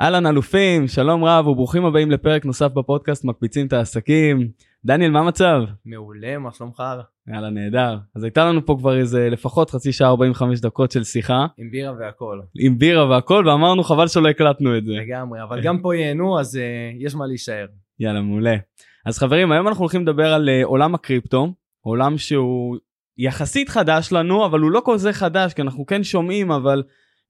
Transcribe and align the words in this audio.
אהלן 0.00 0.26
אלופים, 0.26 0.88
שלום 0.88 1.24
רב 1.24 1.46
וברוכים 1.46 1.84
הבאים 1.84 2.10
לפרק 2.10 2.44
נוסף 2.44 2.72
בפודקאסט 2.72 3.24
מקפיצים 3.24 3.66
את 3.66 3.72
העסקים. 3.72 4.48
דניאל, 4.84 5.10
מה 5.10 5.20
המצב? 5.20 5.62
מעולה, 5.84 6.38
מה 6.38 6.52
שלומך? 6.52 6.82
יאללה, 7.28 7.50
נהדר. 7.50 7.98
אז 8.16 8.24
הייתה 8.24 8.44
לנו 8.44 8.66
פה 8.66 8.76
כבר 8.78 8.98
איזה 8.98 9.28
לפחות 9.30 9.70
חצי 9.70 9.92
שעה 9.92 10.08
45 10.08 10.60
דקות 10.60 10.90
של 10.90 11.04
שיחה. 11.04 11.46
עם 11.58 11.70
בירה 11.70 11.92
והכל. 11.98 12.40
עם 12.58 12.78
בירה 12.78 13.10
והכל, 13.10 13.44
ואמרנו 13.48 13.84
חבל 13.84 14.08
שלא 14.08 14.28
הקלטנו 14.28 14.78
את 14.78 14.84
זה. 14.84 14.92
לגמרי, 14.92 15.42
אבל 15.42 15.62
גם 15.62 15.78
פה 15.82 15.96
ייהנו, 15.96 16.40
אז 16.40 16.54
uh, 16.56 17.04
יש 17.04 17.14
מה 17.14 17.26
להישאר. 17.26 17.66
יאללה, 18.00 18.20
מעולה. 18.20 18.56
אז 19.06 19.18
חברים, 19.18 19.52
היום 19.52 19.68
אנחנו 19.68 19.82
הולכים 19.82 20.02
לדבר 20.02 20.32
על 20.32 20.48
uh, 20.48 20.66
עולם 20.66 20.94
הקריפטו, 20.94 21.52
עולם 21.80 22.18
שהוא 22.18 22.76
יחסית 23.18 23.68
חדש 23.68 24.12
לנו, 24.12 24.46
אבל 24.46 24.60
הוא 24.60 24.70
לא 24.70 24.80
כל 24.80 24.98
זה 24.98 25.12
חדש, 25.12 25.54
כי 25.54 25.62
אנחנו 25.62 25.86
כן 25.86 26.04
שומעים, 26.04 26.52
אבל 26.52 26.82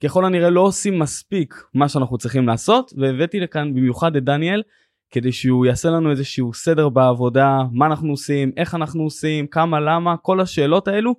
ככל 0.02 0.24
הנראה 0.24 0.50
לא 0.50 0.60
עושים 0.60 0.98
מספיק 0.98 1.54
מה 1.74 1.88
שאנחנו 1.88 2.18
צריכים 2.18 2.46
לעשות, 2.46 2.92
והבאתי 2.96 3.40
לכאן 3.40 3.74
במיוחד 3.74 4.16
את 4.16 4.24
דניאל, 4.24 4.62
כדי 5.10 5.32
שהוא 5.32 5.66
יעשה 5.66 5.91
לנו 5.91 6.10
איזשהו 6.10 6.55
סדר 6.55 6.88
בעבודה, 6.88 7.59
מה 7.72 7.86
אנחנו 7.86 8.10
עושים, 8.10 8.52
איך 8.56 8.74
אנחנו 8.74 9.02
עושים, 9.02 9.46
כמה, 9.46 9.80
למה, 9.80 10.16
כל 10.16 10.41
השאלות 10.41 10.88
האלו. 10.88 11.14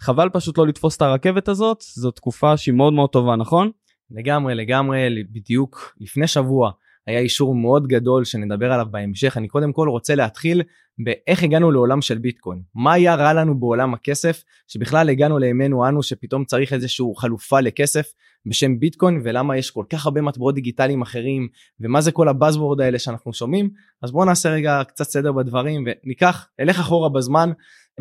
חבל 0.00 0.28
פשוט 0.32 0.58
לא 0.58 0.66
לתפוס 0.66 0.96
את 0.96 1.02
הרכבת 1.02 1.48
הזאת, 1.48 1.84
זו 1.94 2.10
תקופה 2.10 2.56
שהיא 2.56 2.74
מאוד 2.74 2.92
מאוד 2.92 3.10
טובה, 3.10 3.36
נכון? 3.36 3.70
לגמרי, 4.10 4.54
לגמרי, 4.54 5.24
בדיוק 5.32 5.94
לפני 6.00 6.26
שבוע 6.26 6.70
היה 7.06 7.20
אישור 7.20 7.54
מאוד 7.54 7.86
גדול 7.86 8.24
שנדבר 8.24 8.72
עליו 8.72 8.86
בהמשך. 8.90 9.36
אני 9.36 9.48
קודם 9.48 9.72
כל 9.72 9.88
רוצה 9.88 10.14
להתחיל 10.14 10.62
באיך 10.98 11.42
הגענו 11.42 11.70
לעולם 11.70 12.02
של 12.02 12.18
ביטקוין. 12.18 12.62
מה 12.74 12.92
היה 12.92 13.14
רע 13.14 13.32
לנו 13.32 13.60
בעולם 13.60 13.94
הכסף, 13.94 14.42
שבכלל 14.68 15.10
הגענו 15.10 15.38
לימינו 15.38 15.88
אנו 15.88 16.02
שפתאום 16.02 16.44
צריך 16.44 16.72
איזושהי 16.72 17.06
חלופה 17.16 17.60
לכסף 17.60 18.12
בשם 18.46 18.78
ביטקוין, 18.78 19.20
ולמה 19.24 19.56
יש 19.56 19.70
כל 19.70 19.84
כך 19.90 20.06
הרבה 20.06 20.20
מטבעות 20.20 20.54
דיגיטליים 20.54 21.02
אחרים, 21.02 21.48
ומה 21.80 22.00
זה 22.00 22.12
כל 22.12 22.28
הבאזוורד 22.28 22.80
האלה 22.80 22.98
שאנחנו 22.98 23.32
שומעים. 23.32 23.70
אז 24.02 24.10
בואו 24.10 24.24
נעשה 24.24 24.50
רגע 24.50 24.82
קצת 24.88 25.04
סדר 25.04 25.32
בדברים, 25.32 25.84
וניקח, 25.86 26.48
נלך 26.60 26.80
אחורה 26.80 27.08
בזמן, 27.08 27.50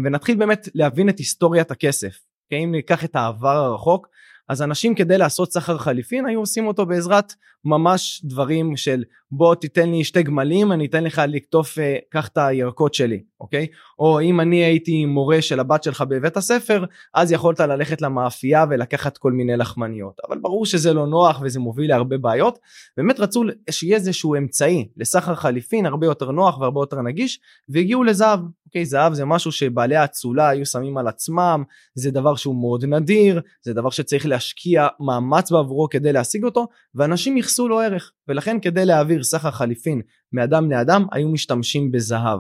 ונתחיל 0.06 0.38
באמת 0.38 0.70
להבין 0.76 1.10
את 1.10 1.18
היסטוריית 1.18 1.72
הכסף. 1.72 2.20
כי 2.50 2.56
אם 2.64 2.72
ניקח 2.72 3.06
את 3.06 3.16
העבר 3.16 3.56
הרחוק, 3.56 4.08
אז 4.52 4.62
אנשים 4.62 4.96
כדי 4.96 5.18
לעשות 5.18 5.52
סחר 5.52 5.78
חליפין 5.78 6.26
היו 6.26 6.40
עושים 6.40 6.68
אותו 6.68 6.86
בעזרת 6.86 7.34
ממש 7.66 8.22
דברים 8.24 8.78
של 8.78 9.04
בוא 9.32 9.56
תיתן 9.56 9.92
לי 9.92 10.04
שתי 10.04 10.24
גמלים 10.24 10.72
אני 10.72 10.86
אתן 10.86 11.04
לך 11.04 11.22
לקטוף 11.28 11.80
אה, 11.80 11.98
קח 12.10 12.28
את 12.28 12.38
הירקות 12.38 12.94
שלי 12.94 13.24
אוקיי? 13.40 13.68
או 14.00 14.22
אם 14.22 14.40
אני 14.42 14.64
הייתי 14.64 15.06
מורה 15.06 15.42
של 15.42 15.60
הבת 15.60 15.84
שלך 15.84 16.04
בבית 16.10 16.38
הספר 16.38 16.86
אז 17.14 17.32
יכולת 17.32 17.60
ללכת 17.60 18.02
למאפייה 18.02 18.66
ולקחת 18.70 19.18
כל 19.18 19.32
מיני 19.32 19.58
לחמניות 19.58 20.18
אבל 20.28 20.38
ברור 20.38 20.66
שזה 20.66 20.94
לא 20.94 21.08
נוח 21.08 21.42
וזה 21.44 21.60
מוביל 21.60 21.90
להרבה 21.90 22.18
בעיות. 22.18 22.60
באמת 22.98 23.20
רצו 23.20 23.44
שיהיה 23.70 23.96
איזשהו 23.96 24.36
אמצעי 24.36 24.88
לסחר 24.98 25.36
חליפין 25.36 25.86
הרבה 25.86 26.08
יותר 26.08 26.32
נוח 26.32 26.60
והרבה 26.60 26.82
יותר 26.82 27.02
נגיש 27.02 27.40
והגיעו 27.70 28.04
לזהב 28.04 28.40
אוקיי 28.72 28.86
זהב 28.86 29.14
זה 29.14 29.26
משהו 29.26 29.52
שבעלי 29.52 29.96
האצולה 29.96 30.50
היו 30.50 30.66
שמים 30.66 30.98
על 30.98 31.08
עצמם 31.08 31.64
זה 31.96 32.12
דבר 32.12 32.36
שהוא 32.36 32.62
מאוד 32.62 32.86
נדיר 32.86 33.42
זה 33.62 33.74
דבר 33.74 33.90
שצריך 33.90 34.26
להשקיע 34.26 34.88
מאמץ 35.00 35.52
בעבורו 35.52 35.90
כדי 35.90 36.14
להשיג 36.14 36.44
אותו 36.44 36.68
ואנשים 36.96 37.38
ייחסו 37.38 37.68
לו 37.68 37.80
ערך 37.80 38.12
ולכן 38.28 38.60
כדי 38.60 38.86
להעביר 38.86 39.24
סחר 39.24 39.52
חליפין 39.52 40.02
מאדם 40.34 40.72
לאדם 40.72 41.06
היו 41.12 41.30
משתמשים 41.30 41.92
בזהב. 41.92 42.40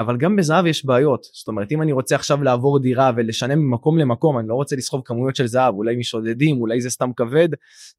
אבל 0.00 0.16
גם 0.16 0.36
בזהב 0.36 0.66
יש 0.66 0.86
בעיות. 0.86 1.26
זאת 1.32 1.48
אומרת 1.48 1.72
אם 1.72 1.82
אני 1.82 1.92
רוצה 1.92 2.14
עכשיו 2.14 2.42
לעבור 2.42 2.78
דירה 2.78 3.10
ולשנם 3.16 3.58
ממקום 3.58 3.98
למקום 3.98 4.38
אני 4.38 4.48
לא 4.48 4.54
רוצה 4.54 4.76
לסחוב 4.76 5.02
כמויות 5.04 5.36
של 5.36 5.46
זהב 5.46 5.74
אולי 5.74 5.96
משודדים 5.96 6.60
אולי 6.60 6.80
זה 6.80 6.90
סתם 6.90 7.10
כבד 7.16 7.48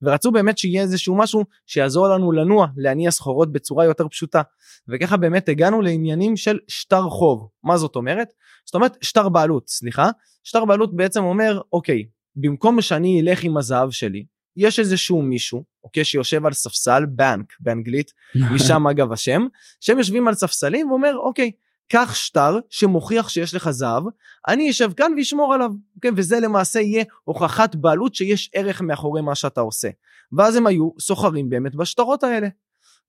ורצו 0.01 0.31
באמת 0.31 0.57
שיהיה 0.57 0.81
איזשהו 0.81 1.15
משהו 1.15 1.43
שיעזור 1.67 2.07
לנו 2.07 2.31
לנוע 2.31 2.67
להניע 2.77 3.11
סחורות 3.11 3.51
בצורה 3.51 3.85
יותר 3.85 4.07
פשוטה. 4.07 4.41
וככה 4.87 5.17
באמת 5.17 5.49
הגענו 5.49 5.81
לעניינים 5.81 6.37
של 6.37 6.59
שטר 6.67 7.09
חוב. 7.09 7.47
מה 7.63 7.77
זאת 7.77 7.95
אומרת? 7.95 8.27
זאת 8.65 8.75
אומרת 8.75 8.97
שטר 9.01 9.29
בעלות 9.29 9.69
סליחה. 9.69 10.09
שטר 10.43 10.65
בעלות 10.65 10.95
בעצם 10.95 11.23
אומר 11.23 11.61
אוקיי 11.73 12.05
במקום 12.35 12.81
שאני 12.81 13.21
אלך 13.21 13.43
עם 13.43 13.57
הזהב 13.57 13.89
שלי 13.91 14.25
יש 14.57 14.79
איזשהו 14.79 15.21
מישהו, 15.21 15.63
אוקיי, 15.83 16.03
שיושב 16.03 16.45
על 16.45 16.53
ספסל, 16.53 17.05
בנק 17.09 17.53
באנגלית, 17.59 18.11
משם 18.35 18.87
אגב 18.87 19.11
השם, 19.11 19.47
שהם 19.79 19.97
יושבים 19.97 20.27
על 20.27 20.33
ספסלים 20.33 20.91
ואומר, 20.91 21.17
אוקיי, 21.17 21.51
קח 21.93 22.13
שטר 22.13 22.59
שמוכיח 22.69 23.29
שיש 23.29 23.55
לך 23.55 23.69
זהב, 23.69 24.03
אני 24.47 24.69
אשב 24.69 24.93
כאן 24.97 25.11
ואשמור 25.17 25.53
עליו, 25.53 25.71
אוקיי, 25.95 26.11
וזה 26.15 26.39
למעשה 26.39 26.79
יהיה 26.79 27.03
הוכחת 27.23 27.75
בעלות 27.75 28.15
שיש 28.15 28.49
ערך 28.53 28.81
מאחורי 28.81 29.21
מה 29.21 29.35
שאתה 29.35 29.61
עושה. 29.61 29.89
ואז 30.37 30.55
הם 30.55 30.67
היו 30.67 30.89
סוחרים 30.99 31.49
באמת 31.49 31.75
בשטרות 31.75 32.23
האלה. 32.23 32.47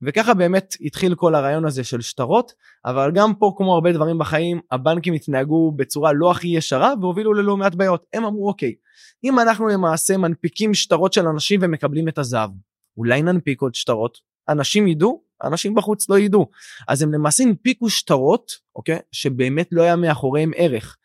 וככה 0.02 0.34
באמת 0.34 0.74
התחיל 0.80 1.14
כל 1.14 1.34
הרעיון 1.34 1.64
הזה 1.64 1.84
של 1.84 2.00
שטרות, 2.00 2.52
אבל 2.84 3.10
גם 3.14 3.34
פה 3.34 3.54
כמו 3.56 3.74
הרבה 3.74 3.92
דברים 3.92 4.18
בחיים, 4.18 4.60
הבנקים 4.70 5.14
התנהגו 5.14 5.72
בצורה 5.76 6.12
לא 6.12 6.30
הכי 6.30 6.48
ישרה 6.48 6.94
והובילו 7.00 7.34
ללא 7.34 7.56
מעט 7.56 7.74
בעיות. 7.74 8.04
הם 8.12 8.24
אמרו 8.24 8.48
אוקיי, 8.48 8.74
אם 9.24 9.38
אנחנו 9.38 9.68
למעשה 9.68 10.16
מנפיקים 10.16 10.74
שטרות 10.74 11.12
של 11.12 11.26
אנשים 11.26 11.60
ומקבלים 11.62 12.08
את 12.08 12.18
הזהב, 12.18 12.50
אולי 12.96 13.22
ננפיק 13.22 13.62
עוד 13.62 13.74
שטרות, 13.74 14.18
אנשים 14.48 14.88
ידעו, 14.88 15.22
אנשים 15.46 15.74
בחוץ 15.74 16.08
לא 16.08 16.18
ידעו. 16.18 16.50
אז 16.88 17.02
הם 17.02 17.14
למעשה 17.14 17.44
הנפיקו 17.44 17.90
שטרות, 17.90 18.52
אוקיי, 18.76 18.98
שבאמת 19.12 19.68
לא 19.72 19.82
היה 19.82 19.96
מאחוריהם 19.96 20.50
ערך. 20.56 20.96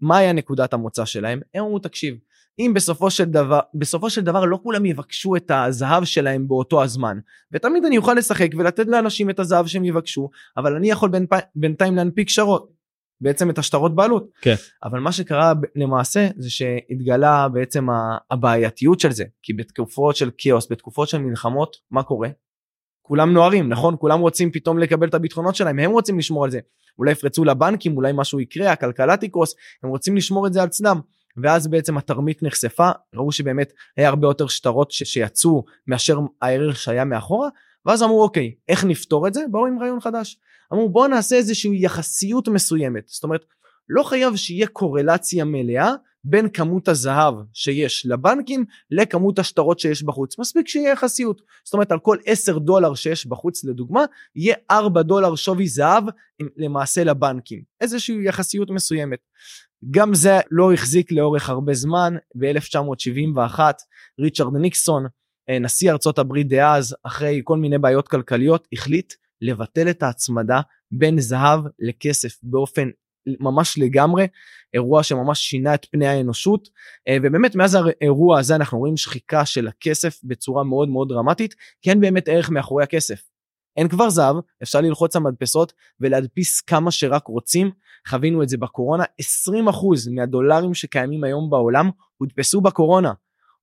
מה 0.00 0.16
היה 0.16 0.32
נקודת 0.32 0.72
המוצא 0.72 1.04
שלהם? 1.04 1.40
הם 1.54 1.64
אמרו 1.64 1.78
תקשיב, 1.78 2.14
אם 2.58 2.72
בסופו 2.74 3.10
של 3.10 3.24
דבר 3.24 3.60
בסופו 3.74 4.10
של 4.10 4.20
דבר 4.20 4.44
לא 4.44 4.58
כולם 4.62 4.86
יבקשו 4.86 5.36
את 5.36 5.50
הזהב 5.54 6.04
שלהם 6.04 6.48
באותו 6.48 6.82
הזמן 6.82 7.18
ותמיד 7.52 7.84
אני 7.84 7.98
אוכל 7.98 8.14
לשחק 8.14 8.48
ולתת 8.58 8.86
לאנשים 8.86 9.30
את 9.30 9.38
הזהב 9.38 9.66
שהם 9.66 9.84
יבקשו 9.84 10.30
אבל 10.56 10.76
אני 10.76 10.90
יכול 10.90 11.10
בינתיים 11.54 11.96
להנפיק 11.96 12.28
שרות 12.28 12.72
בעצם 13.20 13.50
את 13.50 13.58
השטרות 13.58 13.94
בעלות 13.94 14.28
כן. 14.40 14.54
אבל 14.84 15.00
מה 15.00 15.12
שקרה 15.12 15.52
למעשה 15.76 16.28
זה 16.36 16.50
שהתגלה 16.50 17.48
בעצם 17.48 17.86
הבעייתיות 18.30 19.00
של 19.00 19.12
זה 19.12 19.24
כי 19.42 19.52
בתקופות 19.52 20.16
של 20.16 20.30
כאוס 20.38 20.72
בתקופות 20.72 21.08
של 21.08 21.18
מלחמות 21.18 21.76
מה 21.90 22.02
קורה 22.02 22.28
כולם 23.08 23.32
נוהרים 23.32 23.68
נכון? 23.68 23.96
כולם 23.98 24.20
רוצים 24.20 24.50
פתאום 24.50 24.78
לקבל 24.78 25.08
את 25.08 25.14
הביטחונות 25.14 25.54
שלהם 25.54 25.78
הם 25.78 25.90
רוצים 25.90 26.18
לשמור 26.18 26.44
על 26.44 26.50
זה. 26.50 26.60
אולי 26.98 27.12
יפרצו 27.12 27.44
לבנקים 27.44 27.96
אולי 27.96 28.12
משהו 28.14 28.40
יקרה 28.40 28.72
הכלכלה 28.72 29.16
תקרוס 29.16 29.54
הם 29.82 29.90
רוצים 29.90 30.16
לשמור 30.16 30.46
את 30.46 30.52
זה 30.52 30.62
על 30.62 30.68
צדם. 30.68 31.00
ואז 31.42 31.66
בעצם 31.66 31.98
התרמית 31.98 32.42
נחשפה 32.42 32.90
ראו 33.14 33.32
שבאמת 33.32 33.72
היה 33.96 34.08
הרבה 34.08 34.26
יותר 34.26 34.46
שטרות 34.46 34.90
ש- 34.90 35.02
שיצאו 35.02 35.64
מאשר 35.86 36.18
הערך 36.42 36.80
שהיה 36.80 37.04
מאחורה 37.04 37.48
ואז 37.86 38.02
אמרו 38.02 38.22
אוקיי 38.22 38.54
איך 38.68 38.84
נפתור 38.84 39.28
את 39.28 39.34
זה? 39.34 39.40
באו 39.50 39.66
עם 39.66 39.78
רעיון 39.78 40.00
חדש. 40.00 40.38
אמרו 40.72 40.88
בואו 40.88 41.08
נעשה 41.08 41.36
איזושהי 41.36 41.84
יחסיות 41.84 42.48
מסוימת. 42.48 43.02
זאת 43.06 43.24
אומרת 43.24 43.44
לא 43.88 44.02
חייב 44.02 44.36
שיהיה 44.36 44.66
קורלציה 44.66 45.44
מלאה 45.44 45.92
בין 46.24 46.48
כמות 46.48 46.88
הזהב 46.88 47.34
שיש 47.52 48.06
לבנקים 48.06 48.64
לכמות 48.90 49.38
השטרות 49.38 49.78
שיש 49.78 50.02
בחוץ. 50.02 50.38
מספיק 50.38 50.68
שיהיה 50.68 50.92
יחסיות. 50.92 51.42
זאת 51.64 51.74
אומרת 51.74 51.92
על 51.92 51.98
כל 51.98 52.16
10 52.26 52.58
דולר 52.58 52.94
שיש 52.94 53.26
בחוץ 53.26 53.64
לדוגמה 53.64 54.04
יהיה 54.36 54.56
4 54.70 55.02
דולר 55.02 55.34
שווי 55.34 55.68
זהב 55.68 56.04
למעשה 56.56 57.04
לבנקים. 57.04 57.62
איזושהי 57.80 58.24
יחסיות 58.24 58.70
מסוימת. 58.70 59.18
גם 59.90 60.14
זה 60.14 60.38
לא 60.50 60.72
החזיק 60.72 61.12
לאורך 61.12 61.48
הרבה 61.48 61.74
זמן. 61.74 62.14
ב-1971 62.34 63.60
ריצ'רד 64.20 64.56
ניקסון 64.56 65.06
אה, 65.50 65.58
נשיא 65.58 65.92
ארצות 65.92 66.18
הברית 66.18 66.48
דאז 66.48 66.96
אחרי 67.02 67.40
כל 67.44 67.58
מיני 67.58 67.78
בעיות 67.78 68.08
כלכליות 68.08 68.68
החליט 68.72 69.14
לבטל 69.40 69.90
את 69.90 70.02
ההצמדה 70.02 70.60
בין 70.90 71.20
זהב 71.20 71.60
לכסף 71.78 72.38
באופן 72.42 72.88
ממש 73.40 73.78
לגמרי 73.78 74.26
אירוע 74.74 75.02
שממש 75.02 75.38
שינה 75.38 75.74
את 75.74 75.86
פני 75.90 76.06
האנושות 76.06 76.68
אה, 77.08 77.16
ובאמת 77.22 77.54
מאז 77.56 77.74
האירוע 77.74 78.38
הזה 78.38 78.56
אנחנו 78.56 78.78
רואים 78.78 78.96
שחיקה 78.96 79.46
של 79.46 79.68
הכסף 79.68 80.20
בצורה 80.24 80.64
מאוד 80.64 80.88
מאוד 80.88 81.08
דרמטית 81.08 81.54
כי 81.82 81.90
אין 81.90 82.00
באמת 82.00 82.28
ערך 82.28 82.50
מאחורי 82.50 82.84
הכסף. 82.84 83.22
אין 83.76 83.88
כבר 83.88 84.10
זהב 84.10 84.36
אפשר 84.62 84.80
ללחוץ 84.80 85.16
על 85.16 85.22
מדפסות 85.22 85.72
ולהדפיס 86.00 86.60
כמה 86.60 86.90
שרק 86.90 87.26
רוצים 87.26 87.70
חווינו 88.08 88.42
את 88.42 88.48
זה 88.48 88.56
בקורונה 88.56 89.04
20% 89.04 89.56
מהדולרים 90.14 90.74
שקיימים 90.74 91.24
היום 91.24 91.50
בעולם 91.50 91.90
הודפסו 92.16 92.60
בקורונה. 92.60 93.12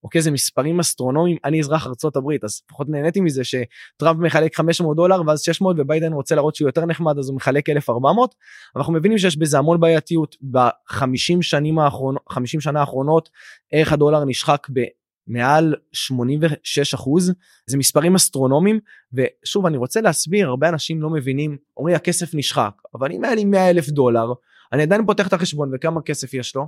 אוקיי? 0.05 0.21
זה 0.21 0.31
מספרים 0.31 0.79
אסטרונומיים. 0.79 1.37
אני 1.45 1.59
אזרח 1.59 1.87
הברית 2.15 2.43
אז 2.43 2.61
לפחות 2.65 2.89
נהניתי 2.89 3.21
מזה 3.21 3.41
שטראמפ 3.43 4.19
מחלק 4.19 4.55
500 4.55 4.97
דולר 4.97 5.21
ואז 5.27 5.41
600 5.41 5.75
וביידן 5.79 6.13
רוצה 6.13 6.35
להראות 6.35 6.55
שהוא 6.55 6.67
יותר 6.69 6.85
נחמד 6.85 7.17
אז 7.17 7.29
הוא 7.29 7.35
מחלק 7.35 7.69
1400 7.69 8.35
אנחנו 8.75 8.93
מבינים 8.93 9.17
שיש 9.17 9.37
בזה 9.37 9.57
המון 9.57 9.79
בעייתיות. 9.79 10.35
ב-50 10.51 11.41
שנים 11.41 11.79
האחרונות 11.79 12.21
50 12.29 12.61
שנה 12.61 12.79
האחרונות 12.79 13.29
ערך 13.71 13.93
הדולר 13.93 14.25
נשחק 14.25 14.67
ב... 14.73 14.79
מעל 15.27 15.75
86 15.91 16.93
אחוז. 16.93 17.33
זה 17.67 17.77
מספרים 17.77 18.15
אסטרונומיים 18.15 18.79
ושוב 19.13 19.65
אני 19.65 19.77
רוצה 19.77 20.01
להסביר 20.01 20.47
הרבה 20.47 20.69
אנשים 20.69 21.01
לא 21.01 21.09
מבינים. 21.09 21.57
אומרים 21.77 21.95
הכסף 21.95 22.35
נשחק 22.35 22.71
אבל 22.95 23.11
אם 23.11 23.23
היה 23.23 23.35
לי 23.35 23.45
100 23.45 23.69
אלף 23.69 23.89
דולר 23.89 24.33
אני 24.73 24.83
עדיין 24.83 25.05
פותח 25.05 25.27
את 25.27 25.33
החשבון 25.33 25.71
וכמה 25.73 26.01
כסף 26.01 26.33
יש 26.33 26.55
לו 26.55 26.67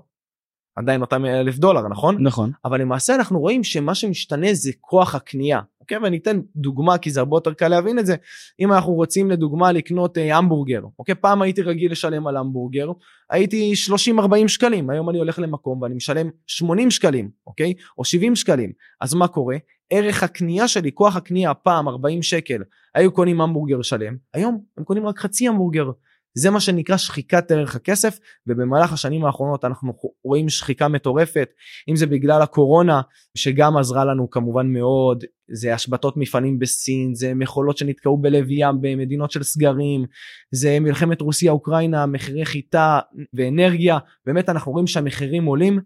עדיין 0.77 1.01
אותם 1.01 1.25
אלף 1.25 1.57
דולר 1.57 1.87
נכון? 1.87 2.17
נכון. 2.19 2.51
אבל 2.65 2.81
למעשה 2.81 3.15
אנחנו 3.15 3.39
רואים 3.39 3.63
שמה 3.63 3.95
שמשתנה 3.95 4.53
זה 4.53 4.71
כוח 4.81 5.15
הקנייה. 5.15 5.59
אוקיי? 5.81 5.97
ואני 5.97 6.17
אתן 6.17 6.39
דוגמה 6.55 6.97
כי 6.97 7.11
זה 7.11 7.19
הרבה 7.19 7.37
יותר 7.37 7.53
קל 7.53 7.67
להבין 7.67 7.99
את 7.99 8.05
זה. 8.05 8.15
אם 8.59 8.73
אנחנו 8.73 8.93
רוצים 8.93 9.31
לדוגמה 9.31 9.71
לקנות 9.71 10.17
אה, 10.17 10.37
המבורגר 10.37 10.81
אוקיי? 10.99 11.15
פעם 11.15 11.41
הייתי 11.41 11.61
רגיל 11.61 11.91
לשלם 11.91 12.27
על 12.27 12.37
המבורגר 12.37 12.91
הייתי 13.29 13.73
30-40 14.19 14.47
שקלים 14.47 14.89
היום 14.89 15.09
אני 15.09 15.17
הולך 15.17 15.39
למקום 15.39 15.81
ואני 15.81 15.95
משלם 15.95 16.29
80 16.47 16.91
שקלים 16.91 17.29
אוקיי? 17.47 17.73
או 17.97 18.05
70 18.05 18.35
שקלים. 18.35 18.71
אז 19.01 19.13
מה 19.13 19.27
קורה? 19.27 19.57
ערך 19.89 20.23
הקנייה 20.23 20.67
שלי 20.67 20.91
כוח 20.93 21.15
הקנייה 21.15 21.53
פעם 21.53 21.87
40 21.87 22.23
שקל 22.23 22.61
היו 22.95 23.11
קונים 23.11 23.41
המבורגר 23.41 23.81
שלם 23.81 24.15
היום 24.33 24.61
הם 24.77 24.83
קונים 24.83 25.07
רק 25.07 25.19
חצי 25.19 25.47
המבורגר 25.47 25.91
זה 26.37 26.49
מה 26.49 26.59
שנקרא 26.59 26.97
שחיקת 26.97 27.51
ערך 27.51 27.75
הכסף 27.75 28.19
ובמהלך 28.47 28.93
השנים 28.93 29.25
האחרונות 29.25 29.65
אנחנו 29.65 29.93
רואים 30.23 30.49
שחיקה 30.49 30.87
מטורפת 30.87 31.49
אם 31.89 31.95
זה 31.95 32.05
בגלל 32.07 32.41
הקורונה 32.41 33.01
שגם 33.37 33.77
עזרה 33.77 34.05
לנו 34.05 34.29
כמובן 34.29 34.67
מאוד 34.67 35.23
זה 35.51 35.73
השבתות 35.73 36.17
מפעלים 36.17 36.59
בסין 36.59 37.13
זה 37.15 37.33
מכולות 37.33 37.77
שנתקעו 37.77 38.17
בלב 38.17 38.45
ים 38.49 38.75
במדינות 38.81 39.31
של 39.31 39.43
סגרים 39.43 40.05
זה 40.51 40.79
מלחמת 40.79 41.21
רוסיה 41.21 41.51
אוקראינה 41.51 42.05
מחירי 42.05 42.45
חיטה 42.45 42.99
ואנרגיה 43.33 43.97
באמת 44.25 44.49
אנחנו 44.49 44.71
רואים 44.71 44.87
שהמחירים 44.87 45.45
עולים 45.45 45.79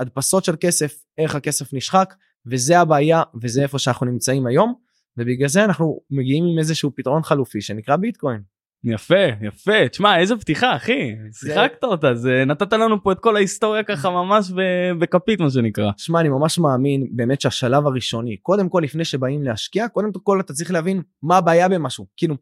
הדפסות 0.00 0.44
של 0.44 0.56
כסף 0.60 0.94
ערך 1.16 1.34
הכסף 1.34 1.74
נשחק 1.74 2.14
וזה 2.46 2.80
הבעיה 2.80 3.22
וזה 3.42 3.62
איפה 3.62 3.78
שאנחנו 3.78 4.06
נמצאים 4.06 4.46
היום 4.46 4.74
ובגלל 5.16 5.48
זה 5.48 5.64
אנחנו 5.64 6.00
מגיעים 6.10 6.44
עם 6.44 6.58
איזשהו 6.58 6.90
פתרון 6.96 7.22
חלופי 7.22 7.60
שנקרא 7.60 7.96
ביטקוין. 7.96 8.53
יפה 8.84 9.24
יפה 9.42 9.88
תשמע 9.88 10.18
איזה 10.18 10.36
פתיחה 10.36 10.76
אחי 10.76 11.14
שיחקת 11.32 11.84
אותה 11.84 12.14
זה 12.14 12.44
נתת 12.46 12.72
לנו 12.72 13.02
פה 13.02 13.12
את 13.12 13.18
כל 13.18 13.36
ההיסטוריה 13.36 13.82
ככה 13.82 14.10
ממש 14.10 14.50
בכפית 14.98 15.40
מה 15.40 15.50
שנקרא. 15.50 15.90
שמע 15.96 16.20
אני 16.20 16.28
ממש 16.28 16.58
מאמין 16.58 17.06
באמת 17.10 17.40
שהשלב 17.40 17.86
הראשוני 17.86 18.36
קודם 18.36 18.68
כל 18.68 18.80
לפני 18.84 19.04
שבאים 19.04 19.42
להשקיע 19.42 19.88
קודם 19.88 20.10
כל 20.22 20.40
אתה 20.40 20.52
צריך 20.52 20.70
להבין 20.70 21.02
מה 21.22 21.36
הבעיה 21.36 21.68
במשהו 21.68 22.06
כאילו 22.16 22.34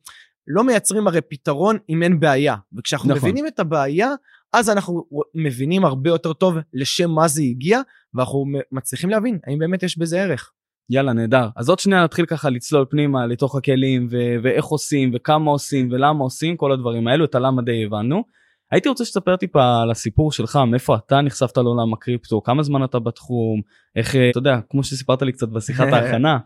לא 0.46 0.64
מייצרים 0.64 1.06
הרי 1.06 1.20
פתרון 1.20 1.78
אם 1.88 2.02
אין 2.02 2.20
בעיה 2.20 2.56
וכשאנחנו 2.76 3.10
נכון. 3.10 3.28
מבינים 3.28 3.46
את 3.46 3.60
הבעיה 3.60 4.10
אז 4.52 4.70
אנחנו 4.70 5.04
מבינים 5.34 5.84
הרבה 5.84 6.10
יותר 6.10 6.32
טוב 6.32 6.56
לשם 6.74 7.10
מה 7.10 7.28
זה 7.28 7.42
הגיע 7.42 7.80
ואנחנו 8.14 8.44
מצליחים 8.72 9.10
להבין 9.10 9.38
האם 9.46 9.58
באמת 9.58 9.82
יש 9.82 9.98
בזה 9.98 10.22
ערך. 10.22 10.52
יאללה 10.90 11.12
נהדר 11.12 11.48
אז 11.56 11.68
עוד 11.68 11.78
שנייה 11.78 12.04
נתחיל 12.04 12.26
ככה 12.26 12.50
לצלול 12.50 12.84
פנימה 12.90 13.26
לתוך 13.26 13.56
הכלים 13.56 14.08
ו- 14.10 14.36
ואיך 14.42 14.64
עושים 14.64 15.10
וכמה 15.14 15.50
עושים 15.50 15.88
ולמה 15.92 16.24
עושים 16.24 16.56
כל 16.56 16.72
הדברים 16.72 17.08
האלו 17.08 17.24
את 17.24 17.34
הלמה 17.34 17.62
די 17.62 17.84
הבנו. 17.84 18.22
הייתי 18.70 18.88
רוצה 18.88 19.04
שתספר 19.04 19.36
טיפה 19.36 19.82
על 19.82 19.90
הסיפור 19.90 20.32
שלך 20.32 20.58
מאיפה 20.70 20.96
אתה 20.96 21.20
נחשפת 21.20 21.56
לעולם 21.56 21.92
הקריפטו 21.92 22.42
כמה 22.42 22.62
זמן 22.62 22.84
אתה 22.84 22.98
בתחום 22.98 23.60
איך 23.96 24.16
אתה 24.16 24.38
יודע 24.38 24.58
כמו 24.70 24.84
שסיפרת 24.84 25.22
לי 25.22 25.32
קצת 25.32 25.48
בשיחת 25.48 25.86
ההכנה 25.92 26.38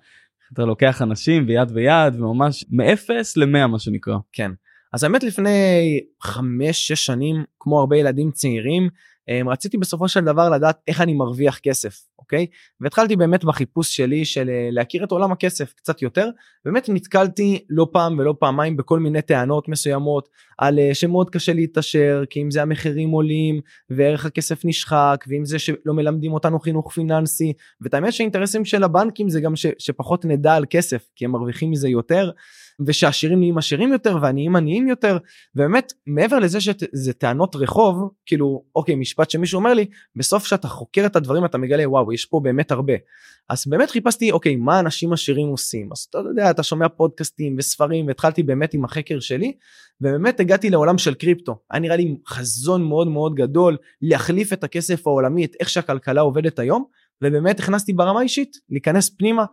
אתה 0.53 0.65
לוקח 0.65 1.03
אנשים 1.03 1.47
ביד 1.47 1.73
ביד 1.73 2.15
וממש 2.15 2.65
מאפס 2.71 3.37
למאה 3.37 3.67
מה 3.67 3.79
שנקרא. 3.79 4.17
כן 4.33 4.51
אז 4.93 5.05
האמת 5.05 5.23
לפני 5.23 6.01
חמש 6.23 6.89
שש 6.89 7.07
שנים 7.07 7.45
כמו 7.59 7.81
הרבה 7.81 7.97
ילדים 7.97 8.31
צעירים 8.31 8.89
רציתי 9.47 9.79
בסופו 9.79 10.09
של 10.09 10.21
דבר 10.21 10.51
לדעת 10.51 10.81
איך 10.89 11.01
אני 11.01 11.15
מרוויח 11.15 11.59
כסף 11.59 12.07
אוקיי 12.19 12.47
והתחלתי 12.81 13.17
באמת 13.17 13.45
בחיפוש 13.45 13.97
שלי 13.97 14.25
של 14.25 14.49
אה, 14.49 14.69
להכיר 14.71 15.05
את 15.05 15.11
עולם 15.11 15.33
הכסף 15.33 15.73
קצת 15.73 16.03
יותר 16.03 16.29
באמת 16.65 16.89
נתקלתי 16.89 17.65
לא 17.71 17.89
פעם 17.93 18.19
ולא 18.19 18.35
פעמיים 18.39 18.77
בכל 18.77 18.99
מיני 19.01 19.23
טענות 19.23 19.69
מסוימות 19.69 20.29
על 20.59 20.79
אה, 20.79 20.95
שמאוד 20.95 21.31
קשה 21.31 21.53
להתעשר 21.53 22.25
כי 22.31 22.43
אם 22.43 22.51
זה 22.51 22.63
המחירים 22.63 23.11
עולים 23.11 23.61
וערך 23.91 24.27
הכסף 24.27 24.65
נשחק 24.65 25.25
ואם 25.29 25.45
זה 25.45 25.59
שלא 25.59 25.95
מלמדים 25.95 26.33
אותנו 26.33 26.61
חינוך 26.61 26.93
פיננסי 26.93 27.53
ואת 27.81 27.95
האמת 27.95 28.13
שהאינטרסים 28.13 28.65
של 28.65 28.85
הבנקים 28.85 29.29
זה 29.29 29.41
גם 29.41 29.57
ש, 29.57 29.67
שפחות 29.79 30.25
נדע 30.25 30.55
על 30.55 30.65
כסף 30.71 31.09
כי 31.17 31.25
הם 31.25 31.31
מרוויחים 31.31 31.71
מזה 31.71 31.89
יותר. 31.89 32.31
ושעשירים 32.87 33.39
נהיים 33.39 33.59
עשירים 33.59 33.93
יותר 33.93 34.19
ועניים 34.23 34.57
עניים 34.57 34.89
יותר 34.89 35.19
ובאמת 35.55 35.93
מעבר 36.07 36.39
לזה 36.39 36.61
שזה 36.61 37.13
טענות 37.13 37.57
רחוב 37.57 38.11
כאילו 38.27 38.65
אוקיי 38.77 38.95
משפט 38.95 39.31
שמישהו 39.31 39.59
אומר 39.59 39.75
לי 39.75 39.87
בסוף 40.17 40.47
שאתה 40.47 40.69
חוקר 40.69 41.07
את 41.07 41.17
הדברים 41.17 41.45
אתה 41.45 41.59
מגלה 41.59 41.91
וואו 41.91 42.13
יש 42.13 42.25
פה 42.25 42.41
באמת 42.43 42.71
הרבה. 42.71 42.95
אז 43.49 43.65
באמת 43.67 43.91
חיפשתי 43.91 44.31
אוקיי 44.31 44.57
מה 44.57 44.81
אנשים 44.81 45.13
עשירים 45.13 45.49
עושים? 45.49 45.89
אז 45.93 46.07
אתה 46.11 46.19
יודע 46.19 46.51
אתה 46.51 46.63
שומע 46.63 46.89
פודקאסטים 46.89 47.57
וספרים 47.59 48.07
והתחלתי 48.07 48.43
באמת 48.43 48.75
עם 48.75 48.85
החקר 48.85 49.21
שלי 49.21 49.53
ובאמת 50.01 50.41
הגעתי 50.41 50.71
לעולם 50.71 50.99
של 50.99 51.15
קריפטו. 51.15 51.59
היה 51.71 51.81
נראה 51.81 51.97
לי 51.97 52.17
חזון 52.29 52.83
מאוד 52.83 53.09
מאוד 53.09 53.35
גדול 53.35 53.77
להחליף 54.03 54.53
את 54.53 54.65
הכסף 54.65 55.07
העולמי 55.07 55.45
את 55.45 55.53
איך 55.61 55.69
שהכלכלה 55.69 56.21
עובדת 56.21 56.59
היום 56.59 56.85
ובאמת 57.23 57.61
הכנסתי 57.61 57.93
ברמה 57.93 58.23
אישית 58.23 58.57
להיכנס 58.71 59.11
פנימה. 59.11 59.45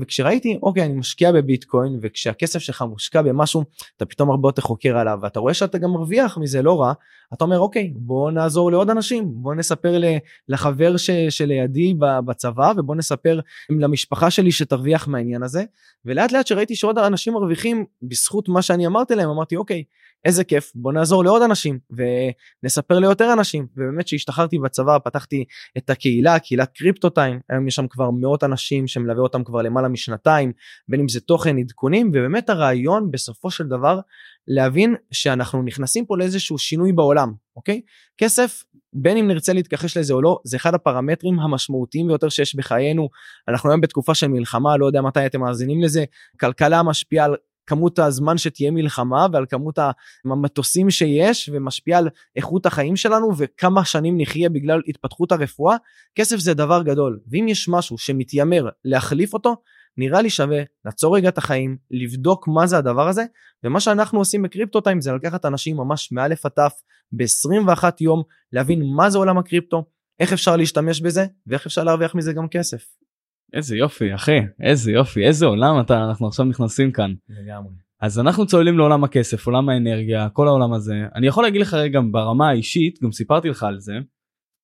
וכשראיתי 0.00 0.58
אוקיי 0.62 0.82
אני 0.84 0.92
משקיע 0.92 1.32
בביטקוין 1.32 1.98
וכשהכסף 2.02 2.58
שלך 2.58 2.82
מושקע 2.82 3.22
במשהו 3.22 3.64
אתה 3.96 4.06
פתאום 4.06 4.30
הרבה 4.30 4.48
יותר 4.48 4.62
חוקר 4.62 4.98
עליו 4.98 5.18
ואתה 5.22 5.40
רואה 5.40 5.54
שאתה 5.54 5.78
גם 5.78 5.90
מרוויח 5.90 6.38
מזה 6.38 6.62
לא 6.62 6.80
רע 6.80 6.92
אתה 7.34 7.44
אומר 7.44 7.58
אוקיי 7.58 7.92
בוא 7.96 8.30
נעזור 8.30 8.70
לעוד 8.70 8.90
אנשים 8.90 9.24
בוא 9.28 9.54
נספר 9.54 10.00
לחבר 10.48 10.96
ש, 10.96 11.10
שלידי 11.10 11.94
בצבא 12.24 12.72
ובוא 12.76 12.96
נספר 12.96 13.40
למשפחה 13.70 14.30
שלי 14.30 14.52
שתרוויח 14.52 15.08
מהעניין 15.08 15.42
הזה. 15.42 15.64
ולאט 16.04 16.32
לאט 16.32 16.46
שראיתי 16.46 16.76
שעוד 16.76 16.98
אנשים 16.98 17.32
מרוויחים 17.32 17.84
בזכות 18.02 18.48
מה 18.48 18.62
שאני 18.62 18.86
אמרתי 18.86 19.14
להם 19.14 19.28
אמרתי 19.28 19.56
אוקיי 19.56 19.84
איזה 20.24 20.44
כיף 20.44 20.72
בוא 20.74 20.92
נעזור 20.92 21.24
לעוד 21.24 21.42
אנשים 21.42 21.78
ונספר 21.90 22.98
ליותר 22.98 23.32
אנשים. 23.32 23.66
ובאמת 23.76 24.08
שהשתחררתי 24.08 24.58
בצבא 24.58 24.98
פתחתי 25.04 25.44
את 25.78 25.90
הקהילה 25.90 26.38
קהילת 26.38 26.72
קריפטו 26.76 27.10
טיים. 27.10 27.40
היום 27.50 27.68
יש 27.68 27.74
שם 27.74 27.86
כבר 27.88 28.10
מאות 28.10 28.44
אנשים 28.44 28.86
שמלווה 28.86 29.22
אותם 29.22 29.44
כבר 29.44 29.62
למעלה 29.62 29.88
משנתיים 29.88 30.52
בין 30.88 31.00
אם 31.00 31.08
זה 31.08 31.20
תוכן 31.20 31.58
עדכונים. 31.58 32.08
ובאמת 32.08 32.50
הרעיון 32.50 33.10
בסופו 33.10 33.50
של 33.50 33.64
דבר 33.64 34.00
להבין 34.48 34.94
שאנחנו 35.10 35.62
נכנסים 35.62 36.06
פה 36.06 36.18
לאיזשהו 36.18 36.58
שינוי 36.58 36.92
בעולם 36.92 37.32
אוקיי? 37.56 37.80
כסף 38.18 38.64
בין 38.92 39.16
אם 39.16 39.28
נרצה 39.28 39.52
להתכחש 39.52 39.96
לזה 39.96 40.14
או 40.14 40.22
לא 40.22 40.38
זה 40.44 40.56
אחד 40.56 40.74
הפרמטרים 40.74 41.40
המשמעותיים 41.40 42.06
ביותר 42.06 42.28
שיש 42.28 42.54
בחיינו. 42.54 43.08
אנחנו 43.48 43.70
היום 43.70 43.80
בתקופה 43.80 44.14
של 44.14 44.28
מלחמה 44.28 44.76
לא 44.76 44.86
יודע 44.86 45.02
מתי 45.02 45.26
אתם 45.26 45.40
מאזינים 45.40 45.82
לזה. 45.82 46.04
כלכלה 46.40 46.82
משפיעה 46.82 47.24
על 47.24 47.36
כמות 47.66 47.98
הזמן 47.98 48.38
שתהיה 48.38 48.70
מלחמה 48.70 49.26
ועל 49.32 49.46
כמות 49.48 49.78
המטוסים 50.24 50.90
שיש 50.90 51.50
ומשפיע 51.52 51.98
על 51.98 52.08
איכות 52.36 52.66
החיים 52.66 52.96
שלנו 52.96 53.36
וכמה 53.36 53.84
שנים 53.84 54.20
נחיה 54.20 54.48
בגלל 54.48 54.82
התפתחות 54.88 55.32
הרפואה 55.32 55.76
כסף 56.14 56.36
זה 56.36 56.54
דבר 56.54 56.82
גדול 56.82 57.20
ואם 57.28 57.48
יש 57.48 57.68
משהו 57.68 57.98
שמתיימר 57.98 58.68
להחליף 58.84 59.34
אותו 59.34 59.56
נראה 59.96 60.22
לי 60.22 60.30
שווה 60.30 60.62
לעצור 60.84 61.16
רגע 61.16 61.28
את 61.28 61.38
החיים 61.38 61.76
לבדוק 61.90 62.48
מה 62.48 62.66
זה 62.66 62.78
הדבר 62.78 63.08
הזה 63.08 63.24
ומה 63.64 63.80
שאנחנו 63.80 64.18
עושים 64.18 64.42
בקריפטו 64.42 64.80
טיים 64.80 65.00
זה 65.00 65.12
לקחת 65.12 65.44
אנשים 65.44 65.76
ממש 65.76 66.12
מאלף 66.12 66.46
עד 66.46 66.52
תף 66.52 66.72
ב-21 67.12 67.84
יום 68.00 68.22
להבין 68.52 68.82
מה 68.96 69.10
זה 69.10 69.18
עולם 69.18 69.38
הקריפטו 69.38 69.84
איך 70.20 70.32
אפשר 70.32 70.56
להשתמש 70.56 71.00
בזה 71.00 71.26
ואיך 71.46 71.66
אפשר 71.66 71.84
להרוויח 71.84 72.14
מזה 72.14 72.32
גם 72.32 72.48
כסף. 72.48 73.05
איזה 73.52 73.76
יופי 73.76 74.14
אחי 74.14 74.38
איזה 74.60 74.92
יופי 74.92 75.26
איזה 75.26 75.46
עולם 75.46 75.80
אתה 75.80 76.04
אנחנו 76.04 76.26
עכשיו 76.26 76.46
נכנסים 76.46 76.92
כאן. 76.92 77.14
לגמרי. 77.28 77.72
אז 78.00 78.18
אנחנו 78.18 78.46
צוללים 78.46 78.78
לעולם 78.78 79.04
הכסף 79.04 79.46
עולם 79.46 79.68
האנרגיה 79.68 80.28
כל 80.28 80.48
העולם 80.48 80.72
הזה 80.72 80.94
אני 81.14 81.26
יכול 81.26 81.44
להגיד 81.44 81.60
לך 81.60 81.74
רגע 81.74 82.00
ברמה 82.10 82.48
האישית 82.48 82.98
גם 83.02 83.12
סיפרתי 83.12 83.48
לך 83.48 83.62
על 83.62 83.80
זה 83.80 83.94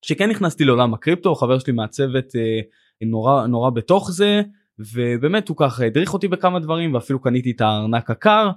שכן 0.01 0.29
נכנסתי 0.29 0.65
לעולם 0.65 0.93
הקריפטו 0.93 1.35
חבר 1.35 1.59
שלי 1.59 1.73
מהצוות 1.73 2.35
אה, 2.35 2.59
נורא 3.01 3.47
נורא 3.47 3.69
בתוך 3.69 4.11
זה 4.11 4.41
ובאמת 4.79 5.49
הוא 5.49 5.57
ככה 5.57 5.85
הדריך 5.85 6.13
אותי 6.13 6.27
בכמה 6.27 6.59
דברים 6.59 6.93
ואפילו 6.93 7.21
קניתי 7.21 7.51
את 7.51 7.61
הארנק 7.61 8.09
הקר 8.09 8.49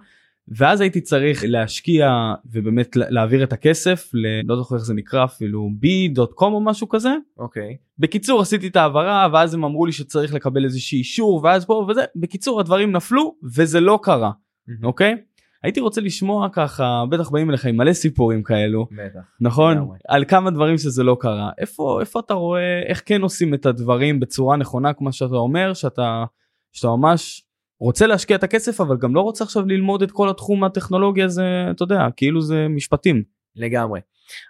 ואז 0.49 0.81
הייתי 0.81 1.00
צריך 1.00 1.45
להשקיע 1.47 2.35
ובאמת 2.53 2.97
להעביר 2.97 3.45
את 3.45 3.53
הכסף 3.53 4.11
ללא 4.15 4.57
זוכר 4.57 4.75
איך 4.75 4.85
זה 4.85 4.95
נקרא 4.95 5.25
אפילו 5.25 5.71
b.com 5.83 6.43
או 6.43 6.61
משהו 6.61 6.88
כזה. 6.88 7.11
אוקיי. 7.38 7.76
Okay. 7.79 7.87
בקיצור 7.99 8.41
עשיתי 8.41 8.67
את 8.67 8.76
העברה 8.76 9.29
ואז 9.33 9.55
הם 9.55 9.65
אמרו 9.65 9.87
לי 9.87 9.93
שצריך 9.93 10.35
לקבל 10.35 10.65
איזשהו 10.65 10.97
אישור 10.97 11.41
ואז 11.45 11.65
פה 11.65 11.87
וזה 11.88 12.05
בקיצור 12.17 12.61
הדברים 12.61 12.93
נפלו 12.93 13.35
וזה 13.55 13.81
לא 13.81 13.99
קרה 14.03 14.31
אוקיי. 14.83 15.12
Mm-hmm. 15.12 15.17
Okay? 15.17 15.37
הייתי 15.62 15.81
רוצה 15.81 16.00
לשמוע 16.00 16.49
ככה 16.53 17.05
בטח 17.11 17.31
באים 17.31 17.50
אליך 17.50 17.65
עם 17.65 17.76
מלא 17.76 17.93
סיפורים 17.93 18.43
כאלו 18.43 18.87
בטח 18.93 19.21
נכון 19.41 19.79
yeah, 19.79 19.97
על 20.09 20.25
כמה 20.25 20.50
דברים 20.50 20.79
שזה 20.79 21.03
לא 21.03 21.17
קרה 21.21 21.50
איפה 21.59 22.00
איפה 22.00 22.21
אתה 22.21 22.35
רואה 22.35 22.83
איך 22.87 23.03
כן 23.07 23.23
עושים 23.23 23.55
את 23.55 23.67
הדברים 23.67 24.21
בצורה 24.21 24.57
נכונה 24.57 24.93
כמו 24.93 25.12
שאתה 25.12 25.35
אומר 25.35 25.75
שאתה 25.75 26.25
שאתה 26.73 26.88
ממש 26.88 27.46
רוצה 27.80 28.06
להשקיע 28.06 28.37
את 28.37 28.42
הכסף 28.42 28.80
אבל 28.80 28.97
גם 28.97 29.14
לא 29.14 29.21
רוצה 29.21 29.45
עכשיו 29.45 29.66
ללמוד 29.66 30.02
את 30.02 30.11
כל 30.11 30.28
התחום 30.28 30.64
הטכנולוגיה 30.64 31.25
הזה 31.25 31.66
אתה 31.71 31.83
יודע 31.83 32.06
כאילו 32.16 32.40
זה 32.40 32.66
משפטים. 32.68 33.37
לגמרי. 33.56 34.00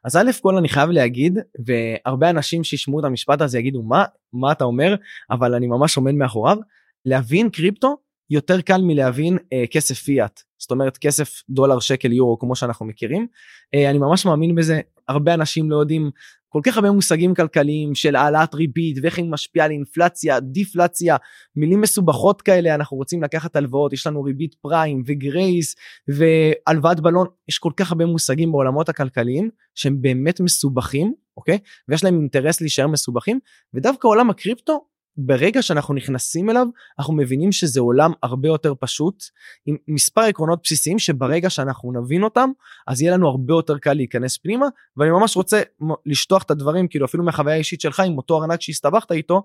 אז 0.05 0.17
א' 0.17 0.31
כל 0.43 0.57
אני 0.57 0.69
חייב 0.69 0.91
להגיד 0.91 1.39
והרבה 1.67 2.31
אנשים 2.31 2.65
שישמעו 2.65 3.01
את 3.01 3.05
המשפט 3.05 3.41
הזה 3.41 3.59
יגידו 3.59 3.83
מה? 3.83 4.05
מה 4.33 4.53
אתה 4.53 4.65
אומר? 4.65 4.95
אבל 5.31 5.55
אני 5.55 5.67
ממש 5.67 5.97
עומד 5.97 6.15
מאחוריו. 6.15 6.57
להבין 7.05 7.51
קריפטו 7.51 7.97
יותר 8.31 8.61
קל 8.61 8.83
מלהבין 8.83 9.39
אה, 9.53 9.65
כסף 9.71 9.95
פיאט. 9.95 10.41
זאת 10.59 10.71
אומרת 10.71 10.99
כסף 10.99 11.43
דולר 11.49 11.81
שקל 11.81 12.13
יורו 12.13 12.39
כמו 12.39 12.57
שאנחנו 12.57 12.87
מכירים. 12.87 13.27
אה, 13.75 13.91
אני 13.91 13.99
ממש 13.99 14.27
מאמין 14.27 14.55
בזה. 14.55 14.81
הרבה 15.09 15.35
אנשים 15.35 15.71
לא 15.71 15.77
יודעים 15.77 16.11
כל 16.49 16.61
כך 16.65 16.77
הרבה 16.77 16.91
מושגים 16.91 17.35
כלכליים 17.35 17.95
של 17.95 18.17
העלאת 18.17 18.55
ריבית 18.55 18.97
ואיך 19.03 19.19
היא 19.19 19.31
משפיעה 19.31 19.67
על 19.67 19.73
אינפלציה 19.73 20.41
דיפלציה 20.41 21.17
מילים 21.57 21.81
מסובכות 21.81 22.43
כאלה 22.43 22.75
אנחנו 22.75 22.97
רוצים 22.97 23.23
לקחת 23.23 23.57
הלוואות 23.57 23.93
יש 23.93 24.07
לנו 24.07 24.23
ריבית 24.23 24.55
פריים 24.55 25.03
וגרייס 25.07 25.75
והלוואת 26.09 27.01
בלון 27.01 27.27
יש 27.49 27.59
כל 27.59 27.73
כך 27.77 27.93
הרבה 27.93 28.07
מושגים 28.07 28.53
בעולמות 28.53 28.89
הכלכליים 28.89 29.51
שהם 29.75 29.97
באמת 30.01 30.41
מסובכים 30.41 31.13
אוקיי? 31.37 31.59
ויש 31.89 32.05
להם 32.05 32.15
אינטרס 32.21 32.61
להישאר 32.61 32.87
מסובכים 32.87 33.39
ודווקא 33.75 34.09
עולם 34.09 34.31
הקריפטו 34.31 34.85
ברגע 35.17 35.63
שאנחנו 35.63 35.95
נכנסים 35.95 36.51
אליו 36.51 36.67
אנחנו 36.99 37.15
מבינים 37.15 37.53
שזה 37.53 37.81
עולם 37.81 38.13
הרבה 38.23 38.49
יותר 38.49 38.75
פשוט 38.81 39.25
עם 39.67 39.77
מספר 39.89 40.21
עקרונות 40.21 40.61
בסיסיים 40.63 40.99
שברגע 40.99 41.51
שאנחנו 41.51 41.93
נבין 41.93 42.23
אותם 42.23 42.51
אז 42.87 43.03
יהיה 43.03 43.13
לנו 43.13 43.29
הרבה 43.29 43.55
יותר 43.55 43.79
קל 43.79 43.93
להיכנס 43.93 44.37
פנימה 44.37 44.67
ואני 44.97 45.11
ממש 45.11 45.37
רוצה 45.37 45.63
לשטוח 46.07 46.43
את 46.43 46.51
הדברים 46.51 46.89
כאילו 46.89 47.07
אפילו 47.07 47.25
מהחוויה 47.25 47.55
האישית 47.55 47.81
שלך 47.81 48.01
עם 48.01 48.17
אותו 48.17 48.43
ארנק 48.43 48.61
שהסתבכת 48.61 49.13
איתו 49.13 49.43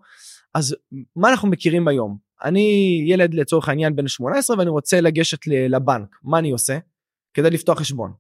אז 0.54 0.76
מה 1.16 1.30
אנחנו 1.30 1.48
מכירים 1.48 1.88
היום 1.88 2.18
אני 2.44 3.02
ילד 3.08 3.34
לצורך 3.34 3.70
העניין 3.70 3.96
בן 3.96 4.08
18 4.08 4.58
ואני 4.58 4.70
רוצה 4.70 5.02
לגשת 5.02 5.48
לבנק 5.48 6.16
מה 6.24 6.40
אני 6.40 6.52
עושה 6.52 6.78
כדי 7.34 7.50
לפתוח 7.50 7.80
חשבון. 7.80 8.14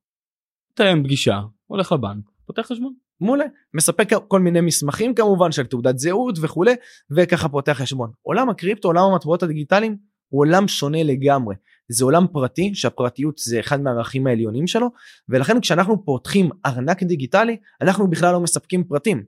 תאם 0.73 1.03
פגישה 1.03 1.41
הולך 1.67 1.91
לבנק 1.91 2.25
פותח 2.45 2.61
חשבון. 2.61 2.93
מעולה 3.21 3.45
מספק 3.73 4.09
כל 4.27 4.39
מיני 4.39 4.61
מסמכים 4.61 5.13
כמובן 5.13 5.51
של 5.51 5.65
תעודת 5.65 5.99
זהות 5.99 6.35
וכולי 6.41 6.73
וככה 7.11 7.49
פותח 7.49 7.71
חשבון. 7.71 8.11
עולם 8.21 8.49
הקריפטו 8.49 8.87
עולם 8.87 9.03
המטבעות 9.03 9.43
הדיגיטליים 9.43 9.97
הוא 10.29 10.39
עולם 10.39 10.67
שונה 10.67 11.03
לגמרי. 11.03 11.55
זה 11.89 12.05
עולם 12.05 12.25
פרטי 12.31 12.75
שהפרטיות 12.75 13.37
זה 13.37 13.59
אחד 13.59 13.81
מהערכים 13.81 14.27
העליונים 14.27 14.67
שלו 14.67 14.87
ולכן 15.29 15.61
כשאנחנו 15.61 16.05
פותחים 16.05 16.49
ארנק 16.65 17.03
דיגיטלי 17.03 17.57
אנחנו 17.81 18.09
בכלל 18.09 18.33
לא 18.33 18.39
מספקים 18.39 18.83
פרטים. 18.83 19.23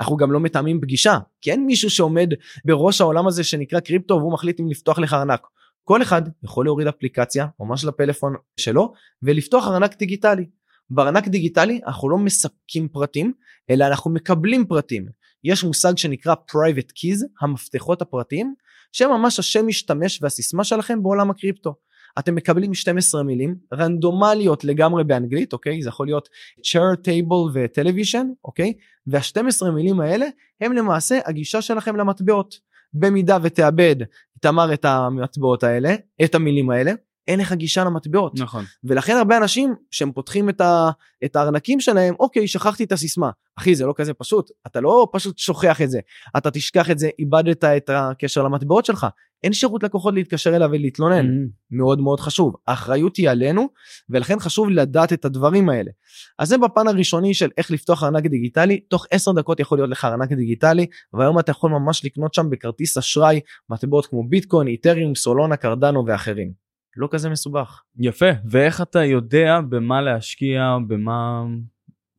אנחנו 0.00 0.16
גם 0.16 0.32
לא 0.32 0.40
מתאמים 0.40 0.80
פגישה 0.80 1.18
כי 1.40 1.50
אין 1.50 1.66
מישהו 1.66 1.90
שעומד 1.90 2.30
בראש 2.64 3.00
העולם 3.00 3.26
הזה 3.26 3.44
שנקרא 3.44 3.80
קריפטו 3.80 4.14
והוא 4.14 4.32
מחליט 4.32 4.60
אם 4.60 4.68
לפתוח 4.68 4.98
לך 4.98 5.12
ארנק. 5.12 5.46
כל 5.84 6.02
אחד 6.02 6.22
יכול 6.42 6.64
להוריד 6.64 6.86
אפליקציה 6.86 7.46
ממש 7.60 7.84
לפלאפון 7.84 8.34
שלו 8.56 8.92
ולפתוח 9.22 9.66
ארנק 9.68 9.98
דיגיטלי 9.98 10.46
בארנק 10.94 11.28
דיגיטלי 11.28 11.80
אנחנו 11.86 12.10
לא 12.10 12.18
מספקים 12.18 12.88
פרטים 12.88 13.32
אלא 13.70 13.86
אנחנו 13.86 14.10
מקבלים 14.10 14.66
פרטים. 14.66 15.06
יש 15.44 15.64
מושג 15.64 15.96
שנקרא 15.96 16.34
private 16.34 16.90
keys 16.90 17.26
המפתחות 17.40 18.02
הפרטיים 18.02 18.54
שממש 18.92 19.38
השם 19.38 19.66
משתמש 19.66 20.22
והסיסמה 20.22 20.64
שלכם 20.64 21.02
בעולם 21.02 21.30
הקריפטו. 21.30 21.74
אתם 22.18 22.34
מקבלים 22.34 22.74
12 22.74 23.22
מילים 23.22 23.56
רנדומליות 23.74 24.64
לגמרי 24.64 25.04
באנגלית 25.04 25.52
אוקיי? 25.52 25.82
זה 25.82 25.88
יכול 25.88 26.06
להיות 26.06 26.28
chair 26.58 26.96
table 26.96 27.50
ו 27.54 27.60
television 27.60 28.26
אוקיי? 28.44 28.72
וה-12 29.06 29.70
מילים 29.70 30.00
האלה 30.00 30.26
הם 30.60 30.72
למעשה 30.72 31.18
הגישה 31.26 31.62
שלכם 31.62 31.96
למטבעות. 31.96 32.74
במידה 32.94 33.38
ותאבד 33.42 33.96
תמר 34.40 34.74
את 34.74 34.84
המטבעות 34.84 35.62
האלה 35.62 35.94
את 36.24 36.34
המילים 36.34 36.70
האלה 36.70 36.92
אין 37.28 37.40
לך 37.40 37.52
גישה 37.52 37.84
למטבעות. 37.84 38.32
נכון. 38.38 38.64
ולכן 38.84 39.16
הרבה 39.16 39.36
אנשים 39.36 39.74
שהם 39.90 40.12
פותחים 40.12 40.48
את, 40.48 40.60
ה, 40.60 40.90
את 41.24 41.36
הארנקים 41.36 41.80
שלהם, 41.80 42.14
אוקיי, 42.20 42.48
שכחתי 42.48 42.84
את 42.84 42.92
הסיסמה. 42.92 43.30
אחי, 43.58 43.74
זה 43.74 43.86
לא 43.86 43.94
כזה 43.96 44.14
פשוט, 44.14 44.50
אתה 44.66 44.80
לא 44.80 45.08
פשוט 45.12 45.38
שוכח 45.38 45.82
את 45.82 45.90
זה, 45.90 46.00
אתה 46.36 46.50
תשכח 46.50 46.90
את 46.90 46.98
זה, 46.98 47.08
איבדת 47.18 47.64
את 47.64 47.90
הקשר 47.92 48.42
למטבעות 48.42 48.84
שלך. 48.84 49.06
אין 49.44 49.52
שירות 49.52 49.82
לקוחות 49.82 50.14
להתקשר 50.14 50.56
אליו 50.56 50.68
ולהתלונן. 50.72 51.26
Mm-hmm. 51.26 51.50
מאוד 51.70 52.00
מאוד 52.00 52.20
חשוב. 52.20 52.54
האחריות 52.66 53.16
היא 53.16 53.30
עלינו, 53.30 53.68
ולכן 54.10 54.38
חשוב 54.38 54.70
לדעת 54.70 55.12
את 55.12 55.24
הדברים 55.24 55.68
האלה. 55.68 55.90
אז 56.38 56.48
זה 56.48 56.58
בפן 56.58 56.88
הראשוני 56.88 57.34
של 57.34 57.50
איך 57.58 57.70
לפתוח 57.70 58.02
ארנק 58.02 58.26
דיגיטלי, 58.26 58.80
תוך 58.80 59.06
10 59.10 59.32
דקות 59.32 59.60
יכול 59.60 59.78
להיות 59.78 59.90
לך 59.90 60.04
ארנק 60.04 60.32
דיגיטלי, 60.32 60.86
והיום 61.12 61.38
אתה 61.38 61.50
יכול 61.50 61.70
ממש 61.70 62.04
לקנות 62.04 62.34
שם 62.34 62.50
בכרטיס 62.50 62.98
אשראי 62.98 63.40
מטבעות 63.70 64.06
כמו 64.06 64.28
ביטקוין, 64.28 64.68
איתריום, 64.68 65.14
סולונה, 65.14 65.56
קרדנו 65.56 66.04
ואחרים. 66.06 66.63
לא 66.96 67.08
כזה 67.10 67.30
מסובך. 67.30 67.82
יפה. 67.98 68.30
ואיך 68.50 68.80
אתה 68.80 69.04
יודע 69.04 69.60
במה 69.68 70.00
להשקיע 70.00 70.76
במה 70.88 71.44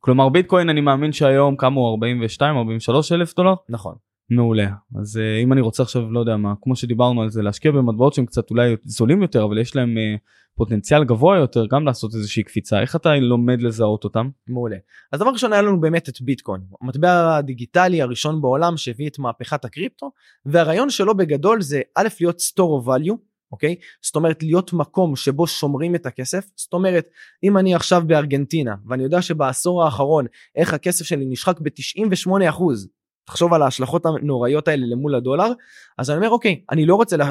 כלומר 0.00 0.28
ביטקוין 0.28 0.68
אני 0.68 0.80
מאמין 0.80 1.12
שהיום 1.12 1.56
כמה 1.56 1.80
הוא 1.80 1.90
42 1.90 2.56
43 2.56 3.12
אלף 3.12 3.34
דולר? 3.34 3.54
נכון. 3.68 3.94
מעולה. 4.30 4.68
אז 5.00 5.16
uh, 5.16 5.44
אם 5.44 5.52
אני 5.52 5.60
רוצה 5.60 5.82
עכשיו 5.82 6.12
לא 6.12 6.20
יודע 6.20 6.36
מה 6.36 6.54
כמו 6.62 6.76
שדיברנו 6.76 7.22
על 7.22 7.30
זה 7.30 7.42
להשקיע 7.42 7.72
במטבעות 7.72 8.14
שהם 8.14 8.26
קצת 8.26 8.50
אולי 8.50 8.76
זולים 8.84 9.22
יותר 9.22 9.44
אבל 9.44 9.58
יש 9.58 9.76
להם 9.76 9.96
uh, 9.96 10.20
פוטנציאל 10.56 11.04
גבוה 11.04 11.38
יותר 11.38 11.66
גם 11.66 11.84
לעשות 11.84 12.14
איזושהי 12.14 12.42
קפיצה 12.42 12.80
איך 12.80 12.96
אתה 12.96 13.14
לומד 13.14 13.62
לזהות 13.62 14.04
אותם? 14.04 14.28
מעולה. 14.48 14.76
אז 15.12 15.20
דבר 15.20 15.30
ראשון 15.30 15.52
היה 15.52 15.62
לנו 15.62 15.80
באמת 15.80 16.08
את 16.08 16.20
ביטקוין 16.20 16.60
המטבע 16.82 17.36
הדיגיטלי 17.36 18.02
הראשון 18.02 18.42
בעולם 18.42 18.76
שהביא 18.76 19.08
את 19.08 19.18
מהפכת 19.18 19.64
הקריפטו 19.64 20.10
והרעיון 20.46 20.90
שלו 20.90 21.16
בגדול 21.16 21.60
זה 21.60 21.80
א' 21.94 22.08
להיות 22.20 22.36
store 22.38 22.84
of 22.84 22.86
value 22.86 23.16
אוקיי? 23.52 23.76
זאת 24.02 24.16
אומרת 24.16 24.42
להיות 24.42 24.72
מקום 24.72 25.16
שבו 25.16 25.46
שומרים 25.46 25.94
את 25.94 26.06
הכסף, 26.06 26.46
זאת 26.56 26.72
אומרת 26.72 27.08
אם 27.42 27.58
אני 27.58 27.74
עכשיו 27.74 28.02
בארגנטינה 28.06 28.74
ואני 28.86 29.02
יודע 29.02 29.22
שבעשור 29.22 29.84
האחרון 29.84 30.26
איך 30.56 30.74
הכסף 30.74 31.04
שלי 31.04 31.24
נשחק 31.26 31.60
ב-98 31.60 32.48
אחוז, 32.48 32.88
תחשוב 33.26 33.54
על 33.54 33.62
ההשלכות 33.62 34.06
הנוראיות 34.06 34.68
האלה 34.68 34.86
למול 34.86 35.14
הדולר, 35.14 35.52
אז 35.98 36.10
אני 36.10 36.16
אומר 36.16 36.30
אוקיי, 36.30 36.60
אני 36.70 36.86
לא 36.86 36.94
רוצה 36.94 37.16
לה, 37.16 37.30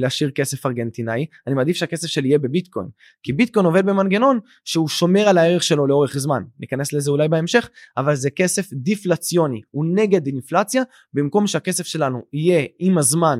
להשאיר 0.00 0.30
כסף 0.30 0.66
ארגנטינאי, 0.66 1.26
אני 1.46 1.54
מעדיף 1.54 1.76
שהכסף 1.76 2.08
שלי 2.08 2.28
יהיה 2.28 2.38
בביטקוין, 2.38 2.86
כי 3.22 3.32
ביטקוין 3.32 3.66
עובד 3.66 3.86
במנגנון 3.86 4.40
שהוא 4.64 4.88
שומר 4.88 5.28
על 5.28 5.38
הערך 5.38 5.62
שלו 5.62 5.86
לאורך 5.86 6.18
זמן, 6.18 6.42
ניכנס 6.60 6.92
לזה 6.92 7.10
אולי 7.10 7.28
בהמשך, 7.28 7.68
אבל 7.96 8.14
זה 8.14 8.30
כסף 8.30 8.72
דיפלציוני, 8.72 9.60
הוא 9.70 9.84
נגד 9.94 10.26
אינפלציה, 10.26 10.82
במקום 11.14 11.46
שהכסף 11.46 11.86
שלנו 11.86 12.22
יהיה 12.32 12.66
עם 12.78 12.98
הזמן 12.98 13.38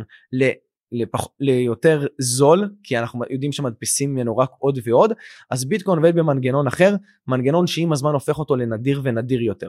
לפח, 0.96 1.26
ליותר 1.40 2.06
זול 2.18 2.70
כי 2.82 2.98
אנחנו 2.98 3.24
יודעים 3.30 3.52
שמדפיסים 3.52 4.14
ממנו 4.14 4.36
רק 4.36 4.50
עוד 4.58 4.78
ועוד 4.84 5.12
אז 5.50 5.64
ביטקוין 5.64 5.98
עובד 5.98 6.14
במנגנון 6.14 6.66
אחר 6.66 6.96
מנגנון 7.26 7.66
שעם 7.66 7.92
הזמן 7.92 8.12
הופך 8.12 8.38
אותו 8.38 8.56
לנדיר 8.56 9.00
ונדיר 9.04 9.42
יותר. 9.42 9.68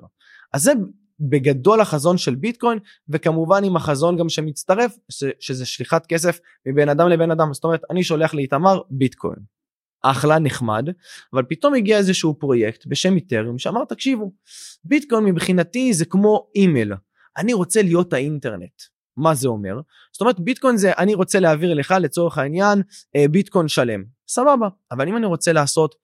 אז 0.54 0.64
זה 0.64 0.72
בגדול 1.20 1.82
החזון 1.82 2.18
של 2.18 2.36
ביטקוין 2.36 2.80
וכמובן 3.10 3.64
עם 3.64 3.76
החזון 3.76 4.18
גם 4.18 4.30
שמצטרף 4.30 4.98
ש, 5.10 5.24
שזה 5.40 5.66
שליחת 5.66 6.06
כסף 6.06 6.40
מבין 6.66 6.90
אדם 6.90 7.10
לבין 7.10 7.32
אדם 7.32 7.54
זאת 7.54 7.64
אומרת 7.64 7.82
אני 7.90 8.04
שולח 8.04 8.34
לאיתמר 8.34 8.82
ביטקוין. 8.90 9.40
אחלה 10.04 10.40
נחמד 10.40 10.90
אבל 11.34 11.44
פתאום 11.50 11.74
הגיע 11.74 11.98
איזשהו 11.98 12.40
פרויקט 12.40 12.86
בשם 12.86 13.16
איתריום 13.16 13.58
שאמר 13.58 13.86
תקשיבו 13.86 14.32
ביטקוין 14.84 15.24
מבחינתי 15.24 15.94
זה 15.94 16.06
כמו 16.06 16.48
אימייל 16.56 16.94
אני 17.38 17.54
רוצה 17.54 17.82
להיות 17.82 18.14
האינטרנט 18.14 18.82
מה 19.18 19.36
זה 19.36 19.48
אומר? 19.48 19.80
זאת 20.12 20.22
אומרת 20.22 20.40
ביטקוין 20.40 20.78
זה 20.78 20.92
אני 20.98 21.14
רוצה 21.14 21.40
להעביר 21.40 21.74
לך 21.74 21.96
לצורך 22.00 22.38
העניין 22.38 22.82
אה, 23.16 23.26
ביטקוין 23.32 23.68
שלם. 23.68 24.04
סבבה 24.28 24.68
אבל 24.92 25.08
אם 25.08 25.18
אני 25.18 25.26
רוצה 25.26 25.54
לעשות 25.54 25.96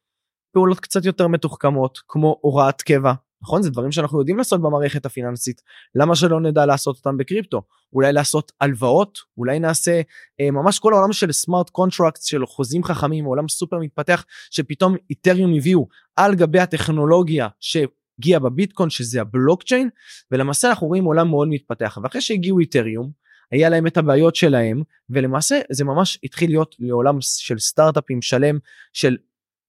פעולות 0.53 0.79
קצת 0.79 1.05
יותר 1.05 1.27
מתוחכמות 1.27 1.99
כמו 2.07 2.37
הוראת 2.41 2.81
קבע 2.81 3.13
נכון? 3.43 3.61
זה 3.61 3.69
דברים 3.69 3.91
שאנחנו 3.91 4.19
יודעים 4.19 4.37
לעשות 4.37 4.61
במערכת 4.61 5.05
הפיננסית. 5.05 5.61
למה 5.95 6.15
שלא 6.15 6.41
נדע 6.41 6.65
לעשות 6.65 6.97
אותם 6.97 7.17
בקריפטו? 7.17 7.61
אולי 7.93 8.13
לעשות 8.13 8.51
הלוואות? 8.61 9.19
אולי 9.37 9.59
נעשה 9.59 10.01
אה, 10.39 10.51
ממש 10.51 10.79
כל 10.79 10.93
העולם 10.93 11.13
של 11.13 11.31
smart 11.31 11.69
contract 11.69 12.21
של 12.23 12.45
חוזים 12.45 12.83
חכמים 12.83 13.25
עולם 13.25 13.47
סופר 13.47 13.79
מתפתח 13.79 14.25
שפתאום 14.51 14.95
Ethereum 15.09 15.53
הביאו 15.53 15.87
על 16.15 16.35
גבי 16.35 16.59
הטכנולוגיה 16.59 17.47
ש... 17.59 17.77
הגיע 18.19 18.39
בביטקוין 18.39 18.89
שזה 18.89 19.21
הבלוקצ'יין 19.21 19.89
ולמעשה 20.31 20.69
אנחנו 20.69 20.87
רואים 20.87 21.05
עולם 21.05 21.29
מאוד 21.29 21.47
מתפתח. 21.47 21.97
ואחרי 22.03 22.21
שהגיעו 22.21 22.59
Ethereum 22.59 23.11
היה 23.51 23.69
להם 23.69 23.87
את 23.87 23.97
הבעיות 23.97 24.35
שלהם 24.35 24.81
ולמעשה 25.09 25.59
זה 25.71 25.83
ממש 25.83 26.19
התחיל 26.23 26.49
להיות 26.49 26.75
לעולם 26.79 27.17
של 27.21 27.59
סטארט-אפים 27.59 28.21
שלם 28.21 28.57
של 28.93 29.17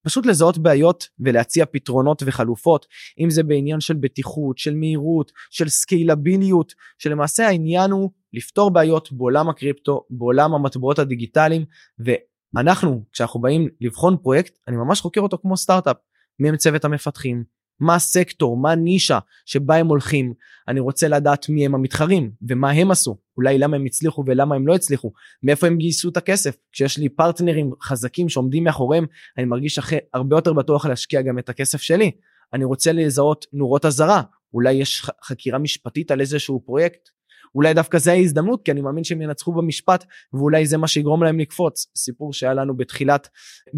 פשוט 0.05 0.27
לזהות 0.27 0.59
בעיות 0.59 1.09
ולהציע 1.21 1.67
פתרונות 1.67 2.23
וחלופות. 2.27 2.87
אם 3.19 3.31
זה 3.31 3.43
בעניין 3.43 3.81
של 3.81 3.95
בטיחות 3.95 4.59
של 4.59 4.75
מהירות 4.75 5.33
של 5.51 5.69
סקיילביליות 5.69 6.73
שלמעשה 6.99 7.47
העניין 7.47 7.91
הוא 7.91 8.11
לפתור 8.33 8.71
בעיות 8.71 9.13
בעולם 9.13 9.49
הקריפטו 9.49 10.05
בעולם 10.11 10.55
המטבעות 10.55 10.99
הדיגיטליים. 10.99 11.65
ואנחנו 11.99 13.05
כשאנחנו 13.13 13.41
באים 13.41 13.69
לבחון 13.81 14.17
פרויקט 14.23 14.59
אני 14.69 14.77
ממש 14.77 15.01
חוקר 15.01 15.21
אותו 15.21 15.39
כמו 15.39 15.57
סטארט-אפ 15.57 15.97
מי 16.39 16.49
הם 16.49 16.57
צוות 16.57 16.85
המפתחים 16.85 17.45
מה 17.81 17.95
הסקטור, 17.95 18.57
מה 18.57 18.73
הנישה 18.73 19.19
שבה 19.47 19.77
הם 19.77 19.87
הולכים, 19.87 20.35
אני 20.69 20.81
רוצה 20.81 21.09
לדעת 21.09 21.49
מי 21.49 21.67
הם 21.67 21.75
המתחרים 21.75 22.31
ומה 22.49 22.71
הם 22.71 22.91
עשו, 22.91 23.17
אולי 23.37 23.59
למה 23.59 23.77
הם 23.77 23.85
הצליחו 23.85 24.25
ולמה 24.27 24.55
הם 24.55 24.67
לא 24.67 24.75
הצליחו, 24.75 25.13
מאיפה 25.43 25.67
הם 25.67 25.77
גייסו 25.77 26.09
את 26.09 26.17
הכסף, 26.17 26.57
כשיש 26.73 26.99
לי 26.99 27.09
פרטנרים 27.09 27.71
חזקים 27.83 28.29
שעומדים 28.29 28.65
מאחוריהם, 28.65 29.07
אני 29.39 29.47
מרגיש 29.47 29.79
אחרי, 29.79 29.99
הרבה 30.15 30.37
יותר 30.37 30.53
בטוח 30.53 30.87
להשקיע 30.87 31.23
גם 31.23 31.39
את 31.39 31.49
הכסף 31.49 31.81
שלי, 31.81 32.11
אני 32.53 32.65
רוצה 32.65 32.93
לזהות 32.93 33.47
נורות 33.53 33.85
אזהרה, 33.85 34.23
אולי 34.55 34.73
יש 34.73 35.03
חקירה 35.25 35.59
משפטית 35.59 36.11
על 36.11 36.21
איזשהו 36.21 36.61
פרויקט, 36.67 37.09
אולי 37.55 37.75
דווקא 37.75 37.99
זה 37.99 38.13
ההזדמנות 38.13 38.63
כי 38.65 38.73
אני 38.73 38.81
מאמין 38.81 39.05
שהם 39.05 39.23
ינצחו 39.23 39.53
במשפט 39.53 40.05
ואולי 40.33 40.67
זה 40.67 40.79
מה 40.79 40.89
שיגרום 40.89 41.25
להם 41.25 41.41
לקפוץ. 41.41 41.87
סיפור 41.97 42.33
שהיה 42.33 42.55
לנו 42.55 42.77
בתחילת 42.77 43.29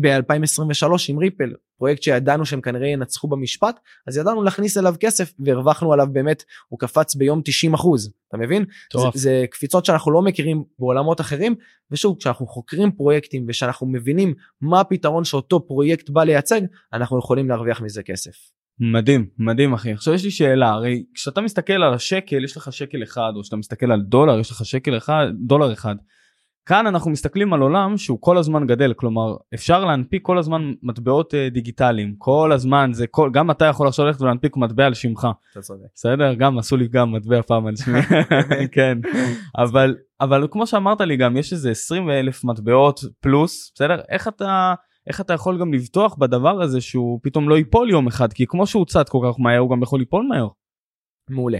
ב-2023 0.00 0.86
עם 1.08 1.18
ריפל 1.18 1.52
פרויקט 1.78 2.02
שידענו 2.02 2.46
שהם 2.46 2.60
כנראה 2.60 2.88
ינצחו 2.88 3.28
במשפט 3.28 3.80
אז 4.06 4.16
ידענו 4.16 4.42
להכניס 4.42 4.78
אליו 4.78 4.94
כסף 5.00 5.32
והרווחנו 5.38 5.92
עליו 5.92 6.06
באמת 6.12 6.44
הוא 6.68 6.78
קפץ 6.78 7.14
ביום 7.14 7.40
90 7.44 7.74
אחוז 7.74 8.12
אתה 8.28 8.36
מבין 8.36 8.64
זה, 8.92 8.98
זה 9.14 9.44
קפיצות 9.50 9.84
שאנחנו 9.84 10.12
לא 10.12 10.22
מכירים 10.22 10.64
בעולמות 10.78 11.20
אחרים 11.20 11.54
ושוב 11.90 12.16
כשאנחנו 12.18 12.46
חוקרים 12.46 12.92
פרויקטים 12.92 13.44
ושאנחנו 13.48 13.86
מבינים 13.86 14.34
מה 14.60 14.80
הפתרון 14.80 15.24
שאותו 15.24 15.66
פרויקט 15.66 16.10
בא 16.10 16.24
לייצג 16.24 16.60
אנחנו 16.92 17.18
יכולים 17.18 17.48
להרוויח 17.48 17.80
מזה 17.80 18.02
כסף. 18.02 18.56
מדהים 18.80 19.26
מדהים 19.38 19.74
אחי 19.74 19.92
עכשיו 19.92 20.14
יש 20.14 20.24
לי 20.24 20.30
שאלה 20.30 20.70
הרי 20.70 21.04
כשאתה 21.14 21.40
מסתכל 21.40 21.72
על 21.72 21.94
השקל 21.94 22.44
יש 22.44 22.56
לך 22.56 22.72
שקל 22.72 23.02
אחד 23.02 23.32
או 23.36 23.42
כשאתה 23.42 23.56
מסתכל 23.56 23.92
על 23.92 24.00
דולר 24.02 24.38
יש 24.38 24.50
לך 24.50 24.64
שקל 24.64 24.96
אחד 24.96 25.26
דולר 25.46 25.72
אחד. 25.72 25.96
כאן 26.66 26.86
אנחנו 26.86 27.10
מסתכלים 27.10 27.52
על 27.52 27.60
עולם 27.60 27.98
שהוא 27.98 28.18
כל 28.20 28.38
הזמן 28.38 28.66
גדל 28.66 28.94
כלומר 28.94 29.36
אפשר 29.54 29.84
להנפיק 29.84 30.22
כל 30.22 30.38
הזמן 30.38 30.72
מטבעות 30.82 31.34
uh, 31.34 31.52
דיגיטליים. 31.52 32.14
כל 32.18 32.52
הזמן 32.52 32.90
זה 32.92 33.06
כל 33.06 33.30
גם 33.32 33.50
אתה 33.50 33.64
יכול 33.64 33.88
עכשיו 33.88 34.06
ללכת 34.06 34.20
ולהנפיק 34.20 34.56
מטבע 34.56 34.86
על 34.86 34.94
שמך. 34.94 35.28
בסדר? 35.94 36.34
גם 36.34 36.58
עשו 36.58 36.76
לי 36.76 36.88
גם 36.88 37.12
מטבע 37.12 37.42
פעם 37.42 37.66
על 37.66 37.76
שמי. 37.76 38.00
כן. 38.74 38.98
אבל 39.58 39.96
אבל 40.20 40.48
כמו 40.50 40.66
שאמרת 40.66 41.00
לי 41.00 41.16
גם 41.16 41.36
יש 41.36 41.52
איזה 41.52 41.70
20 41.70 42.10
אלף 42.10 42.44
מטבעות 42.44 43.00
פלוס 43.20 43.72
בסדר? 43.74 44.00
איך 44.08 44.28
אתה 44.28 44.74
איך 45.06 45.20
אתה 45.20 45.32
יכול 45.32 45.60
גם 45.60 45.74
לבטוח 45.74 46.14
בדבר 46.18 46.62
הזה 46.62 46.80
שהוא 46.80 47.20
פתאום 47.22 47.48
לא 47.48 47.58
ייפול 47.58 47.90
יום 47.90 48.06
אחד? 48.06 48.32
כי 48.32 48.46
כמו 48.46 48.66
שהוא 48.66 48.86
צד 48.86 49.08
כל 49.08 49.18
כך 49.28 49.40
מהר 49.40 49.58
הוא 49.58 49.70
גם 49.70 49.82
יכול 49.82 49.98
ליפול 49.98 50.26
מהר. 50.28 50.48
מעולה. 51.30 51.58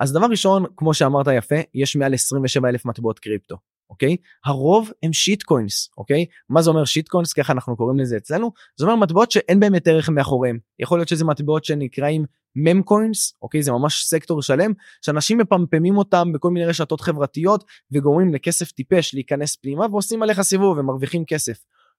אז 0.00 0.12
דבר 0.12 0.26
ראשון 0.26 0.64
כמו 0.76 0.94
שאמרת 0.94 1.26
יפה 1.36 1.56
יש 1.74 1.96
מעל 1.96 2.14
27 2.14 2.68
אלף 2.68 2.84
מטבעות 2.86 3.18
קריפטו 3.18 3.56
אוקיי? 3.90 4.16
הרוב 4.44 4.90
הם 5.02 5.12
שיט 5.12 5.42
קוינס 5.42 5.88
אוקיי? 5.98 6.26
מה 6.48 6.62
זה 6.62 6.70
אומר 6.70 6.84
שיט 6.84 7.08
קוינס 7.08 7.32
ככה 7.32 7.52
אנחנו 7.52 7.76
קוראים 7.76 7.98
לזה 7.98 8.16
אצלנו? 8.16 8.52
זה 8.76 8.84
אומר 8.84 8.96
מטבעות 8.96 9.30
שאין 9.30 9.60
באמת 9.60 9.88
ערך 9.88 10.08
מאחוריהם. 10.08 10.58
יכול 10.78 10.98
להיות 10.98 11.08
שזה 11.08 11.24
מטבעות 11.24 11.64
שנקראים 11.64 12.24
מם 12.56 12.82
קוינס 12.82 13.34
אוקיי? 13.42 13.62
זה 13.62 13.72
ממש 13.72 14.04
סקטור 14.04 14.42
שלם 14.42 14.72
שאנשים 15.02 15.38
מפמפמים 15.38 15.96
אותם 15.96 16.32
בכל 16.32 16.50
מיני 16.50 16.66
רשתות 16.66 17.00
חברתיות 17.00 17.64
וגורמים 17.92 18.34
לכסף 18.34 18.72
טיפש 18.72 19.14
להיכנס 19.14 19.56
פנימה 19.56 19.86
ועושים 19.90 20.22
עליך 20.22 20.40
סיבוב 20.40 20.78
ומרוויחים 20.78 21.24
כסף. 21.24 21.58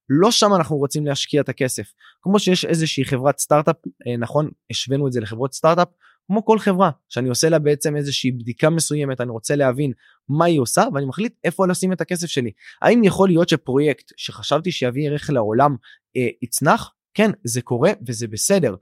לא 0.10 0.32
שם 0.32 0.54
אנחנו 0.54 0.78
רוצים 0.78 1.06
להשקיע 1.06 1.42
את 1.42 1.50
הכסף. 1.50 1.94
כמו 2.22 2.40
שיש 2.40 2.66
איזושהי 2.66 3.06
חברת 3.06 3.40
סטארט-אפ 3.40 3.76
אה, 4.08 4.18
נכון 4.18 4.50
השווינו 4.72 5.08
את 5.08 5.12
זה 5.12 5.22
לחברות 5.22 5.54
סטארט-אפ 5.54 5.88
כמו 6.28 6.46
כל 6.46 6.60
חברה 6.60 6.90
שאני 7.10 7.30
עושה 7.30 7.50
לה 7.50 7.60
בעצם 7.60 7.96
איזושהי 7.96 8.32
בדיקה 8.32 8.70
מסוימת 8.70 9.22
אני 9.22 9.32
רוצה 9.32 9.56
להבין 9.56 9.92
מה 10.30 10.46
היא 10.46 10.60
עושה 10.60 10.84
ואני 10.94 11.06
מחליט 11.06 11.34
איפה 11.44 11.68
לשים 11.68 11.94
את 11.94 12.02
הכסף 12.02 12.28
שלי. 12.28 12.52
האם 12.82 13.04
יכול 13.04 13.30
להיות 13.30 13.50
שפרויקט 13.50 14.12
שחשבתי 14.18 14.72
שיביא 14.72 15.10
ערך 15.10 15.30
לעולם 15.30 15.76
אה, 16.18 16.28
יצנח? 16.42 16.92
כן 17.14 17.32
זה 17.44 17.62
קורה 17.62 17.92
וזה 18.08 18.28
בסדר. 18.28 18.76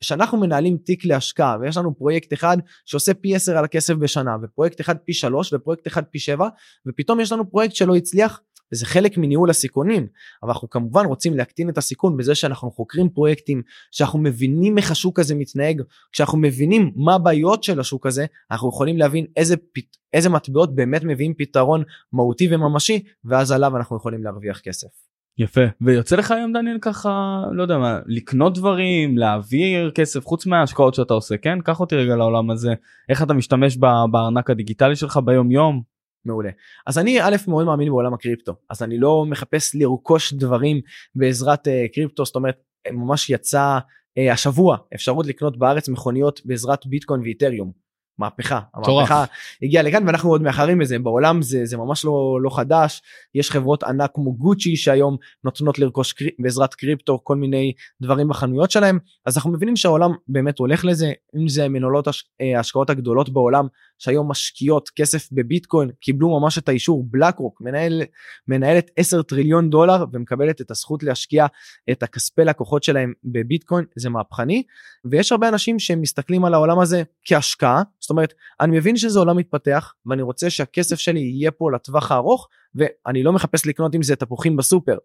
כשאנחנו 0.00 0.38
מנהלים 0.38 0.76
תיק 0.76 1.04
להשקעה 1.04 1.56
ויש 1.60 1.76
לנו 1.76 1.98
פרויקט 1.98 2.32
אחד 2.32 2.56
שעושה 2.84 3.14
פי 3.14 3.34
10 3.34 3.58
על 3.58 3.64
הכסף 3.64 3.94
בשנה 3.94 4.36
ופרויקט 4.42 4.80
אחד 4.80 4.96
פי 4.96 5.12
3 5.12 5.52
ופרויקט 5.52 5.86
אחד 5.86 6.04
פי 6.04 6.18
7 6.18 6.48
ופתאום 6.88 7.20
יש 7.20 7.32
לנו 7.32 7.50
פרויקט 7.50 7.74
שלא 7.74 7.96
הצליח 7.96 8.40
וזה 8.72 8.86
חלק 8.86 9.18
מניהול 9.18 9.50
הסיכונים. 9.50 10.06
אבל 10.42 10.50
אנחנו 10.50 10.70
כמובן 10.70 11.06
רוצים 11.06 11.36
להקטין 11.36 11.68
את 11.68 11.78
הסיכון 11.78 12.16
בזה 12.16 12.34
שאנחנו 12.34 12.70
חוקרים 12.70 13.08
פרויקטים 13.08 13.62
שאנחנו 13.90 14.18
מבינים 14.18 14.78
איך 14.78 14.90
השוק 14.90 15.18
הזה 15.18 15.34
מתנהג 15.34 15.82
כשאנחנו 16.12 16.38
מבינים 16.38 16.92
מה 16.96 17.14
הבעיות 17.14 17.64
של 17.64 17.80
השוק 17.80 18.06
הזה 18.06 18.26
אנחנו 18.50 18.68
יכולים 18.68 18.98
להבין 18.98 19.26
איזה 19.36 19.54
איזה 20.12 20.28
מטבעות 20.28 20.74
באמת 20.74 21.04
מביאים 21.04 21.34
פתרון 21.34 21.82
מהותי 22.12 22.54
וממשי 22.54 23.02
ואז 23.24 23.52
עליו 23.52 23.76
אנחנו 23.76 23.96
יכולים 23.96 24.24
להרוויח 24.24 24.60
כסף. 24.60 24.88
יפה. 25.38 25.60
ויוצא 25.80 26.16
לך 26.16 26.30
היום 26.30 26.52
דניאל 26.52 26.78
ככה 26.80 27.42
לא 27.52 27.62
יודע 27.62 27.78
מה 27.78 27.98
לקנות 28.06 28.54
דברים 28.54 29.18
להעביר 29.18 29.90
כסף 29.90 30.26
חוץ 30.26 30.46
מההשקעות 30.46 30.94
שאתה 30.94 31.14
עושה 31.14 31.36
כן? 31.36 31.60
קח 31.60 31.80
אותי 31.80 31.96
רגע 31.96 32.16
לעולם 32.16 32.50
הזה. 32.50 32.74
איך 33.08 33.22
אתה 33.22 33.34
משתמש 33.34 33.76
בארנק 34.10 34.50
הדיגיטלי 34.50 34.96
שלך 34.96 35.20
ביום 35.24 35.50
יום 35.50 35.82
מעולה. 36.24 36.50
אז 36.86 36.98
אני 36.98 37.22
א' 37.22 37.36
מאוד 37.48 37.66
מאמין 37.66 37.88
בעולם 37.88 38.14
הקריפטו 38.14 38.54
אז 38.70 38.82
אני 38.82 38.98
לא 38.98 39.24
מחפש 39.28 39.74
לרכוש 39.74 40.32
דברים 40.32 40.80
בעזרת 41.14 41.66
uh, 41.66 41.70
קריפטו 41.94 42.24
זאת 42.24 42.36
אומרת 42.36 42.56
ממש 42.92 43.30
יצא 43.30 43.78
uh, 43.78 44.32
השבוע 44.32 44.76
אפשרות 44.94 45.26
לקנות 45.26 45.58
בארץ 45.58 45.88
מכוניות 45.88 46.40
בעזרת 46.44 46.86
ביטקוין 46.86 47.20
ואיתריום. 47.20 47.81
מהפכה. 48.18 48.60
המהפכה 48.74 49.24
הגיעה 49.62 49.82
לכאן 49.82 50.06
ואנחנו 50.06 50.30
עוד 50.30 50.42
מאחרים 50.42 50.78
בזה 50.78 50.98
בעולם 50.98 51.42
זה 51.42 51.64
זה 51.64 51.76
ממש 51.76 52.04
לא 52.04 52.38
לא 52.42 52.56
חדש. 52.56 53.02
יש 53.34 53.50
חברות 53.50 53.82
ענק 53.82 54.10
כמו 54.14 54.32
גוצ'י 54.34 54.76
שהיום 54.76 55.16
נותנות 55.44 55.78
לרכוש 55.78 56.12
קרי, 56.12 56.30
בעזרת 56.38 56.74
קריפטו 56.74 57.20
כל 57.24 57.36
מיני 57.36 57.72
דברים 58.02 58.28
בחנויות 58.28 58.70
שלהם. 58.70 58.98
אז 59.26 59.36
אנחנו 59.36 59.52
מבינים 59.52 59.76
שהעולם 59.76 60.10
באמת 60.28 60.58
הולך 60.58 60.84
לזה. 60.84 61.12
אם 61.36 61.48
זה 61.48 61.68
מנהלות 61.68 62.08
אה, 62.40 62.56
ההשקעות 62.56 62.90
הגדולות 62.90 63.28
בעולם 63.30 63.66
שהיום 63.98 64.30
משקיעות 64.30 64.88
כסף 64.88 65.28
בביטקוין 65.32 65.90
קיבלו 66.00 66.40
ממש 66.40 66.58
את 66.58 66.68
האישור. 66.68 67.04
בלק 67.10 67.38
רוק 67.38 67.60
מנהל, 67.60 68.02
מנהלת 68.48 68.90
10 68.96 69.22
טריליון 69.22 69.70
דולר 69.70 70.04
ומקבלת 70.12 70.60
את 70.60 70.70
הזכות 70.70 71.02
להשקיע 71.02 71.46
את 71.90 72.02
הכספי 72.02 72.44
לקוחות 72.44 72.82
שלהם 72.82 73.12
בביטקוין. 73.24 73.84
זה 73.96 74.10
מהפכני. 74.10 74.62
ויש 75.04 75.32
הרבה 75.32 75.48
אנשים 75.48 75.78
שמסתכלים 75.78 76.44
על 76.44 76.54
העולם 76.54 76.78
הזה 76.78 77.02
כהשקעה 77.24 77.82
זאת 78.02 78.10
אומרת 78.10 78.34
אני 78.60 78.78
מבין 78.78 78.96
שזה 78.96 79.18
עולם 79.18 79.36
מתפתח 79.36 79.94
ואני 80.06 80.22
רוצה 80.22 80.50
שהכסף 80.50 80.98
שלי 80.98 81.20
יהיה 81.20 81.50
פה 81.50 81.72
לטווח 81.72 82.12
הארוך 82.12 82.48
ואני 82.74 83.22
לא 83.22 83.32
מחפש 83.32 83.66
לקנות 83.66 83.94
עם 83.94 84.02
זה 84.02 84.16
תפוחים 84.16 84.56
בסופר. 84.56 84.96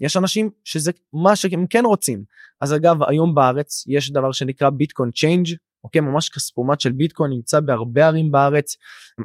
יש 0.00 0.16
אנשים 0.16 0.50
שזה 0.64 0.92
מה 1.12 1.36
שהם 1.36 1.66
כן 1.66 1.84
רוצים 1.84 2.24
אז 2.60 2.74
אגב 2.74 2.96
היום 3.08 3.34
בארץ 3.34 3.84
יש 3.86 4.12
דבר 4.12 4.32
שנקרא 4.32 4.70
Bitcoin 4.70 5.10
Change 5.10 5.46
אוקיי? 5.84 6.00
ממש 6.00 6.28
כספומט 6.28 6.80
של 6.80 6.92
ביטקוין 6.92 7.30
נמצא 7.30 7.60
בהרבה 7.60 8.06
ערים 8.06 8.30
בארץ. 8.30 8.76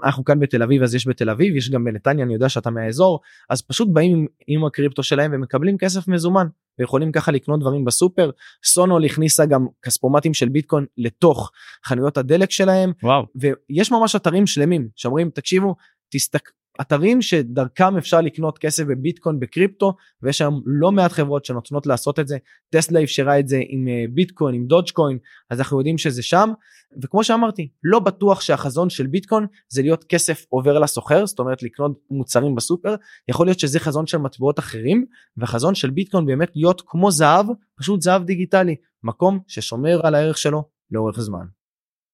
אנחנו 0.04 0.26
כאן 0.26 0.40
בתל 0.40 0.64
אביב 0.64 0.84
אז 0.84 0.96
יש 0.96 1.08
בתל 1.08 1.30
אביב 1.30 1.56
יש 1.56 1.70
גם 1.70 1.84
בנתניה 1.84 2.26
אני 2.26 2.34
יודע 2.34 2.50
שאתה 2.50 2.70
מהאזור. 2.70 3.20
אז 3.50 3.62
פשוט 3.62 3.88
באים 3.94 4.18
עם, 4.18 4.26
עם 4.48 4.66
הקריפטו 4.66 5.04
שלהם 5.04 5.32
ומקבלים 5.34 5.78
כסף 5.78 6.08
מזומן. 6.08 6.48
ויכולים 6.80 7.12
ככה 7.12 7.32
לקנות 7.32 7.60
דברים 7.60 7.86
בסופר. 7.86 8.32
סונול 8.66 9.06
הכניסה 9.06 9.46
גם 9.46 9.68
כספומטים 9.82 10.34
של 10.34 10.50
ביטקוין 10.50 10.86
לתוך 10.98 11.52
חנויות 11.86 12.18
הדלק 12.18 12.52
שלהם. 12.52 12.92
וואו. 13.04 13.26
ויש 13.36 13.92
ממש 13.92 14.16
אתרים 14.16 14.48
שלמים 14.48 14.88
שאומרים 14.96 15.30
תקשיבו 15.30 15.76
תסתק 16.10 16.50
אתרים 16.82 17.22
שדרכם 17.22 17.98
אפשר 17.98 18.22
לקנות 18.22 18.58
כסף 18.58 18.84
בביטקוין 18.84 19.40
בקריפטו 19.40 19.94
ויש 20.24 20.42
היום 20.42 20.62
לא 20.66 20.92
מעט 20.92 21.12
חברות 21.12 21.46
שנותנות 21.46 21.88
לעשות 21.88 22.20
את 22.20 22.28
זה. 22.28 22.38
טסלה 22.70 23.04
אפשרה 23.04 23.40
את 23.40 23.48
זה 23.48 23.62
עם 23.68 23.88
אה, 23.88 24.06
ביטקוין 24.14 24.56
עם 24.56 24.66
דודג'קוין 24.66 25.18
אז 25.50 25.60
אנחנו 25.60 25.78
יודעים 25.78 25.98
שזה 25.98 26.24
שם. 26.24 26.50
וכמו 27.04 27.24
שאמרתי 27.24 27.70
לא 27.84 28.00
בטוח 28.00 28.42
שהחזון 28.42 28.90
של 28.90 29.08
ביטקוין 29.08 29.46
זה 29.70 29.82
להיות 29.82 30.04
כסף 30.04 30.46
עובר 30.50 30.80
לסוחר 30.80 31.26
זאת 31.26 31.40
אומרת 31.40 31.64
לקנות 31.64 32.00
מוצרים 32.12 32.56
בסופר. 32.56 32.96
יכול 33.28 33.48
להיות 33.48 33.60
שזה 33.60 33.80
חזון 33.80 34.08
של 34.08 34.18
מטבעות 34.18 34.60
אחרים 34.60 35.06
והחזון 35.38 35.76
של 35.76 35.90
ביטקוין 35.90 36.26
באמת 36.26 36.52
להיות 36.56 36.82
כמו 36.86 37.12
זהב 37.12 37.46
פשוט 37.78 38.02
זהב 38.02 38.24
דיגיטלי 38.24 38.76
מקום 39.04 39.40
ששומר 39.48 40.08
על 40.08 40.16
הערך 40.16 40.38
שלו 40.38 40.64
לאורך 40.92 41.20
זמן. 41.20 41.57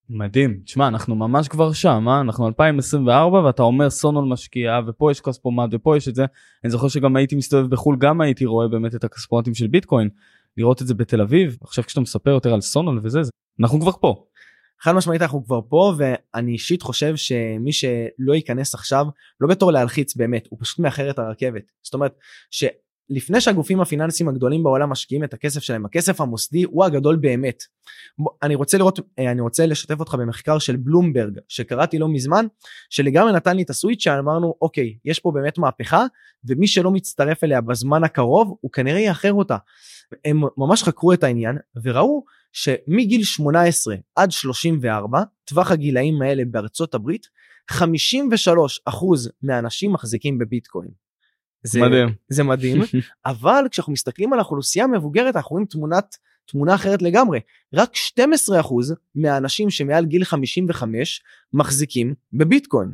מדהים 0.10 0.60
תשמע 0.66 0.88
אנחנו 0.88 1.16
ממש 1.16 1.48
כבר 1.48 1.74
שם 1.74 2.06
אה? 2.10 2.22
אנחנו 2.22 2.48
2024 2.48 3.40
ואתה 3.40 3.64
אומר 3.64 3.90
סונול 3.90 4.26
משקיע 4.26 4.80
ופה 4.88 5.12
יש 5.12 5.22
כספומט 5.22 5.70
ופה 5.72 5.98
יש 5.98 6.08
את 6.08 6.16
זה 6.16 6.26
אני 6.64 6.72
זוכר 6.72 6.88
שגם 6.88 7.16
הייתי 7.16 7.36
מסתובב 7.36 7.70
בחול 7.70 7.98
גם 8.00 8.22
הייתי 8.22 8.46
רואה 8.46 8.68
באמת 8.68 8.96
את 8.96 9.04
הכספומטים 9.04 9.54
של 9.54 9.68
ביטקוין 9.68 10.10
לראות 10.58 10.82
את 10.82 10.88
זה 10.88 10.94
בתל 10.94 11.22
אביב 11.22 11.58
עכשיו 11.62 11.84
כשאתה 11.84 12.02
מספר 12.02 12.32
יותר 12.32 12.54
על 12.54 12.62
סונול 12.62 13.00
וזה 13.04 13.24
זה 13.24 13.32
אנחנו 13.62 13.82
כבר 13.82 13.92
פה. 13.92 14.26
חד 14.82 14.92
משמעית 14.92 15.22
אנחנו 15.22 15.46
כבר 15.46 15.60
פה 15.70 15.94
ואני 15.98 16.52
אישית 16.52 16.82
חושב 16.82 17.16
שמי 17.16 17.72
שלא 17.72 18.34
ייכנס 18.34 18.74
עכשיו 18.74 19.06
לא 19.42 19.48
בתור 19.48 19.72
להלחיץ 19.72 20.16
באמת 20.16 20.48
הוא 20.50 20.60
פשוט 20.62 20.80
מאחר 20.80 21.10
את 21.10 21.20
הרכבת 21.20 21.64
זאת 21.84 21.94
אומרת 21.94 22.14
לפני 23.10 23.42
שהגופים 23.42 23.82
הפיננסיים 23.82 24.30
הגדולים 24.30 24.64
בעולם 24.64 24.90
משקיעים 24.90 25.24
את 25.24 25.34
הכסף 25.34 25.60
שלהם 25.60 25.86
הכסף 25.86 26.22
המוסדי 26.22 26.64
הוא 26.64 26.86
הגדול 26.86 27.16
באמת. 27.16 27.64
אני 28.44 28.56
רוצה 28.56 28.78
לראות 28.78 29.00
אה, 29.20 29.32
אני 29.32 29.42
רוצה 29.42 29.66
לשתף 29.66 30.00
אותך 30.00 30.16
במחקר 30.16 30.60
של 30.60 30.76
בלומברג 30.76 31.40
שקראתי 31.48 32.00
לא 32.00 32.08
מזמן 32.08 32.46
שלגמרי 32.90 33.34
נתן 33.34 33.56
לי 33.56 33.64
את 33.64 33.70
הסוויץ' 33.70 34.04
שאמרנו 34.04 34.56
אוקיי 34.62 34.98
יש 35.06 35.20
פה 35.20 35.32
באמת 35.32 35.58
מהפכה 35.58 36.06
ומי 36.46 36.68
שלא 36.68 36.92
מצטרף 36.92 37.44
אליה 37.44 37.62
בזמן 37.62 38.04
הקרוב 38.04 38.58
הוא 38.62 38.72
כנראה 38.72 39.00
יאחר 39.00 39.34
אותה. 39.34 39.58
הם 40.26 40.42
ממש 40.58 40.84
חקרו 40.84 41.14
את 41.14 41.24
העניין 41.24 41.58
וראו 41.84 42.24
שמגיל 42.52 43.24
18 43.24 43.96
עד 44.16 44.32
34 44.32 45.22
טווח 45.46 45.72
הגילאים 45.72 46.22
האלה 46.22 46.44
בארצות 46.46 46.96
הברית 46.96 47.28
53% 47.72 47.76
מהאנשים 49.44 49.94
מחזיקים 49.94 50.38
בביטקוין. 50.38 51.03
זה 51.64 51.82
מדהים. 51.82 52.10
זה 52.30 52.44
מדהים 52.44 52.82
אבל 53.26 53.66
כשאנחנו 53.72 53.94
מסתכלים 53.94 54.34
על 54.34 54.40
האוכלוסייה 54.40 54.86
המבוגרת 54.86 55.36
אנחנו 55.36 55.52
רואים 55.52 55.66
תמונת 55.66 56.18
תמונה 56.46 56.76
אחרת 56.76 57.02
לגמרי. 57.02 57.40
רק 57.74 57.94
12% 57.96 58.00
מהאנשים 59.16 59.70
שמעל 59.70 60.06
גיל 60.06 60.24
55 60.24 61.22
מחזיקים 61.54 62.14
בביטקוין. 62.34 62.92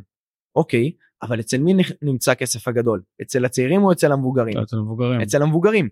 אוקיי, 0.56 0.92
אבל 1.22 1.40
אצל 1.40 1.58
מי 1.58 1.74
נמצא 2.02 2.32
הכסף 2.32 2.68
הגדול? 2.68 3.02
אצל 3.22 3.44
הצעירים 3.44 3.84
או 3.84 3.92
אצל 3.92 4.12
המבוגרים? 4.12 4.58
אצל 4.58 4.76
המבוגרים. 4.76 5.20
אצל 5.20 5.42
המבוגרים. 5.42 5.88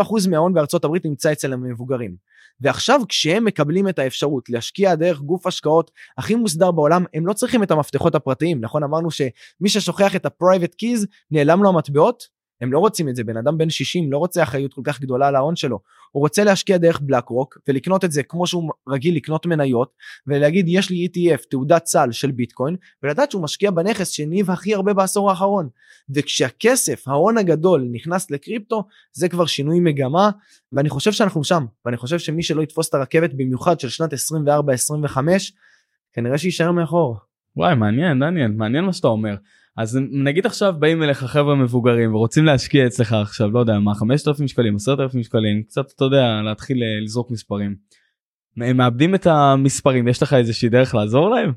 70% 0.00 0.28
מההון 0.30 0.54
בארצות 0.54 0.84
הברית 0.84 1.04
נמצא 1.04 1.32
אצל 1.32 1.52
המבוגרים. 1.52 2.16
ועכשיו 2.60 3.00
כשהם 3.08 3.44
מקבלים 3.44 3.88
את 3.88 3.98
האפשרות 3.98 4.48
להשקיע 4.48 4.94
דרך 4.94 5.20
גוף 5.20 5.46
השקעות 5.46 5.90
הכי 6.18 6.34
מוסדר 6.34 6.70
בעולם, 6.70 7.04
הם 7.14 7.26
לא 7.26 7.32
צריכים 7.32 7.62
את 7.62 7.70
המפתחות 7.70 8.14
הפרטיים, 8.14 8.60
נכון? 8.60 8.82
אמרנו 8.82 9.10
שמי 9.10 9.68
ששוכח 9.68 10.16
את 10.16 10.26
ה-private 10.26 10.74
keys 10.82 11.06
נעלם 11.30 11.62
לו 11.62 11.68
המטבעות, 11.68 12.33
הם 12.64 12.72
לא 12.72 12.78
רוצים 12.78 13.08
את 13.08 13.16
זה, 13.16 13.24
בן 13.24 13.36
אדם 13.36 13.58
בן 13.58 13.70
60 13.70 14.12
לא 14.12 14.18
רוצה 14.18 14.42
אחריות 14.42 14.74
כל 14.74 14.80
כך 14.84 15.00
גדולה 15.00 15.28
על 15.28 15.36
ההון 15.36 15.56
שלו, 15.56 15.80
הוא 16.10 16.20
רוצה 16.20 16.44
להשקיע 16.44 16.78
דרך 16.78 17.00
בלק 17.00 17.28
רוק 17.28 17.58
ולקנות 17.68 18.04
את 18.04 18.12
זה 18.12 18.22
כמו 18.22 18.46
שהוא 18.46 18.70
רגיל 18.88 19.16
לקנות 19.16 19.46
מניות 19.46 19.92
ולהגיד 20.26 20.66
יש 20.68 20.90
לי 20.90 21.06
ETF 21.06 21.42
תעודת 21.50 21.86
סל 21.86 22.12
של 22.12 22.30
ביטקוין 22.30 22.76
ולדעת 23.02 23.30
שהוא 23.30 23.42
משקיע 23.42 23.70
בנכס 23.70 24.10
שהניב 24.10 24.50
הכי 24.50 24.74
הרבה 24.74 24.94
בעשור 24.94 25.30
האחרון 25.30 25.68
וכשהכסף 26.14 27.08
ההון 27.08 27.38
הגדול 27.38 27.88
נכנס 27.92 28.30
לקריפטו 28.30 28.84
זה 29.12 29.28
כבר 29.28 29.46
שינוי 29.46 29.80
מגמה 29.80 30.30
ואני 30.72 30.88
חושב 30.88 31.12
שאנחנו 31.12 31.44
שם 31.44 31.64
ואני 31.84 31.96
חושב 31.96 32.18
שמי 32.18 32.42
שלא 32.42 32.62
יתפוס 32.62 32.88
את 32.88 32.94
הרכבת 32.94 33.30
במיוחד 33.34 33.80
של 33.80 33.88
שנת 33.88 34.12
24-25 34.12 34.16
כנראה 36.12 36.38
שיישאר 36.38 36.72
מאחור. 36.72 37.16
וואי 37.56 37.74
מעניין 37.74 38.20
דניאל 38.20 38.50
מעניין 38.50 38.84
מה 38.84 38.92
שאתה 38.92 39.08
אומר. 39.08 39.34
אז 39.76 39.98
נגיד 40.10 40.46
עכשיו 40.46 40.74
באים 40.78 41.02
אליך 41.02 41.24
חבר'ה 41.24 41.54
מבוגרים 41.54 42.14
ורוצים 42.14 42.44
להשקיע 42.44 42.86
אצלך 42.86 43.12
עכשיו 43.12 43.50
לא 43.50 43.58
יודע 43.60 43.78
מה 43.78 43.94
5,000 43.94 44.48
שקלים 44.48 44.76
10,000 44.76 45.22
שקלים 45.22 45.62
קצת 45.62 45.92
אתה 45.96 46.04
יודע 46.04 46.40
להתחיל 46.44 46.82
אה, 46.82 47.00
לזרוק 47.04 47.30
מספרים. 47.30 47.76
הם 48.56 48.76
מאבדים 48.76 49.14
את 49.14 49.26
המספרים 49.26 50.08
יש 50.08 50.22
לך 50.22 50.32
איזושהי 50.32 50.68
דרך 50.68 50.94
לעזור 50.94 51.30
להם? 51.30 51.52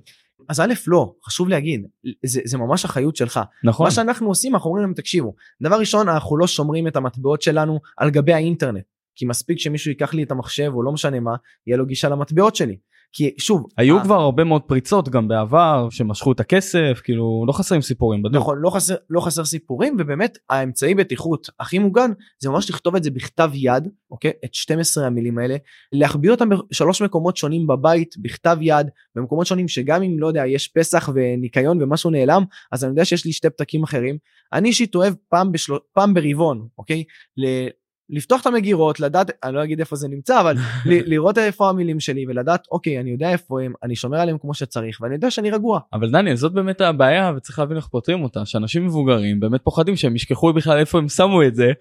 אז 0.50 0.60
א' 0.60 0.74
לא 0.88 1.14
חשוב 1.26 1.50
להגיד 1.50 1.86
זה, 2.26 2.42
זה 2.46 2.58
ממש 2.58 2.86
אחריות 2.86 3.16
שלך 3.16 3.40
נכון 3.64 3.86
מה 3.86 3.92
שאנחנו 3.92 4.28
עושים 4.28 4.54
אנחנו 4.54 4.70
אומרים 4.70 4.86
להם 4.86 4.94
תקשיבו 4.94 5.36
דבר 5.62 5.80
ראשון 5.80 6.10
אנחנו 6.10 6.38
לא 6.38 6.48
שומרים 6.48 6.88
את 6.88 6.96
המטבעות 6.96 7.42
שלנו 7.42 7.80
על 7.98 8.10
גבי 8.10 8.34
האינטרנט 8.34 8.84
כי 9.16 9.26
מספיק 9.26 9.60
שמישהו 9.60 9.92
ייקח 9.92 10.14
לי 10.14 10.24
את 10.24 10.32
המחשב 10.32 10.72
או 10.74 10.84
לא 10.84 10.92
משנה 10.92 11.20
מה 11.20 11.36
יהיה 11.68 11.78
לו 11.78 11.86
גישה 11.86 12.10
למטבעות 12.10 12.56
שלי 12.56 12.78
כי 13.18 13.34
שוב 13.38 13.66
היו 13.78 13.98
ה... 13.98 14.04
כבר 14.04 14.16
הרבה 14.16 14.44
מאוד 14.44 14.62
פריצות 14.62 15.10
גם 15.10 15.28
בעבר 15.28 15.88
שמשכו 15.90 16.32
את 16.32 16.40
הכסף 16.40 17.02
כאילו 17.04 17.46
לא 17.48 17.52
חסרים 17.52 17.82
סיפורים 17.82 18.24
בדיוק. 18.24 18.42
נכון 18.44 18.58
לא 18.62 18.70
חסר 18.70 18.96
לא 19.10 19.22
חסר 19.22 19.46
סיפורים 19.46 19.98
ובאמת 20.00 20.38
האמצעי 20.50 20.96
בטיחות 20.96 21.50
הכי 21.60 21.80
מוגן 21.80 22.12
זה 22.40 22.50
ממש 22.50 22.70
לכתוב 22.70 22.96
את 22.96 23.04
זה 23.04 23.12
בכתב 23.12 23.52
יד 23.54 23.88
אוקיי 24.12 24.32
את 24.46 24.54
12 24.54 25.06
המילים 25.06 25.38
האלה 25.38 25.56
להחביא 25.92 26.32
אותם 26.32 26.50
בשלוש 26.50 27.02
מקומות 27.02 27.38
שונים 27.38 27.68
בבית 27.68 28.16
בכתב 28.18 28.58
יד 28.62 28.88
במקומות 29.16 29.48
שונים 29.48 29.68
שגם 29.68 30.04
אם 30.04 30.20
לא 30.20 30.28
יודע 30.28 30.48
יש 30.48 30.68
פסח 30.68 31.10
וניקיון 31.14 31.82
ומשהו 31.82 32.10
נעלם 32.10 32.44
אז 32.72 32.84
אני 32.84 32.92
יודע 32.92 33.06
שיש 33.06 33.26
לי 33.26 33.32
שתי 33.32 33.50
פתקים 33.50 33.84
אחרים 33.84 34.18
אני 34.54 34.70
אישית 34.70 34.96
אוהב 34.96 35.14
פעם 35.30 35.52
בשל... 35.52 35.74
פעם 35.94 36.14
ברבעון 36.14 36.68
אוקיי. 36.78 37.04
לפתוח 38.10 38.42
את 38.42 38.46
המגירות 38.46 39.00
לדעת 39.00 39.32
אני 39.44 39.56
לא 39.56 39.64
אגיד 39.64 39.80
איפה 39.80 39.96
זה 39.96 40.08
נמצא 40.08 40.42
אבל 40.42 40.56
לראות 41.12 41.38
איפה 41.38 41.70
המילים 41.70 42.00
שלי 42.00 42.26
ולדעת 42.28 42.64
אוקיי 42.72 43.00
אני 43.00 43.12
יודע 43.12 43.32
איפה 43.32 43.62
הם 43.62 43.74
אני 43.84 43.96
שומר 43.96 44.20
עליהם 44.20 44.38
כמו 44.38 44.54
שצריך 44.54 45.02
ואני 45.02 45.16
יודע 45.16 45.32
שאני 45.32 45.52
רגוע. 45.52 45.80
אבל 45.94 46.12
דניאל 46.12 46.36
זאת 46.36 46.54
באמת 46.54 46.82
הבעיה 46.82 47.34
וצריך 47.38 47.60
להבין 47.60 47.78
איך 47.78 47.88
פותרים 47.88 48.24
אותה 48.24 48.46
שאנשים 48.46 48.86
מבוגרים 48.86 49.40
באמת 49.40 49.62
פוחדים 49.64 49.96
שהם 49.96 50.16
ישכחו 50.16 50.54
בכלל 50.54 50.78
איפה 50.78 50.98
הם 50.98 51.10
שמו 51.10 51.44
את 51.44 51.56
זה 51.56 51.72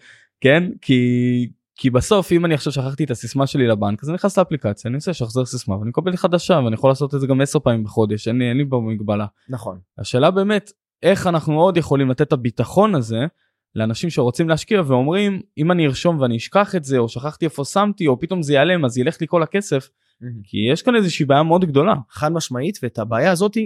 כן 0.41 0.65
כי 0.81 1.49
כי 1.79 1.91
בסוף 1.91 2.33
אם 2.33 2.45
אני 2.45 2.55
עכשיו 2.55 2.73
שכחתי 2.73 3.05
את 3.05 3.11
הסיסמה 3.11 3.47
שלי 3.47 3.67
לבנק 3.67 4.03
אז 4.03 4.09
אני 4.09 4.15
נכנס 4.15 4.39
לאפליקציה 4.39 4.89
אני 4.89 4.97
עושה 4.97 5.15
שחזר 5.15 5.45
סיסמה 5.45 5.77
ואני 5.77 5.89
מקבל 5.89 6.17
חדשה 6.17 6.61
ואני 6.65 6.75
יכול 6.75 6.91
לעשות 6.91 7.15
את 7.15 7.21
זה 7.21 7.27
גם 7.27 7.41
10 7.41 7.59
פעמים 7.59 7.85
בחודש 7.85 8.29
אין 8.29 8.39
לי 8.39 8.49
אין 8.49 8.57
לי 8.57 8.65
במגבלה. 8.65 9.27
נכון. 9.49 9.79
השאלה 9.99 10.31
באמת 10.31 10.71
איך 11.03 11.27
אנחנו 11.27 11.61
עוד 11.61 11.77
יכולים 11.77 12.11
לתת 12.11 12.23
את 12.23 12.33
הביטחון 12.33 12.95
הזה. 12.95 13.27
לאנשים 13.77 14.11
שרוצים 14.11 14.49
להשקיע 14.49 14.83
ואומרים 14.87 15.41
אם 15.59 15.73
אני 15.73 15.87
ארשום 15.87 16.21
ואני 16.21 16.37
אשכח 16.37 16.75
את 16.75 16.85
זה 16.85 16.99
או 16.99 17.09
שכחתי 17.09 17.45
איפה 17.45 17.65
שמתי 17.65 18.07
או 18.07 18.21
פתאום 18.21 18.43
זה 18.43 18.53
ייעלם 18.53 18.85
אז 18.85 18.99
ילך 18.99 19.21
לי 19.21 19.27
כל 19.27 19.43
הכסף. 19.43 19.89
כי 20.43 20.57
יש 20.73 20.83
כאן 20.83 20.97
איזושהי 20.97 21.25
בעיה 21.25 21.43
מאוד 21.43 21.65
גדולה. 21.65 21.95
חד 22.11 22.33
משמעית 22.33 22.79
ואת 22.83 22.99
הבעיה 22.99 23.31
הזאת 23.31 23.57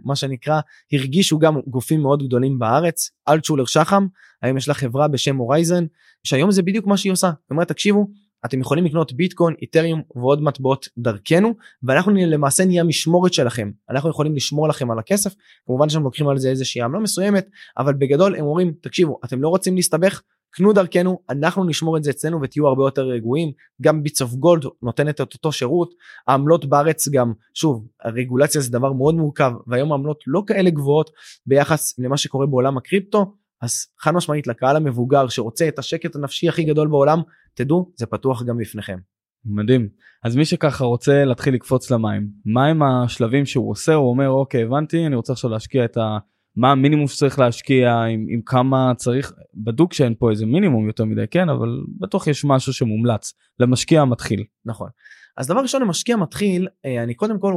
מה 0.00 0.16
שנקרא 0.16 0.60
הרגישו 0.92 1.38
גם 1.38 1.60
גופים 1.66 2.00
מאוד 2.02 2.22
גדולים 2.26 2.58
בארץ 2.58 3.10
אלטשולר 3.28 3.64
שחם 3.64 4.06
היום 4.42 4.56
יש 4.56 4.68
לה 4.68 4.74
חברה 4.74 5.08
בשם 5.08 5.36
הורייזן 5.36 5.84
שהיום 6.24 6.50
זה 6.50 6.62
בדיוק 6.62 6.86
מה 6.86 6.96
שהיא 6.96 7.12
עושה. 7.12 7.26
היא 7.26 7.34
אומרת 7.50 7.68
תקשיבו 7.68 8.06
אתם 8.44 8.60
יכולים 8.60 8.84
לקנות 8.84 9.12
ביטקוין, 9.12 9.54
איתריום 9.62 10.02
ועוד 10.16 10.42
מטבעות 10.42 10.88
דרכנו 10.98 11.54
ואנחנו 11.82 12.12
למעשה 12.12 12.64
נהיה 12.64 12.84
משמורת 12.84 13.32
שלכם. 13.32 13.70
אנחנו 13.90 14.10
יכולים 14.10 14.36
לשמור 14.36 14.68
לכם 14.68 14.90
על 14.90 14.98
הכסף 14.98 15.34
כמובן 15.66 15.88
שהם 15.88 16.02
לוקחים 16.02 16.28
על 16.28 16.38
זה 16.38 16.50
איזושהי 16.50 16.82
עמלה 16.82 17.00
מסוימת 17.00 17.48
אבל 17.78 17.94
בגדול 17.94 18.36
הם 18.36 18.44
אומרים 18.44 18.72
תקשיבו 18.80 19.18
אתם 19.24 19.42
לא 19.42 19.48
רוצים 19.48 19.76
להסתבך 19.76 20.22
קנו 20.52 20.72
דרכנו 20.72 21.18
אנחנו 21.30 21.64
נשמור 21.64 21.96
את 21.96 22.04
זה 22.04 22.10
אצלנו 22.10 22.42
ותהיו 22.42 22.66
הרבה 22.66 22.82
יותר 22.82 23.02
רגועים. 23.02 23.52
גם 23.82 24.02
ביטס 24.02 24.22
אוף 24.22 24.34
גולד 24.34 24.64
נותנת 24.82 25.20
את 25.20 25.34
אותו 25.34 25.52
שירות. 25.52 25.94
העמלות 26.28 26.64
בארץ 26.64 27.08
גם 27.08 27.32
שוב 27.54 27.86
הרגולציה 28.04 28.60
זה 28.60 28.72
דבר 28.72 28.92
מאוד 28.92 29.14
מורכב 29.14 29.52
והיום 29.66 29.92
העמלות 29.92 30.24
לא 30.26 30.42
כאלה 30.46 30.70
גבוהות 30.70 31.10
ביחס 31.46 31.98
למה 31.98 32.16
שקורה 32.16 32.46
בעולם 32.46 32.76
הקריפטו 32.76 33.34
אז 33.62 33.86
חד 33.98 34.10
משמעית 34.10 34.46
לקהל 34.46 34.76
המבוגר 34.76 35.28
שרוצה 35.28 35.68
את 35.68 35.78
השקט 35.78 36.16
הנפשי 36.16 36.48
הכי 36.48 36.64
גדול 36.64 36.88
בעולם 36.88 37.20
תדעו 37.54 37.92
זה 37.96 38.06
פתוח 38.06 38.42
גם 38.42 38.58
בפניכם. 38.58 38.98
מדהים. 39.44 39.88
אז 40.24 40.36
מי 40.36 40.44
שככה 40.44 40.84
רוצה 40.84 41.24
להתחיל 41.24 41.54
לקפוץ 41.54 41.90
למים 41.90 42.28
מה 42.44 42.66
הם 42.66 42.82
השלבים 42.82 43.46
שהוא 43.46 43.70
עושה? 43.70 43.94
הוא 43.94 44.10
אומר 44.10 44.28
אוקיי 44.28 44.62
הבנתי 44.62 45.06
אני 45.06 45.16
רוצה 45.16 45.32
עכשיו 45.32 45.50
להשקיע 45.50 45.84
את 45.84 45.96
ה... 45.96 46.18
מה 46.56 46.70
המינימום 46.70 47.08
שצריך 47.08 47.38
להשקיע 47.38 47.94
עם, 47.94 48.26
עם 48.28 48.40
כמה 48.46 48.92
צריך? 48.96 49.32
בדוק 49.54 49.92
שאין 49.92 50.14
פה 50.18 50.30
איזה 50.30 50.46
מינימום 50.46 50.86
יותר 50.86 51.04
מדי 51.04 51.24
כן 51.30 51.48
אבל 51.48 51.68
בטוח 51.98 52.26
יש 52.26 52.44
משהו 52.44 52.72
שמומלץ. 52.72 53.34
למשקיע 53.58 54.02
המתחיל 54.02 54.44
נכון. 54.64 54.88
אז 55.36 55.46
דבר 55.46 55.60
ראשון 55.60 55.82
למשקיע 55.82 56.16
מתחיל 56.16 56.68
אה, 56.84 57.02
אני 57.02 57.14
קודם 57.14 57.38
כל 57.38 57.54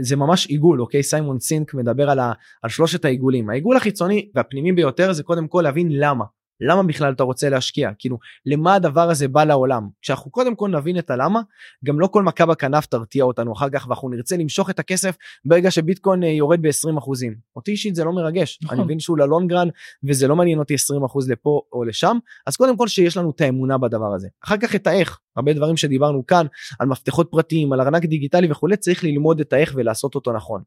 זה 0.00 0.16
ממש 0.16 0.46
עיגול 0.46 0.80
אוקיי? 0.80 1.02
סיימון 1.02 1.40
סינק 1.40 1.74
מדבר 1.74 2.10
על, 2.10 2.18
ה, 2.18 2.32
על 2.62 2.70
שלושת 2.70 3.04
העיגולים. 3.04 3.50
העיגול 3.50 3.76
החיצוני 3.76 4.30
והפנימי 4.34 4.72
ביותר 4.72 5.12
זה 5.12 5.22
קודם 5.22 5.48
כל 5.48 5.60
להבין 5.64 5.88
למה 5.90 6.24
למה 6.68 6.82
בכלל 6.82 7.12
אתה 7.12 7.22
רוצה 7.22 7.48
להשקיע? 7.48 7.90
כאילו 7.98 8.18
למה 8.46 8.74
הדבר 8.74 9.10
הזה 9.10 9.28
בא 9.28 9.44
לעולם? 9.44 9.88
כשאנחנו 10.02 10.30
קודם 10.30 10.54
כל 10.54 10.68
נבין 10.68 10.98
את 10.98 11.10
הלמה 11.10 11.40
גם 11.84 12.00
לא 12.00 12.06
כל 12.06 12.22
מכה 12.22 12.46
בכנף 12.46 12.86
תרתיע 12.86 13.24
אותנו 13.24 13.52
אחר 13.52 13.68
כך 13.70 13.86
ואנחנו 13.88 14.08
נרצה 14.08 14.36
למשוך 14.36 14.70
את 14.70 14.78
הכסף 14.78 15.16
ברגע 15.44 15.70
שביטקוין 15.70 16.22
אה, 16.24 16.28
יורד 16.28 16.62
ב-20. 16.62 16.98
אחוזים 16.98 17.34
אותי 17.56 17.70
אישית 17.70 17.94
זה 17.94 18.04
לא 18.04 18.12
מרגש. 18.12 18.58
נכון. 18.62 18.76
אני 18.76 18.84
מבין 18.84 19.00
שהוא 19.00 19.18
ללונגרן 19.18 19.68
וזה 20.04 20.28
לא 20.28 20.36
מעניין 20.36 20.58
אותי 20.58 20.74
20 20.74 21.04
אחוז 21.04 21.30
לפה 21.30 21.60
או 21.72 21.84
לשם. 21.84 22.18
אז 22.46 22.56
קודם 22.56 22.76
כל 22.76 22.88
שיש 22.88 23.16
לנו 23.16 23.30
את 23.30 23.40
האמונה 23.40 23.78
בדבר 23.78 24.14
הזה. 24.14 24.28
אחר 24.44 24.56
כך 24.56 24.74
את 24.74 24.86
האיך. 24.86 25.18
הרבה 25.36 25.52
דברים 25.52 25.76
שדיברנו 25.76 26.26
כאן 26.26 26.46
על 26.78 26.88
מפתחות 26.88 27.28
פרטיים 27.30 27.72
על 27.72 27.80
ארנק 27.80 28.04
דיגיטלי 28.04 28.50
וכולי 28.50 28.76
צריך 28.76 29.04
ללמוד 29.04 29.40
את 29.40 29.52
האיך 29.52 29.72
ולעשות 29.76 30.14
אותו 30.14 30.32
נכון. 30.32 30.62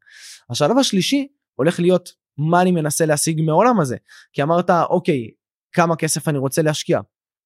השלב 0.49 0.77
השלישי 0.77 1.27
הולך 1.55 1.79
להיות 1.79 2.10
מה 2.38 2.62
אני 2.62 2.71
מנסה 2.71 3.05
להשיג 3.05 3.41
מהעולם 3.41 3.79
הזה. 3.79 3.97
כי 4.34 4.43
אמרת 4.43 4.69
אוקיי 4.69 5.29
כמה 5.75 5.95
כסף 5.95 6.27
אני 6.27 6.38
רוצה 6.38 6.61
להשקיע. 6.61 6.99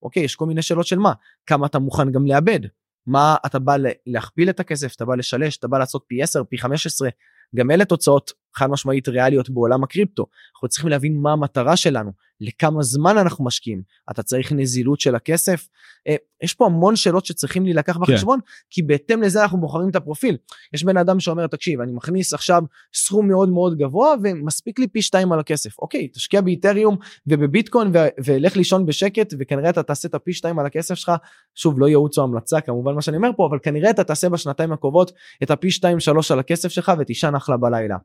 אוקיי, 0.03 0.23
יש 0.23 0.35
כל 0.35 0.45
מיני 0.45 0.61
שאלות 0.61 0.85
של 0.85 0.99
מה, 0.99 1.13
כמה 1.45 1.65
אתה 1.65 1.79
מוכן 1.79 2.11
גם 2.11 2.25
לאבד, 2.25 2.59
מה 3.07 3.35
אתה 3.45 3.59
בא 3.59 3.75
להכפיל 4.07 4.49
את 4.49 4.59
הכסף, 4.59 4.95
אתה 4.95 5.05
בא 5.05 5.15
לשלש, 5.15 5.57
אתה 5.57 5.67
בא 5.67 5.77
לעשות 5.77 6.03
פי 6.07 6.23
10, 6.23 6.43
פי 6.43 6.57
15, 6.57 7.09
גם 7.55 7.71
אלה 7.71 7.85
תוצאות 7.85 8.31
חד 8.55 8.67
משמעית 8.67 9.07
ריאליות 9.07 9.49
בעולם 9.49 9.83
הקריפטו. 9.83 10.25
אנחנו 10.55 10.67
צריכים 10.67 10.89
להבין 10.89 11.17
מה 11.21 11.31
המטרה 11.31 11.77
שלנו, 11.77 12.11
לכמה 12.41 12.83
זמן 12.83 13.17
אנחנו 13.17 13.45
משקיעים, 13.45 13.81
אתה 14.11 14.23
צריך 14.23 14.51
נזילות 14.51 14.99
של 14.99 15.15
הכסף. 15.15 15.67
אה, 16.07 16.15
יש 16.43 16.53
פה 16.53 16.65
המון 16.65 16.95
שאלות 16.95 17.25
שצריכים 17.25 17.63
להילקח 17.63 17.93
כן. 17.93 17.99
בחשבון, 17.99 18.39
כי 18.69 18.81
בהתאם 18.81 19.21
לזה 19.21 19.41
אנחנו 19.41 19.59
בוחרים 19.59 19.89
את 19.89 19.95
הפרופיל. 19.95 20.37
יש 20.73 20.83
בן 20.83 20.97
אדם 20.97 21.19
שאומר, 21.19 21.47
תקשיב, 21.47 21.81
אני 21.81 21.91
מכניס 21.91 22.33
עכשיו 22.33 22.63
סכום 22.93 23.27
מאוד 23.27 23.49
מאוד 23.49 23.77
גבוה 23.77 24.13
ומספיק 24.23 24.79
לי 24.79 24.87
פי 24.87 25.01
שתיים 25.01 25.31
על 25.31 25.39
הכסף. 25.39 25.79
אוקיי, 25.79 26.07
תשקיע 26.07 26.41
באיתריום 26.41 26.97
ובביטקוין 27.27 27.91
ולך 28.25 28.57
לישון 28.57 28.85
בשקט 28.85 29.33
וכנראה 29.39 29.69
אתה 29.69 29.83
תעשה 29.83 30.07
את 30.07 30.13
הפי 30.13 30.33
שתיים 30.33 30.59
על 30.59 30.65
הכסף 30.65 30.95
שלך. 30.95 31.11
שוב, 31.55 31.79
לא 31.79 31.87
ייעוץ 31.87 32.17
או 32.17 32.23
המלצה 32.23 32.61
כמובן 32.61 32.93
מה 32.93 33.01
שאני 33.01 33.17
אומר 33.17 33.29
פה, 33.37 33.47
אבל 33.49 33.59
כנראה 33.63 33.89
אתה 33.89 34.03
תעשה 34.03 34.29
בשנתיים 34.29 34.71
הקרובות 34.71 35.11
את 35.43 35.51
הפי 35.51 35.71
שתיים 35.71 35.99
שלוש 35.99 36.31
על 36.31 36.39
הכסף 36.39 36.69
שלך 36.69 36.91
ותישן 36.99 37.35
אחלה 37.35 37.57
בלילה. 37.57 37.97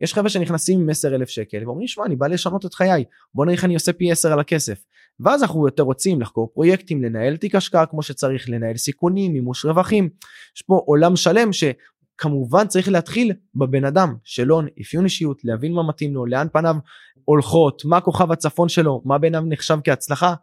יש 0.00 0.14
חבר'ה 0.14 0.28
שנכנסים 0.28 0.80
עם 0.80 0.90
10 0.90 1.14
אלף 1.14 1.28
שקל 1.28 1.66
ואומרים 1.66 1.88
שמע 1.88 2.04
אני 2.04 2.16
בא 2.16 2.26
לשנות 2.26 2.66
את 2.66 2.74
חיי 2.74 3.04
בוא 3.34 3.44
נראה 3.44 3.56
איך 3.56 3.64
אני 3.64 3.74
עושה 3.74 3.92
פי 3.92 4.12
10 4.12 4.32
על 4.32 4.40
הכסף. 4.40 4.84
ואז 5.20 5.42
אנחנו 5.42 5.66
יותר 5.66 5.82
רוצים 5.82 6.20
לחקור 6.20 6.50
פרויקטים 6.54 7.02
לנהל 7.02 7.36
תיק 7.36 7.54
השקעה 7.54 7.86
כמו 7.86 8.02
שצריך 8.02 8.50
לנהל 8.50 8.76
סיכונים 8.76 9.32
מימוש 9.32 9.64
רווחים. 9.64 10.08
יש 10.56 10.62
פה 10.62 10.82
עולם 10.86 11.16
שלם 11.16 11.50
שכמובן 11.52 12.66
צריך 12.66 12.88
להתחיל 12.88 13.32
בבן 13.54 13.84
אדם 13.84 14.14
שלו 14.24 14.60
אפיון 14.80 15.04
אישיות 15.04 15.44
להבין 15.44 15.72
מה 15.72 15.82
מתאים 15.82 16.14
לו 16.14 16.26
לאן 16.26 16.46
פניו 16.52 16.76
הולכות 17.24 17.82
מה 17.84 18.00
כוכב 18.00 18.32
הצפון 18.32 18.68
שלו 18.68 19.02
מה 19.04 19.18
ביניו 19.18 19.42
נחשב 19.46 19.78
כהצלחה 19.84 20.34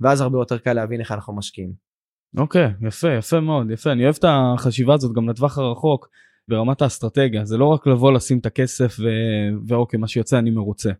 ואז 0.00 0.20
הרבה 0.20 0.38
יותר 0.38 0.58
קל 0.58 0.72
להבין 0.72 1.00
איך 1.00 1.12
אנחנו 1.12 1.36
משקיעים. 1.36 1.72
אוקיי 2.38 2.66
okay, 2.66 2.86
יפה 2.86 3.08
יפה 3.18 3.40
מאוד 3.40 3.70
יפה. 3.70 3.92
אני 3.92 4.04
אוהב 4.04 4.14
את 4.18 4.24
החשיבה 4.28 4.94
הזאת 4.94 5.12
גם 5.16 5.28
לטווח 5.28 5.58
הרחוק 5.58 6.08
ברמת 6.48 6.82
האסטרטגיה, 6.82 7.44
זה 7.44 7.56
לא 7.56 7.64
רק 7.64 7.86
לבוא 7.86 8.12
לשים 8.12 8.38
את 8.38 8.46
הכסף 8.46 8.96
ו... 9.00 9.08
ואוקיי, 9.68 9.98
מה 9.98 10.08
שיוצא 10.08 10.38
אני 10.38 10.50
מרוצה. 10.50 10.90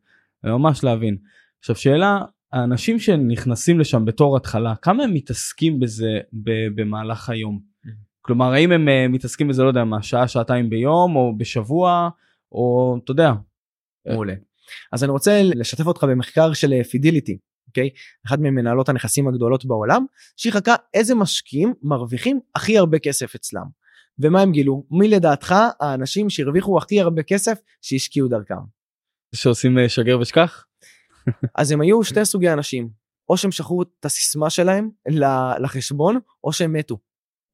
זה 0.43 0.51
ממש 0.51 0.85
להבין. 0.85 1.17
עכשיו 1.59 1.77
שאלה, 1.77 2.21
האנשים 2.53 2.99
שנכנסים 2.99 3.81
לשם 3.81 4.05
בתור 4.05 4.37
התחלה, 4.37 4.75
כמה 4.77 5.05
הם 5.05 5.15
מתעסקים 5.15 5.81
בזה 5.81 6.19
במהלך 6.75 7.31
היום? 7.31 7.61
Mm-hmm. 7.61 7.91
כלומר, 8.21 8.53
האם 8.53 8.73
הם 8.73 8.89
uh, 8.89 9.13
מתעסקים 9.13 9.49
בזה, 9.49 9.63
לא 9.63 9.69
יודע 9.69 9.85
מה, 9.85 10.03
שעה, 10.03 10.29
שעתיים 10.29 10.71
ביום, 10.71 11.17
או 11.17 11.39
בשבוע, 11.39 12.09
או 12.53 12.97
אתה 13.05 13.11
יודע. 13.11 13.33
מעולה. 14.07 14.35
אז 14.93 15.05
אני 15.05 15.13
רוצה 15.13 15.43
לשתף 15.43 15.87
אותך 15.87 16.05
במחקר 16.05 16.53
של 16.53 16.83
פידיליטי, 16.83 17.39
אוקיי? 17.69 17.91
אחת 18.27 18.39
ממנהלות 18.39 18.89
הנכסים 18.89 19.29
הגדולות 19.29 19.65
בעולם, 19.65 20.05
שהיא 20.37 20.53
חכה 20.53 20.75
איזה 20.95 21.15
משקיעים 21.15 21.75
מרוויחים 21.83 22.41
הכי 22.55 22.79
הרבה 22.79 22.99
כסף 22.99 23.35
אצלם. 23.35 23.84
ומה 24.19 24.41
הם 24.41 24.53
גילו? 24.53 24.85
מי 24.91 25.09
לדעתך 25.09 25.55
האנשים 25.81 26.31
שהרוויחו 26.31 26.79
הכי 26.79 27.01
הרבה 27.01 27.23
כסף 27.23 27.59
שהשקיעו 27.83 28.29
דרכם? 28.29 28.55
שעושים 29.35 29.79
אה, 29.79 29.89
שגר 29.89 30.21
ושכח? 30.21 30.65
אז 31.59 31.71
הם 31.71 31.81
היו 31.81 32.05
שתי 32.05 32.25
סוגי 32.25 32.51
אנשים, 32.53 32.89
או 33.29 33.37
שהם 33.37 33.53
שכחו 33.53 33.83
את 33.83 34.05
הסיסמה 34.05 34.51
שלהם 34.51 34.91
לחשבון, 35.59 36.19
או 36.45 36.53
שהם 36.53 36.73
מתו. 36.73 36.99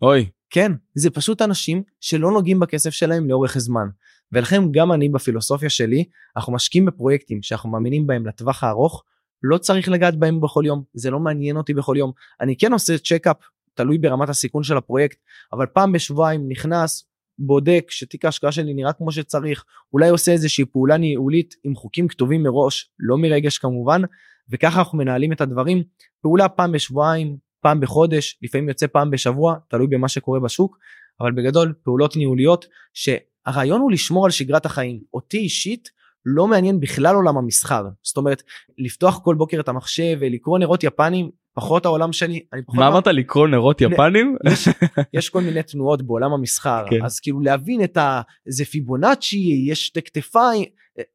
אוי. 0.03 0.31
כן, 0.51 0.73
זה 0.94 1.11
פשוט 1.11 1.42
אנשים 1.42 1.83
שלא 2.01 2.31
נוגעים 2.31 2.61
בכסף 2.61 2.90
שלהם 2.90 3.29
לאורך 3.29 3.59
זמן. 3.59 3.88
ולכן 4.33 4.62
גם 4.73 4.92
אני 4.92 5.09
בפילוסופיה 5.09 5.70
שלי, 5.70 6.05
אנחנו 6.37 6.53
משקיעים 6.53 6.87
בפרויקטים 6.87 7.42
שאנחנו 7.42 7.70
מאמינים 7.70 8.07
בהם 8.07 8.27
לטווח 8.27 8.64
הארוך, 8.64 9.05
לא 9.42 9.59
צריך 9.59 9.88
לגעת 9.88 10.16
בהם 10.16 10.40
בכל 10.40 10.62
יום, 10.66 10.83
זה 10.94 11.11
לא 11.11 11.20
מעניין 11.20 11.57
אותי 11.57 11.75
בכל 11.75 11.94
יום. 11.99 12.12
אני 12.40 12.57
כן 12.57 12.73
עושה 12.73 12.99
check-up, 12.99 13.37
תלוי 13.75 13.99
ברמת 13.99 14.29
הסיכון 14.29 14.63
של 14.63 14.77
הפרויקט, 14.77 15.19
אבל 15.53 15.67
פעם 15.67 15.93
בשבועיים 15.93 16.49
נכנס, 16.49 17.11
בודק 17.39 17.87
שתיק 17.91 18.25
ההשקעה 18.25 18.53
שלי 18.53 18.75
נראה 18.75 18.93
כמו 18.93 19.13
שצריך, 19.13 19.65
אולי 19.93 20.09
עושה 20.09 20.33
איזושהי 20.33 20.65
פעולה 20.65 20.97
ניהולית 20.97 21.55
עם 21.65 21.75
חוקים 21.75 22.09
כתובים 22.09 22.43
מראש, 22.43 22.91
לא 22.99 23.19
מרגש 23.19 23.59
כמובן, 23.59 24.03
וככה 24.51 24.79
אנחנו 24.79 24.99
מנהלים 24.99 25.33
את 25.33 25.41
הדברים. 25.41 25.83
פעולה 26.23 26.49
פעם 26.49 26.73
בשבועיים, 26.73 27.37
פעם 27.61 27.81
בחודש, 27.81 28.39
לפעמים 28.43 28.69
יוצא 28.69 28.87
פעם 28.87 29.11
בשבוע, 29.11 29.57
תלוי 29.69 29.87
במה 29.87 30.09
שקורה 30.09 30.41
בשוק, 30.41 30.79
אבל 31.21 31.33
בגדול 31.33 31.75
פעולות 31.83 32.17
ניהוליות 32.17 32.67
שהרעיון 32.95 33.81
הוא 33.81 33.93
לשמור 33.93 34.25
על 34.25 34.31
שגרת 34.31 34.67
החיים. 34.67 35.01
אותי 35.15 35.39
אישית 35.39 35.89
לא 36.27 36.47
מעניין 36.47 36.81
בכלל 36.81 37.15
עולם 37.15 37.37
המסחר. 37.37 37.85
זאת 38.03 38.17
אומרת, 38.17 38.43
לפתוח 38.79 39.21
כל 39.25 39.35
בוקר 39.35 39.61
את 39.61 39.69
המחשב 39.69 40.17
ולקרוא 40.21 40.59
נרות 40.59 40.85
יפנים, 40.85 41.31
פחות 41.55 41.85
העולם 41.85 42.13
שלי. 42.13 42.41
מה 42.75 42.89
אמרת 42.89 43.07
לקרוא 43.07 43.49
נרות 43.49 43.81
יפנים? 43.81 44.37
יש, 44.53 44.69
יש 45.19 45.29
כל 45.29 45.41
מיני 45.41 45.63
תנועות 45.63 46.03
בעולם 46.03 46.33
המסחר, 46.33 46.85
כן. 46.91 47.05
אז 47.05 47.21
כאילו 47.21 47.41
להבין 47.41 47.85
את 47.85 47.97
ה... 47.97 48.21
זה 48.49 48.65
פיבונאצ'י, 48.65 49.65
יש 49.69 49.87
שתי 49.87 50.03
כתפיים, 50.03 50.65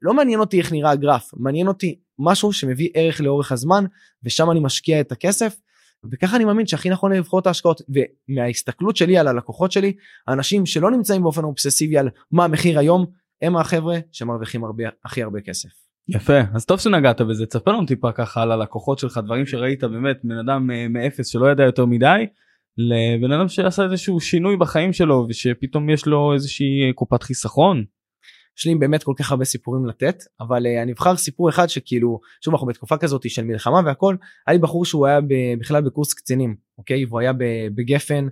לא 0.01 0.13
מעניין 0.13 0.39
אותי 0.39 0.59
איך 0.59 0.71
נראה 0.71 0.91
הגרף, 0.91 1.29
מעניין 1.33 1.67
אותי 1.67 1.99
משהו 2.19 2.53
שמביא 2.53 2.89
ערך 2.93 3.21
לאורך 3.21 3.51
הזמן, 3.51 3.85
ושם 4.23 4.51
אני 4.51 4.59
משקיע 4.59 5.01
את 5.01 5.11
הכסף. 5.11 5.55
וככה 6.11 6.35
אני 6.35 6.45
מאמין 6.45 6.67
שהכי 6.67 6.89
נכון 6.89 7.13
לבחור 7.13 7.39
את 7.39 7.47
ההשקעות 7.47 7.81
ומההסתכלות 8.29 8.95
שלי 8.95 9.17
על 9.17 9.27
הלקוחות 9.27 9.71
שלי 9.71 9.93
האנשים 10.27 10.65
שלא 10.65 10.91
נמצאים 10.91 11.21
באופן 11.21 11.43
אובססיבי 11.43 11.97
על 11.97 12.09
מה 12.31 12.43
המחיר 12.43 12.79
היום 12.79 13.05
הם 13.41 13.57
החבר'ה 13.57 13.97
שמרוויחים 14.11 14.63
הרבה 14.63 14.83
הכי 15.05 15.23
הרבה 15.23 15.41
כסף. 15.41 15.84
יפה. 16.09 16.39
אז 16.53 16.65
טוב 16.65 16.79
שנגעת 16.79 17.21
בזה. 17.21 17.45
תספר 17.45 17.71
לנו 17.71 17.85
טיפה 17.85 18.11
ככה 18.11 18.41
על 18.41 18.51
הלקוחות 18.51 18.99
שלך 18.99 19.19
דברים 19.25 19.45
שראית 19.45 19.83
באמת 19.83 20.17
בן 20.23 20.37
אדם 20.37 20.71
אה, 20.71 20.87
מאפס 20.87 21.27
שלא 21.27 21.51
ידע 21.51 21.63
יותר 21.63 21.85
מדי 21.85 22.25
לבן 22.77 23.31
אדם 23.31 23.47
שעשה 23.47 23.83
איזשהו 23.83 24.19
שינוי 24.19 24.57
בחיים 24.57 24.93
שלו 24.93 25.25
ושפתאום 25.29 25.89
יש 25.89 26.05
לו 26.05 26.33
איזושהי 26.33 26.93
קופת 26.95 27.23
חיסכון. 27.23 27.85
יש 28.57 28.65
לי 28.65 28.75
באמת 28.75 29.03
כל 29.03 29.13
כך 29.17 29.31
הרבה 29.31 29.45
סיפורים 29.45 29.85
לתת 29.85 30.23
אבל 30.39 30.65
uh, 30.65 30.83
אני 30.83 30.91
אבחר 30.91 31.15
סיפור 31.15 31.49
אחד 31.49 31.67
שכאילו 31.67 32.19
שוב 32.41 32.53
אנחנו 32.53 32.67
בתקופה 32.67 32.97
כזאת 32.97 33.29
של 33.29 33.43
מלחמה 33.43 33.81
והכל 33.85 34.15
היה 34.47 34.53
לי 34.53 34.59
בחור 34.59 34.85
שהוא 34.85 35.07
היה 35.07 35.19
בכלל 35.59 35.81
בקורס 35.81 36.13
קצינים 36.13 36.55
אוקיי? 36.77 37.05
והוא 37.05 37.19
היה 37.19 37.31
בגפן 37.75 38.27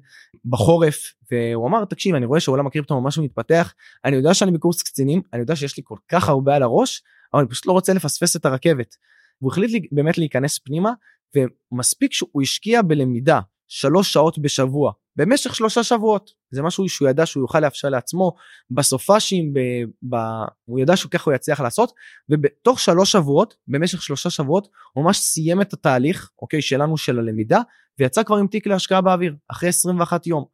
בחורף 0.46 1.14
והוא 1.32 1.68
אמר 1.68 1.86
תקשיב 1.86 2.16
אני 2.16 2.26
רואה 2.26 2.40
שעולם 2.40 2.68
הקריפטו 2.68 3.02
ממש 3.02 3.18
מתפתח 3.18 3.74
אני 4.06 4.16
יודע 4.16 4.34
שאני 4.34 4.52
בקורס 4.52 4.82
קצינים 4.84 5.22
אני 5.34 5.42
יודע 5.42 5.56
שיש 5.56 5.78
לי 5.78 5.84
כל 5.86 5.98
כך 6.10 6.30
הרבה 6.30 6.56
על 6.56 6.64
הראש 6.64 7.02
אבל 7.34 7.42
אני 7.42 7.50
פשוט 7.50 7.66
לא 7.66 7.72
רוצה 7.72 7.94
לפספס 7.94 8.36
את 8.36 8.46
הרכבת. 8.46 8.96
והוא 9.42 9.52
החליט 9.52 9.72
לי 9.72 9.88
באמת 9.92 10.18
להיכנס 10.18 10.60
פנימה 10.60 10.92
ומספיק 11.36 12.14
שהוא 12.14 12.42
השקיע 12.42 12.82
בלמידה 12.82 13.40
שלוש 13.68 14.14
שעות 14.14 14.40
בשבוע 14.40 14.92
במשך 15.16 15.56
שלושה 15.56 15.84
שבועות 15.84 16.32
זה 16.52 16.62
משהו 16.62 16.90
שהוא 16.90 17.10
ידע 17.10 17.26
שהוא 17.26 17.44
יוכל 17.44 17.60
לאפשר 17.60 17.90
לעצמו 17.90 18.36
בסופאשים 18.72 19.54
ב, 19.54 19.60
ב, 20.10 20.16
הוא 20.66 20.80
ידע 20.80 20.96
שככה 20.96 21.24
הוא 21.32 21.36
יצליח 21.36 21.60
לעשות 21.60 21.94
ובתוך 22.30 22.80
שלוש 22.80 23.12
שבועות 23.12 23.56
במשך 23.68 24.02
שלושה 24.02 24.30
שבועות 24.30 24.68
הוא 24.94 25.04
ממש 25.04 25.18
סיים 25.18 25.62
את 25.62 25.74
התהליך 25.74 26.30
אוקיי 26.42 26.62
שלנו 26.62 26.98
של 26.98 27.20
הלמידה 27.20 27.62
ויצא 28.00 28.24
כבר 28.24 28.36
עם 28.36 28.48
תיק 28.48 28.68
להשקעה 28.68 29.02
באוויר 29.02 29.36
אחרי 29.48 29.70
21 29.70 30.28
יום. 30.28 30.46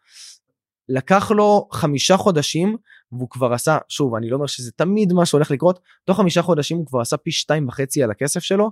לקח 0.89 1.31
לו 1.31 1.67
חמישה 1.71 2.17
חודשים 2.17 2.77
והוא 3.11 3.29
כבר 3.29 3.53
עשה 3.53 3.77
שוב 3.89 4.15
אני 4.15 4.29
לא 4.29 4.35
אומר 4.35 4.47
שזה 4.47 4.71
תמיד 4.71 5.13
מה 5.13 5.25
שהולך 5.25 5.51
לקרות 5.51 5.79
תוך 6.05 6.17
חמישה 6.17 6.41
חודשים 6.41 6.77
הוא 6.77 6.85
כבר 6.85 6.99
עשה 6.99 7.17
פי 7.17 7.31
שתיים 7.31 7.67
וחצי 7.67 8.03
על 8.03 8.11
הכסף 8.11 8.39
שלו 8.39 8.71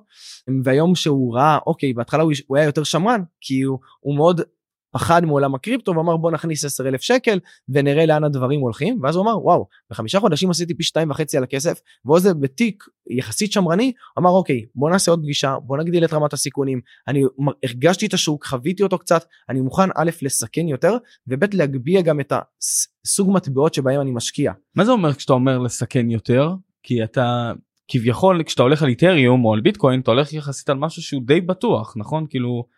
והיום 0.64 0.96
שהוא 0.96 1.36
ראה 1.36 1.58
אוקיי 1.68 1.94
בהתחלה 1.94 2.24
הוא, 2.24 2.32
הוא 2.48 2.58
היה 2.58 2.66
יותר 2.66 2.84
שמרן 2.84 3.22
כי 3.42 3.62
הוא, 3.62 3.80
הוא 4.00 4.16
מאוד 4.16 4.42
פחד 4.92 5.26
מעולם 5.26 5.56
הקריפטו 5.56 5.96
ואמר 5.96 6.18
בוא 6.18 6.32
נכניס 6.32 6.66
10 6.66 6.88
אלף 6.88 7.02
שקל 7.02 7.40
ונראה 7.70 8.06
לאן 8.06 8.24
הדברים 8.24 8.60
הולכים 8.60 9.00
ואז 9.04 9.16
הוא 9.16 9.24
אמר 9.24 9.44
וואו 9.44 9.68
בחמישה 9.90 10.20
חודשים 10.20 10.50
עשיתי 10.50 10.74
פי 10.74 10.84
שתיים 10.84 11.10
וחצי 11.10 11.38
על 11.38 11.44
הכסף 11.44 11.80
ועוד 12.06 12.22
זה 12.22 12.34
בתיק 12.34 12.84
יחסית 13.10 13.52
שמרני 13.52 13.92
אמר 14.20 14.30
אוקיי 14.30 14.66
בוא 14.76 14.90
נעשה 14.90 15.12
עוד 15.12 15.20
פגישה 15.24 15.56
בוא 15.64 15.78
נגדיל 15.78 16.06
את 16.06 16.14
רמת 16.14 16.34
הסיכונים 16.34 16.82
אני 17.08 17.24
הרגשתי 17.64 18.06
את 18.06 18.14
השוק 18.14 18.46
חוויתי 18.46 18.84
אותו 18.84 18.98
קצת 18.98 19.26
אני 19.50 19.62
מוכן 19.62 19.90
א' 19.96 20.12
לסכן 20.22 20.68
יותר 20.68 20.98
וב' 21.28 21.54
להגביה 21.54 22.02
גם 22.02 22.20
את 22.20 22.34
הסוג 23.06 23.32
מטבעות 23.32 23.74
שבהם 23.74 24.02
אני 24.02 24.12
משקיע. 24.12 24.52
מה 24.76 24.86
זה 24.86 24.92
אומר 24.92 25.14
כשאתה 25.14 25.34
אומר 25.34 25.58
לסכן 25.58 26.10
יותר 26.10 26.54
כי 26.84 27.04
אתה 27.04 27.52
כביכול 27.88 28.44
כשאתה 28.44 28.64
הולך 28.64 28.84
על 28.84 28.90
איתריום 28.90 29.46
או 29.46 29.54
על 29.54 29.62
ביטקוין 29.62 30.00
אתה 30.00 30.12
הולך 30.12 30.34
יחסית 30.34 30.70
על 30.70 30.78
משהו 30.78 31.02
שהוא 31.02 31.22
די 31.26 31.42
בטוח 31.42 31.94
נכון 31.98 32.26
כאילו. 32.30 32.77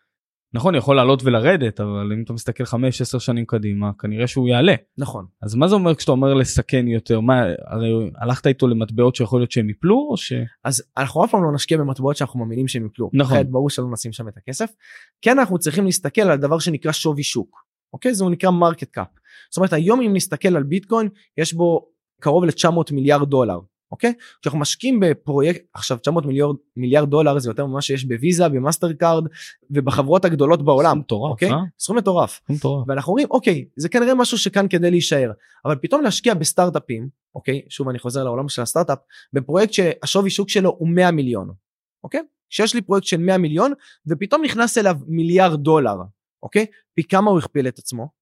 נכון 0.54 0.76
יכול 0.76 0.96
לעלות 0.96 1.24
ולרדת 1.24 1.80
אבל 1.80 2.14
אם 2.14 2.24
אתה 2.24 2.34
מסתכל 2.34 2.64
5-10 2.64 3.20
שנים 3.20 3.46
קדימה 3.46 3.92
כנראה 4.00 4.28
שהוא 4.28 4.48
יעלה. 4.48 4.76
נכון. 4.98 5.26
אז 5.42 5.56
מה 5.56 5.68
זה 5.68 5.76
אומר 5.76 5.96
כשאתה 5.96 6.12
אומר 6.12 6.34
לסכן 6.34 6.88
יותר 6.88 7.20
מה 7.20 7.44
הרי 7.68 8.12
הלכת 8.16 8.48
איתו 8.48 8.68
למטבעות 8.68 9.16
שיכול 9.16 9.40
להיות 9.40 9.52
שהם 9.52 9.70
יפלו 9.70 10.08
או 10.12 10.18
ש... 10.18 10.34
אז 10.64 10.84
אנחנו 10.98 11.26
אף 11.26 11.32
פעם 11.32 11.44
לא 11.44 11.52
נשקיע 11.54 11.78
במטבעות 11.78 12.18
שאנחנו 12.18 12.40
מאמינים 12.40 12.68
שהם 12.68 12.86
יפלו. 12.86 13.10
נכון. 13.14 13.36
אחרת 13.36 13.50
ברור 13.50 13.70
שלא 13.70 13.92
נשים 13.92 14.12
שם 14.12 14.28
את 14.28 14.38
הכסף. 14.38 14.72
כן 15.22 15.40
אנחנו 15.40 15.60
צריכים 15.60 15.86
להסתכל 15.86 16.22
על 16.22 16.38
דבר 16.38 16.60
שנקרא 16.60 16.92
שווי 16.92 17.24
שוק. 17.24 17.70
אוקיי 17.94 18.14
זה 18.14 18.26
נקרא 18.26 18.52
market 18.52 18.92
cap. 18.92 19.08
זאת 19.52 19.58
אומרת 19.58 19.74
היום 19.74 20.02
אם 20.02 20.14
נסתכל 20.14 20.56
על 20.56 20.64
ביטקוין 20.64 21.10
יש 21.38 21.54
בו 21.54 21.90
קרוב 22.22 22.46
ל-900 22.46 22.94
מיליארד 22.94 23.30
דולר. 23.30 23.60
אוקיי? 23.92 24.14
כשאנחנו 24.42 24.60
משקיעים 24.60 25.00
בפרויקט 25.00 25.62
עכשיו 25.74 25.98
900 25.98 26.26
מיליארד 26.26 26.56
מיליארד 26.78 27.10
דולר 27.10 27.40
זה 27.40 27.50
יותר 27.50 27.66
ממה 27.66 27.82
שיש 27.82 28.06
בוויזה 28.06 28.50
במאסטר 28.50 28.94
קארד 28.94 29.24
ובחברות 29.72 30.26
הגדולות 30.26 30.66
בעולם. 30.66 30.90
סכום 30.90 31.00
מטורף. 31.00 31.32
אוקיי? 31.32 31.52
אה? 31.52 31.58
סכום 31.80 31.98
מטורף. 31.98 32.42
מטורף. 32.50 32.86
ואנחנו 32.88 33.12
אומרים 33.12 33.28
אוקיי 33.32 33.66
זה 33.76 33.90
כנראה 33.90 34.16
משהו 34.16 34.38
שכאן 34.38 34.66
כדי 34.70 34.92
להישאר 34.92 35.32
אבל 35.66 35.76
פתאום 35.82 36.02
להשקיע 36.02 36.34
בסטארט-אפים 36.34 37.10
אוקיי 37.36 37.62
שוב 37.70 37.90
אני 37.90 38.00
חוזר 38.00 38.24
לעולם 38.24 38.50
של 38.50 38.62
הסטארט-אפ 38.62 38.98
בפרויקט 39.34 39.74
שהשווי 39.74 40.30
שוק 40.30 40.50
שלו 40.50 40.76
הוא 40.80 40.90
100 40.90 41.12
מיליון 41.12 41.52
אוקיי? 42.04 42.22
שיש 42.50 42.76
לי 42.76 42.82
פרויקט 42.82 43.08
של 43.08 43.18
100 43.18 43.38
מיליון 43.38 43.74
ופתאום 44.08 44.42
נכנס 44.44 44.78
אליו 44.78 44.96
מיליארד 45.08 45.60
דולר 45.60 45.96
אוקיי? 46.44 46.66
פי 46.94 47.04
כמה 47.04 47.32
הוא 47.32 47.40
הכפיל 47.40 47.68
את 47.68 47.80
עצמו? 47.80 48.19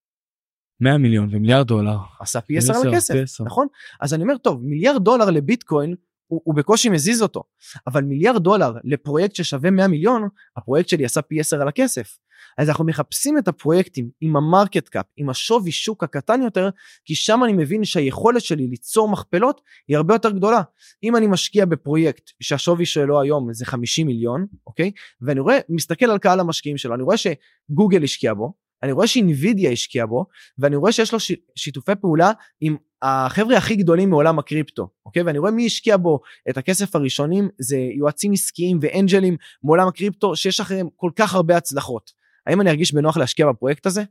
100 0.80 0.98
מיליון 0.98 1.28
ומיליארד 1.32 1.66
דולר. 1.66 1.96
עשה 2.20 2.40
פי 2.40 2.58
10 2.58 2.74
על 2.74 2.88
הכסף, 2.88 3.14
נכון? 3.46 3.66
אז 4.00 4.14
אני 4.14 4.22
אומר, 4.22 4.36
טוב, 4.36 4.64
מיליארד 4.64 5.04
דולר 5.04 5.30
לביטקוין, 5.30 5.94
הוא, 6.26 6.40
הוא 6.44 6.54
בקושי 6.54 6.88
מזיז 6.88 7.22
אותו, 7.22 7.42
אבל 7.86 8.04
מיליארד 8.04 8.42
דולר 8.42 8.72
לפרויקט 8.84 9.34
ששווה 9.34 9.70
100 9.70 9.88
מיליון, 9.88 10.28
הפרויקט 10.56 10.88
שלי 10.88 11.04
עשה 11.04 11.22
פי 11.22 11.40
10 11.40 11.62
על 11.62 11.68
הכסף. 11.68 12.18
אז 12.58 12.68
אנחנו 12.68 12.84
מחפשים 12.84 13.38
את 13.38 13.48
הפרויקטים 13.48 14.10
עם 14.20 14.36
ה 14.36 14.43
market 14.43 14.88
cap, 14.88 15.06
עם 15.16 15.30
השווי 15.30 15.72
שוק 15.72 16.04
הקטן 16.04 16.42
יותר, 16.42 16.68
כי 17.04 17.14
שם 17.14 17.40
אני 17.44 17.52
מבין 17.52 17.84
שהיכולת 17.84 18.42
שלי 18.42 18.66
ליצור 18.66 19.08
מכפלות 19.08 19.60
היא 19.88 19.96
הרבה 19.96 20.14
יותר 20.14 20.30
גדולה. 20.30 20.62
אם 21.02 21.16
אני 21.16 21.26
משקיע 21.26 21.64
בפרויקט 21.64 22.30
שהשווי 22.40 22.86
שלו 22.86 23.20
היום 23.20 23.52
זה 23.52 23.66
50 23.66 24.06
מיליון, 24.06 24.46
אוקיי? 24.66 24.90
ואני 25.20 25.40
רואה, 25.40 25.58
מסתכל 25.68 26.06
על 26.06 26.18
קהל 26.18 26.40
המשקיעים 26.40 26.78
שלו, 26.78 26.94
אני 26.94 27.02
רואה 27.02 27.16
שגוגל 27.16 28.02
השקיע 28.02 28.34
בו, 28.34 28.52
אני 28.82 28.92
רואה 28.92 29.06
ש 29.06 29.22
Nvidia 29.22 29.70
השקיע 29.70 30.06
בו 30.06 30.26
ואני 30.58 30.76
רואה 30.76 30.92
שיש 30.92 31.12
לו 31.12 31.20
ש... 31.20 31.32
שיתופי 31.56 31.92
פעולה 32.00 32.32
עם 32.60 32.76
החבר'ה 33.02 33.56
הכי 33.56 33.76
גדולים 33.76 34.10
מעולם 34.10 34.38
הקריפטו 34.38 34.88
אוקיי 35.06 35.22
ואני 35.22 35.38
רואה 35.38 35.50
מי 35.50 35.66
השקיע 35.66 35.96
בו 35.96 36.20
את 36.50 36.56
הכסף 36.56 36.96
הראשונים 36.96 37.48
זה 37.58 37.76
יועצים 37.76 38.32
עסקיים 38.32 38.78
ואנג'לים 38.82 39.36
מעולם 39.62 39.88
הקריפטו 39.88 40.36
שיש 40.36 40.60
אחריהם 40.60 40.88
כל 40.96 41.10
כך 41.16 41.34
הרבה 41.34 41.56
הצלחות 41.56 42.10
האם 42.46 42.60
אני 42.60 42.70
ארגיש 42.70 42.94
בנוח 42.94 43.16
להשקיע 43.16 43.46
בפרויקט 43.48 43.86
הזה 43.86 44.02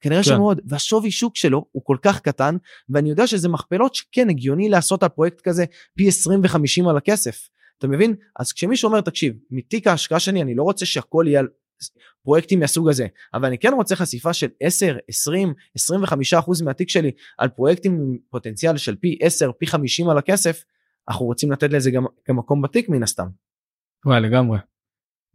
כנראה 0.00 0.22
כן. 0.22 0.28
שמאוד, 0.28 0.60
והשווי 0.66 1.10
שוק 1.10 1.36
שלו 1.36 1.64
הוא 1.72 1.82
כל 1.84 1.96
כך 2.02 2.20
קטן, 2.20 2.56
ואני 2.88 3.10
יודע 3.10 3.26
שזה 3.26 3.48
מכפלות 3.48 3.94
שכן 3.94 4.30
הגיוני 4.30 4.68
לעשות 4.68 5.02
על 5.02 5.08
פרויקט 5.08 5.40
כזה 5.40 5.64
פי 5.96 6.08
20 6.08 6.40
ו-50 6.40 6.90
על 6.90 6.96
הכסף. 6.96 7.48
אתה 7.78 7.86
מבין? 7.86 8.14
אז 8.40 8.52
כשמישהו 8.52 8.88
אומר, 8.88 9.00
תקשיב, 9.00 9.34
מתיק 9.50 9.86
ההשקעה 9.86 10.20
שלי 10.20 10.42
אני 10.42 10.54
לא 10.54 10.62
רוצה 10.62 10.86
שהכל 10.86 11.24
יהיה 11.28 11.40
על 11.40 11.48
פרויקטים 12.22 12.60
מהסוג 12.60 12.88
הזה, 12.88 13.06
אבל 13.34 13.46
אני 13.46 13.58
כן 13.58 13.72
רוצה 13.72 13.96
חשיפה 13.96 14.32
של 14.32 14.48
10, 14.60 14.96
20, 15.08 15.54
25 15.74 16.34
אחוז 16.34 16.62
מהתיק 16.62 16.88
שלי 16.88 17.10
על 17.38 17.48
פרויקטים 17.48 17.92
עם 17.92 18.16
פוטנציאל 18.30 18.76
של 18.76 18.96
פי 18.96 19.18
10, 19.20 19.50
פי 19.58 19.66
50 19.66 20.08
על 20.08 20.18
הכסף, 20.18 20.64
אנחנו 21.08 21.26
רוצים 21.26 21.52
לתת 21.52 21.70
לזה 21.70 21.90
גם, 21.90 22.04
גם 22.28 22.36
מקום 22.36 22.62
בתיק 22.62 22.88
מן 22.88 23.02
הסתם. 23.02 23.26
וואי 24.06 24.20
לגמרי. 24.20 24.58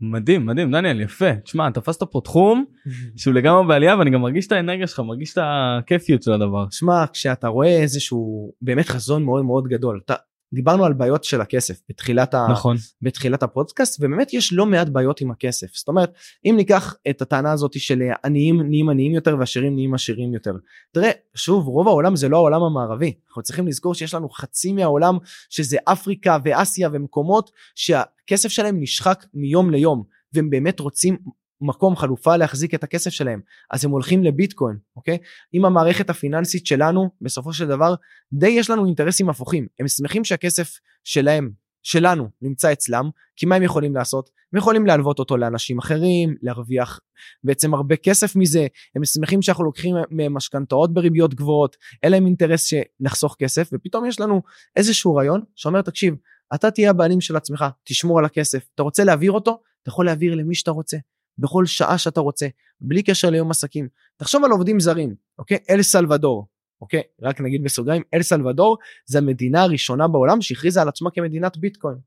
מדהים 0.02 0.46
מדהים 0.46 0.72
דניאל 0.72 1.02
יפה 1.02 1.36
תשמע 1.36 1.70
תפסת 1.70 2.04
פה 2.04 2.22
תחום 2.24 2.66
שהוא 3.18 3.34
לגמרי 3.34 3.68
בעלייה 3.68 3.98
ואני 3.98 4.10
גם 4.10 4.22
מרגיש 4.22 4.48
את 4.48 4.52
האנרגיה 4.52 4.88
שלך 4.88 5.00
מרגיש 5.00 5.34
את 5.34 5.38
הכיפיות 5.42 6.24
של 6.24 6.32
הדבר. 6.32 6.66
שמע, 6.72 7.06
כשאתה 7.14 7.48
רואה 7.48 7.82
איזשהו 7.82 8.54
באמת 8.62 8.86
חזון 8.86 9.24
מאוד 9.24 9.46
מאוד 9.46 9.68
גדול, 9.68 10.02
אתה, 10.06 10.14
דיברנו 10.54 10.86
על 10.86 10.94
בעיות 10.94 11.24
של 11.24 11.42
הכסף 11.42 11.82
בתחילת, 11.90 12.34
ה, 12.34 12.48
נכון. 12.52 12.78
בתחילת 13.02 13.44
הפודקאסט 13.44 14.00
ובאמת 14.00 14.34
יש 14.34 14.54
לא 14.54 14.66
מעט 14.66 14.90
בעיות 14.90 15.22
עם 15.22 15.32
הכסף. 15.32 15.76
זאת 15.76 15.88
אומרת 15.88 16.14
אם 16.46 16.54
ניקח 16.58 16.96
את 17.10 17.22
הטענה 17.22 17.52
הזאת 17.52 17.80
של 17.80 18.02
עניים 18.26 18.62
נהיים 18.62 18.90
עניים 18.90 19.12
יותר 19.12 19.36
ועשירים 19.40 19.74
נהיים 19.74 19.94
עשירים 19.94 20.34
יותר. 20.34 20.52
תראה 20.92 21.12
שוב 21.36 21.68
רוב 21.68 21.88
העולם 21.88 22.16
זה 22.16 22.30
לא 22.30 22.38
העולם 22.38 22.62
המערבי. 22.64 23.14
אנחנו 23.28 23.42
צריכים 23.42 23.68
לזכור 23.68 23.94
שיש 23.94 24.14
לנו 24.14 24.30
חצי 24.30 24.74
מהעולם 24.74 25.18
שזה 25.50 25.78
אפריקה 25.84 26.38
ואסיה 26.44 26.90
ומקומות 26.92 27.52
שהכסף 27.76 28.50
שלהם 28.50 28.82
נשחק 28.82 29.26
מיום 29.34 29.72
ליום 29.72 30.04
והם 30.34 30.50
באמת 30.50 30.80
רוצים 30.80 31.18
מקום 31.62 31.96
חלופה 31.96 32.36
להחזיק 32.38 32.74
את 32.74 32.84
הכסף 32.84 33.10
שלהם 33.10 33.42
אז 33.72 33.86
הם 33.86 33.92
הולכים 33.92 34.24
לביטקוין 34.24 34.78
אוקיי? 34.96 35.18
אם 35.54 35.66
המערכת 35.66 36.10
הפיננסית 36.10 36.66
שלנו 36.66 37.10
בסופו 37.22 37.54
של 37.54 37.68
דבר 37.68 37.96
די 38.34 38.48
יש 38.50 38.70
לנו 38.70 38.86
אינטרסים 38.86 39.30
הפוכים. 39.30 39.68
הם 39.80 39.88
שמחים 39.88 40.24
שהכסף 40.24 40.80
שלהם 41.04 41.52
שלנו 41.84 42.30
נמצא 42.42 42.72
אצלם 42.72 43.10
כי 43.36 43.46
מה 43.46 43.56
הם 43.56 43.64
יכולים 43.64 43.96
לעשות? 43.96 44.30
הם 44.54 44.58
יכולים 44.58 44.86
להלוות 44.86 45.20
אותו 45.20 45.38
לאנשים 45.38 45.80
אחרים 45.80 46.36
להרוויח 46.42 47.00
בעצם 47.44 47.74
הרבה 47.74 47.96
כסף 47.96 48.36
מזה. 48.36 48.68
הם 48.96 49.06
שמחים 49.06 49.42
שאנחנו 49.42 49.64
לוקחים 49.64 49.96
משכנתאות 50.30 50.94
בריביות 50.94 51.34
גבוהות 51.34 51.78
אין 52.04 52.12
להם 52.12 52.26
אינטרס 52.26 52.64
שנחסוך 52.64 53.36
כסף 53.40 53.70
ופתאום 53.74 54.06
יש 54.06 54.20
לנו 54.20 54.42
איזשהו 54.76 55.16
רעיון 55.16 55.42
שאומר 55.56 55.82
תקשיב 55.82 56.16
אתה 56.56 56.72
תהיה 56.72 56.90
הבעלים 56.90 57.22
של 57.22 57.36
עצמך 57.36 57.66
תשמור 57.84 58.20
על 58.20 58.26
הכסף 58.26 58.66
אתה 58.76 58.84
רוצה 58.84 59.04
להעביר 59.04 59.32
אותו? 59.32 59.62
אתה 59.82 59.90
יכול 59.90 60.06
להעביר 60.06 60.36
למי 60.36 60.56
שאתה 60.56 60.72
רוצה 60.72 60.98
בכל 61.38 61.66
שעה 61.66 61.98
שאתה 61.98 62.20
רוצה 62.20 62.48
בלי 62.82 63.04
קשר 63.04 63.30
ליום 63.30 63.52
עסקים. 63.52 63.88
תחשוב 64.18 64.44
על 64.44 64.52
עובדים 64.52 64.80
זרים 64.80 65.16
אוקיי? 65.38 65.58
אל 65.70 65.82
סלבדור 65.82 66.48
אוקיי? 66.82 67.02
רק 67.22 67.42
נגיד 67.42 67.64
בסוגריים 67.64 68.04
אל 68.14 68.22
סלבדור 68.22 68.78
זה 69.06 69.18
המדינה 69.18 69.62
הראשונה 69.62 70.08
בעולם 70.08 70.42
שהכריזה 70.42 70.82
על 70.82 70.88
עצמה 70.88 71.12
כמדינת 71.12 71.58
ביטקוין. 71.58 71.98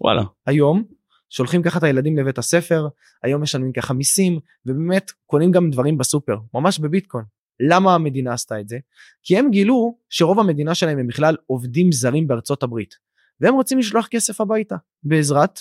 וואלה. 0.00 0.22
היום 0.46 0.84
שולחים 1.30 1.62
ככה 1.62 1.78
את 1.78 1.82
הילדים 1.82 2.18
לבית 2.18 2.38
הספר 2.38 2.88
היום 3.22 3.42
משלמים 3.42 3.72
ככה 3.72 3.94
מיסים 3.94 4.38
ובאמת 4.66 5.10
קונים 5.26 5.50
גם 5.50 5.70
דברים 5.70 5.98
בסופר 5.98 6.36
ממש 6.54 6.78
בביטקוין. 6.78 7.24
למה 7.60 7.94
המדינה 7.94 8.32
עשתה 8.32 8.60
את 8.60 8.68
זה? 8.68 8.78
כי 9.22 9.38
הם 9.38 9.50
גילו 9.50 9.98
שרוב 10.08 10.40
המדינה 10.40 10.74
שלהם 10.74 10.98
הם 10.98 11.06
בכלל 11.06 11.36
עובדים 11.46 11.92
זרים 11.92 12.26
בארצות 12.26 12.62
הברית 12.62 12.94
והם 13.40 13.54
רוצים 13.54 13.78
לשלוח 13.78 14.06
כסף 14.06 14.40
הביתה. 14.40 14.76
בעזרת 15.02 15.60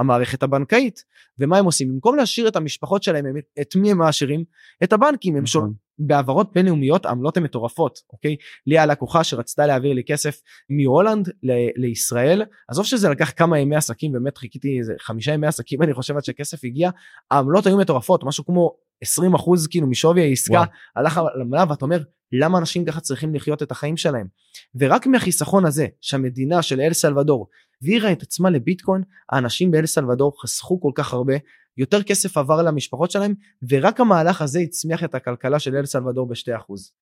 המערכת 0.00 0.42
הבנקאית. 0.42 1.04
ומה 1.38 1.58
הם 1.58 1.64
עושים? 1.64 1.88
במקום 1.88 2.16
להשאיר 2.16 2.48
את 2.48 2.56
המשפחות 2.56 3.02
שלהם 3.02 3.24
את 3.60 3.76
מי 3.76 3.90
הם 3.90 3.98
מעשירים? 3.98 4.44
את 4.84 4.92
הבנקים. 4.92 5.36
הם 5.36 5.46
שול... 5.46 5.70
בהעברות 6.00 6.52
בינלאומיות 6.52 7.06
העמלות 7.06 7.36
הן 7.36 7.42
מטורפות 7.42 7.98
אוקיי? 8.12 8.36
לי 8.66 8.78
היה 8.78 8.86
לקוחה 8.86 9.24
שרצתה 9.24 9.66
להעביר 9.66 9.92
לי 9.92 10.04
כסף 10.04 10.40
מהולנד 10.70 11.28
ל- 11.42 11.82
לישראל. 11.82 12.42
עזוב 12.68 12.84
שזה 12.84 13.08
לקח 13.08 13.32
כמה 13.36 13.58
ימי 13.58 13.76
עסקים 13.76 14.12
באמת 14.12 14.38
חיכיתי 14.38 14.78
איזה 14.78 14.94
חמישה 15.00 15.32
ימי 15.32 15.46
עסקים 15.46 15.82
אני 15.84 15.94
חושב 15.94 16.16
עד 16.16 16.24
שכסף 16.24 16.64
הגיע. 16.64 16.90
העמלות 17.30 17.66
היו 17.66 17.78
מטורפות 17.78 18.24
משהו 18.24 18.44
כמו 18.44 18.76
20 19.02 19.34
אחוז 19.34 19.66
כאילו 19.66 19.86
משווי 19.86 20.22
העסקה. 20.22 20.54
וואו. 20.54 20.64
הלך 20.96 21.18
על 21.18 21.40
עמלה 21.40 21.64
ואתה 21.68 21.84
אומר 21.84 22.02
למה 22.32 22.58
אנשים 22.58 22.84
ככה 22.84 23.00
צריכים 23.00 23.34
לחיות 23.34 23.62
את 23.62 23.70
החיים 23.70 23.96
שלהם 23.96 24.26
ורק 24.74 25.06
מהחיסכון 25.06 25.66
הזה 25.66 25.86
שהמדינה 26.00 26.62
של 26.62 26.80
אל 26.80 26.92
סלבדור 26.92 27.48
העבירה 27.82 28.12
את 28.12 28.22
עצמה 28.22 28.50
לביטקוין 28.50 29.02
האנשים 29.32 29.70
באל 29.70 29.86
סלבדור 29.86 30.42
חסכו 30.42 30.80
כל 30.80 30.92
כך 30.94 31.12
הרבה 31.12 31.34
יותר 31.76 32.02
כסף 32.02 32.36
עבר 32.36 32.62
למשפחות 32.62 33.10
שלהם 33.10 33.34
ורק 33.70 34.00
המהלך 34.00 34.42
הזה 34.42 34.60
הצמיח 34.60 35.04
את 35.04 35.14
הכלכלה 35.14 35.58
של 35.58 35.76
אל 35.76 35.86
סלבדור 35.86 36.28
בשתי 36.28 36.56
אחוז. 36.56 36.92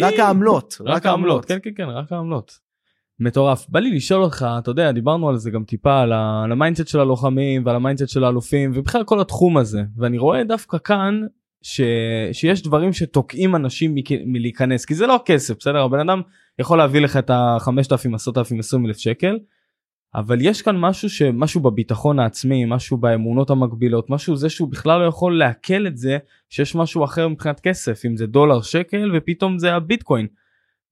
רק 0.00 0.18
העמלות 0.18 0.76
רק 0.86 1.06
העמלות 1.06 1.44
כן 1.44 1.58
כן 1.62 1.70
כן 1.76 1.88
רק 1.88 2.12
העמלות. 2.12 2.52
מטורף 3.20 3.66
בא 3.68 3.80
לי 3.80 3.96
לשאול 3.96 4.22
אותך 4.22 4.46
אתה 4.58 4.70
יודע 4.70 4.92
דיברנו 4.92 5.28
על 5.28 5.36
זה 5.36 5.50
גם 5.50 5.64
טיפה. 5.64 6.00
על 6.00 6.12
ה 6.52 6.57
mindset 6.57 6.88
של 6.88 7.00
הלוחמים 7.00 7.66
ועל 7.66 7.76
ה 7.76 7.80
mindset 7.80 8.08
של 8.08 8.24
האלופים 8.24 8.72
ובכלל 8.74 9.04
כל 9.04 9.20
התחום 9.20 9.56
הזה 9.56 9.82
ואני 9.96 10.18
רואה 10.18 10.44
דווקא 10.44 10.78
כאן 10.78 11.20
ש... 11.66 11.80
שיש 12.32 12.62
דברים 12.62 12.92
שתוקעים 12.92 13.56
אנשים 13.56 13.94
מ... 13.94 13.98
מלהיכנס 14.26 14.84
כי 14.84 14.94
זה 14.94 15.06
לא 15.06 15.20
כסף 15.24 15.58
בסדר? 15.58 15.82
הבן 15.82 16.08
אדם 16.08 16.22
יכול 16.58 16.78
להביא 16.78 17.00
לך 17.00 17.16
את 17.16 17.30
ה-5,000 17.30 18.14
10,000 18.14 18.58
20,000 18.58 18.98
שקל 18.98 19.38
אבל 20.14 20.38
יש 20.40 20.62
כאן 20.62 20.76
משהו 20.78 21.10
שמשהו 21.10 21.60
בביטחון 21.60 22.18
העצמי 22.18 22.64
משהו 22.64 22.96
באמונות 22.96 23.50
המגבילות 23.50 24.10
משהו 24.10 24.36
זה 24.36 24.48
שהוא 24.48 24.68
בכלל 24.68 25.00
לא 25.00 25.06
יכול 25.06 25.38
לעכל 25.38 25.86
את 25.86 25.96
זה 25.96 26.18
שיש 26.48 26.74
משהו 26.74 27.04
אחר 27.04 27.28
מבחינת 27.28 27.60
כסף 27.60 28.02
אם 28.06 28.16
זה 28.16 28.26
דולר 28.26 28.62
שקל 28.62 29.12
ופתאום 29.16 29.58
זה 29.58 29.74
הביטקוין. 29.74 30.26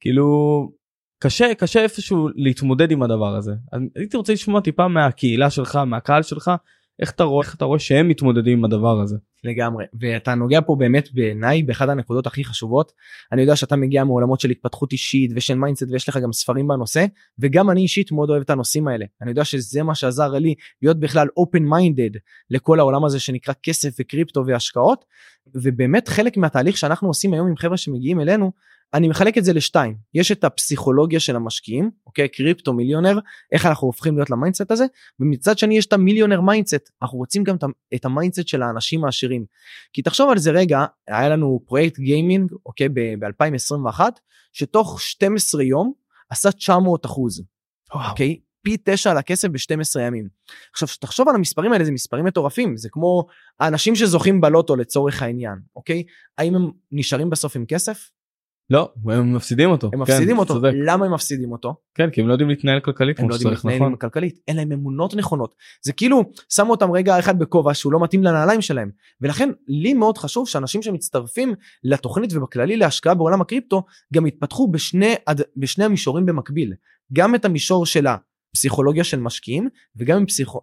כאילו 0.00 0.28
קשה 1.18 1.54
קשה 1.54 1.82
איפשהו 1.82 2.28
להתמודד 2.34 2.90
עם 2.90 3.02
הדבר 3.02 3.36
הזה. 3.36 3.52
אז 3.72 3.80
הייתי 3.96 4.16
רוצה 4.16 4.32
לשמוע 4.32 4.60
טיפה 4.60 4.88
מהקהילה 4.88 5.50
שלך 5.50 5.76
מהקהל 5.76 6.22
שלך 6.22 6.50
איך 7.00 7.10
אתה 7.10 7.24
רואה 7.24 7.46
איך 7.46 7.54
אתה 7.54 7.64
רואה 7.64 7.78
שהם 7.78 8.08
מתמודדים 8.08 8.58
עם 8.58 8.64
הדבר 8.64 9.00
הזה. 9.00 9.16
לגמרי. 9.44 9.84
ואתה 10.00 10.34
נוגע 10.34 10.60
פה 10.66 10.76
באמת 10.78 11.08
בעיניי 11.12 11.62
באחד 11.62 11.88
הנקודות 11.88 12.26
הכי 12.26 12.44
חשובות. 12.44 12.92
אני 13.32 13.42
יודע 13.42 13.56
שאתה 13.56 13.76
מגיע 13.76 14.04
מעולמות 14.04 14.40
של 14.40 14.50
התפתחות 14.50 14.92
אישית 14.92 15.30
ושל 15.34 15.54
mindset 15.54 15.86
ויש 15.90 16.08
לך 16.08 16.16
גם 16.16 16.32
ספרים 16.32 16.68
בנושא 16.68 17.06
וגם 17.38 17.70
אני 17.70 17.80
אישית 17.80 18.12
מאוד 18.12 18.30
אוהב 18.30 18.42
את 18.42 18.50
הנושאים 18.50 18.88
האלה. 18.88 19.04
אני 19.22 19.30
יודע 19.30 19.44
שזה 19.44 19.82
מה 19.82 19.94
שעזר 19.94 20.28
לי 20.28 20.54
להיות 20.82 21.00
בכלל 21.00 21.28
open 21.40 21.60
minded 21.60 22.18
לכל 22.50 22.80
העולם 22.80 23.04
הזה 23.04 23.20
שנקרא 23.20 23.54
כסף 23.62 23.96
וקריפטו 24.00 24.46
והשקעות 24.46 25.04
ובאמת 25.54 26.08
חלק 26.08 26.36
מהתהליך 26.36 26.76
שאנחנו 26.76 27.08
עושים 27.08 27.34
היום 27.34 27.48
עם 27.48 27.56
חבר'ה 27.56 27.76
שמגיעים 27.76 28.20
אלינו 28.20 28.52
אני 28.94 29.08
מחלק 29.08 29.38
את 29.38 29.44
זה 29.44 29.52
לשתיים. 29.52 29.96
יש 30.14 30.32
את 30.32 30.44
הפסיכולוגיה 30.44 31.20
של 31.20 31.36
המשקיעים 31.36 31.90
אוקיי? 32.06 32.28
קריפטו 32.28 32.72
מיליונר 32.72 33.18
איך 33.52 33.66
אנחנו 33.66 33.86
הופכים 33.86 34.16
להיות 34.16 34.30
ל 34.30 34.35
mindset 34.35 34.70
הזה 34.70 34.84
ומצד 35.20 35.58
שני 35.58 35.78
יש 35.78 35.86
את 35.86 35.92
ה 35.92 35.96
millionaire 35.96 36.40
mindset. 36.40 36.90
אנחנו 37.02 37.18
רוצים 37.18 37.44
גם 37.44 37.56
את 37.94 38.04
ה 38.04 38.10
mindset 38.10 38.48
של 38.48 38.62
האנשים 38.62 39.04
העשירים. 39.04 39.44
כי 39.92 40.02
תחשוב 40.02 40.30
על 40.30 40.38
זה 40.38 40.50
רגע 40.50 40.84
היה 41.08 41.28
לנו 41.28 41.60
פרויקט 41.66 41.98
גיימינג 41.98 42.52
אוקיי? 42.66 42.88
ב-2021 42.88 44.00
שתוך 44.52 45.00
12 45.00 45.62
יום 45.62 45.92
עשה 46.30 46.52
900 46.52 47.06
אחוז 47.06 47.42
אוקיי? 48.10 48.38
פי 48.62 48.76
9 48.84 49.10
על 49.10 49.18
הכסף 49.18 49.48
ב-12 49.48 50.00
ימים. 50.00 50.28
עכשיו 50.72 50.88
תחשוב 51.00 51.28
על 51.28 51.34
המספרים 51.34 51.72
האלה 51.72 51.84
זה 51.84 51.92
מספרים 51.92 52.24
מטורפים. 52.24 52.76
זה 52.76 52.88
כמו 52.88 53.26
האנשים 53.60 53.96
שזוכים 53.96 54.40
בלוטו 54.40 54.76
לצורך 54.76 55.22
העניין 55.22 55.58
אוקיי? 55.76 56.02
האם 56.38 56.54
הם 56.54 56.70
נשארים 56.92 57.30
בסוף 57.30 57.56
עם 57.56 57.66
כסף 57.66 58.10
לא 58.70 58.92
הם 59.04 59.36
מפסידים 59.36 59.70
אותו. 59.70 59.90
הם 59.92 60.00
מפסידים 60.00 60.38
אותו. 60.38 60.54
צודק. 60.54 60.70
למה 60.74 61.06
הם 61.06 61.14
מפסידים 61.14 61.52
אותו? 61.52 61.74
כן 61.94 62.10
כי 62.10 62.20
הם 62.20 62.28
לא 62.28 62.32
יודעים 62.32 62.48
להתנהל 62.48 62.80
כלכלית 62.80 63.20
הם 63.20 63.28
לא 63.28 63.34
יודעים 63.34 63.50
להתנהל 63.52 63.76
נכון. 63.76 63.96
כלכלית 63.96 64.38
אין 64.48 64.56
להם 64.56 64.72
אמונות 64.72 65.14
נכונות. 65.14 65.54
זה 65.84 65.92
כאילו 65.92 66.22
שמו 66.48 66.70
אותם 66.70 66.92
רגע 66.92 67.18
אחד 67.18 67.38
בכובע 67.38 67.74
שהוא 67.74 67.92
לא 67.92 68.00
מתאים 68.02 68.24
לנעליים 68.24 68.60
שלהם. 68.60 68.90
ולכן 69.20 69.50
לי 69.68 69.94
מאוד 69.94 70.18
חשוב 70.18 70.48
שאנשים 70.48 70.82
שמצטרפים 70.82 71.54
לתוכנית 71.84 72.32
ובכללי 72.32 72.76
להשקעה 72.76 73.14
בעולם 73.14 73.40
הקריפטו 73.40 73.84
גם 74.14 74.26
יתפתחו 74.26 74.68
בשני 74.70 75.14
בשני 75.56 75.84
המישורים 75.84 76.26
במקביל. 76.26 76.72
גם 77.12 77.34
את 77.34 77.44
המישור 77.44 77.86
של 77.86 78.06
הפסיכולוגיה 78.54 79.04
של 79.04 79.20
משקיעים 79.20 79.68
וגם 79.96 80.18
עם 80.18 80.26
פסיכו... 80.26 80.60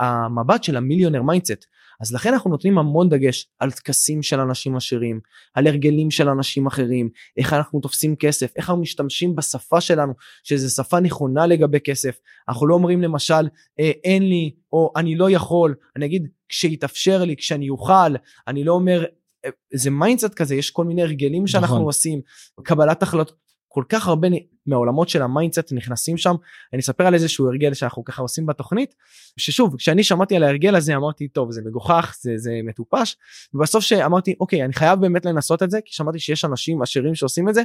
המבט 0.00 0.64
של 0.64 0.76
ה 0.76 0.80
millionaire 0.80 1.22
mindset 1.22 1.66
אז 2.02 2.14
לכן 2.14 2.32
אנחנו 2.32 2.50
נותנים 2.50 2.78
המון 2.78 3.08
דגש 3.08 3.48
על 3.58 3.70
טקסים 3.70 4.22
של 4.22 4.40
אנשים 4.40 4.76
עשירים, 4.76 5.20
על 5.54 5.66
הרגלים 5.66 6.10
של 6.10 6.28
אנשים 6.28 6.66
אחרים, 6.66 7.10
איך 7.36 7.52
אנחנו 7.52 7.80
תופסים 7.80 8.16
כסף, 8.16 8.52
איך 8.56 8.70
אנחנו 8.70 8.82
משתמשים 8.82 9.36
בשפה 9.36 9.80
שלנו, 9.80 10.12
שזו 10.42 10.70
שפה 10.70 11.00
נכונה 11.00 11.46
לגבי 11.46 11.80
כסף. 11.80 12.18
אנחנו 12.48 12.66
לא 12.66 12.74
אומרים 12.74 13.02
למשל 13.02 13.48
אה, 13.80 13.90
אין 14.04 14.22
לי 14.22 14.54
או 14.72 14.92
אני 14.96 15.16
לא 15.16 15.30
יכול, 15.30 15.74
אני 15.96 16.06
אגיד 16.06 16.28
כשיתאפשר 16.48 17.24
לי, 17.24 17.36
כשאני 17.36 17.70
אוכל, 17.70 18.14
אני 18.48 18.64
לא 18.64 18.72
אומר, 18.72 19.04
אה, 19.44 19.50
זה 19.74 19.90
mindset 19.90 20.34
כזה, 20.34 20.54
יש 20.54 20.70
כל 20.70 20.84
מיני 20.84 21.02
הרגלים 21.02 21.46
שאנחנו 21.46 21.74
נכון. 21.74 21.86
עושים, 21.86 22.20
קבלת 22.64 23.02
החלטות. 23.02 23.51
כל 23.72 23.84
כך 23.88 24.08
הרבה 24.08 24.28
מהעולמות 24.66 25.08
של 25.08 25.22
ה 25.22 25.28
mindset 25.28 25.72
נכנסים 25.72 26.16
שם. 26.16 26.34
אני 26.72 26.80
אספר 26.80 27.06
על 27.06 27.14
איזשהו 27.14 27.48
הרגל 27.48 27.74
שאנחנו 27.74 28.04
ככה 28.04 28.22
עושים 28.22 28.46
בתוכנית, 28.46 28.94
ששוב, 29.36 29.76
כשאני 29.76 30.04
שמעתי 30.04 30.36
על 30.36 30.42
ההרגל 30.42 30.74
הזה 30.74 30.96
אמרתי, 30.96 31.28
טוב, 31.28 31.52
זה 31.52 31.62
מגוחך, 31.64 32.16
זה, 32.20 32.32
זה 32.36 32.60
מטופש, 32.64 33.16
ובסוף 33.54 33.84
שאמרתי, 33.84 34.34
אוקיי, 34.40 34.64
אני 34.64 34.72
חייב 34.72 35.00
באמת 35.00 35.24
לנסות 35.24 35.62
את 35.62 35.70
זה, 35.70 35.78
כי 35.84 35.94
שמעתי 35.94 36.18
שיש 36.18 36.44
אנשים 36.44 36.82
עשירים 36.82 37.14
שעושים 37.14 37.48
את 37.48 37.54
זה, 37.54 37.62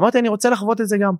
אמרתי, 0.00 0.18
אני 0.18 0.28
רוצה 0.28 0.50
לחוות 0.50 0.80
את 0.80 0.88
זה 0.88 0.96
גם. 0.98 1.14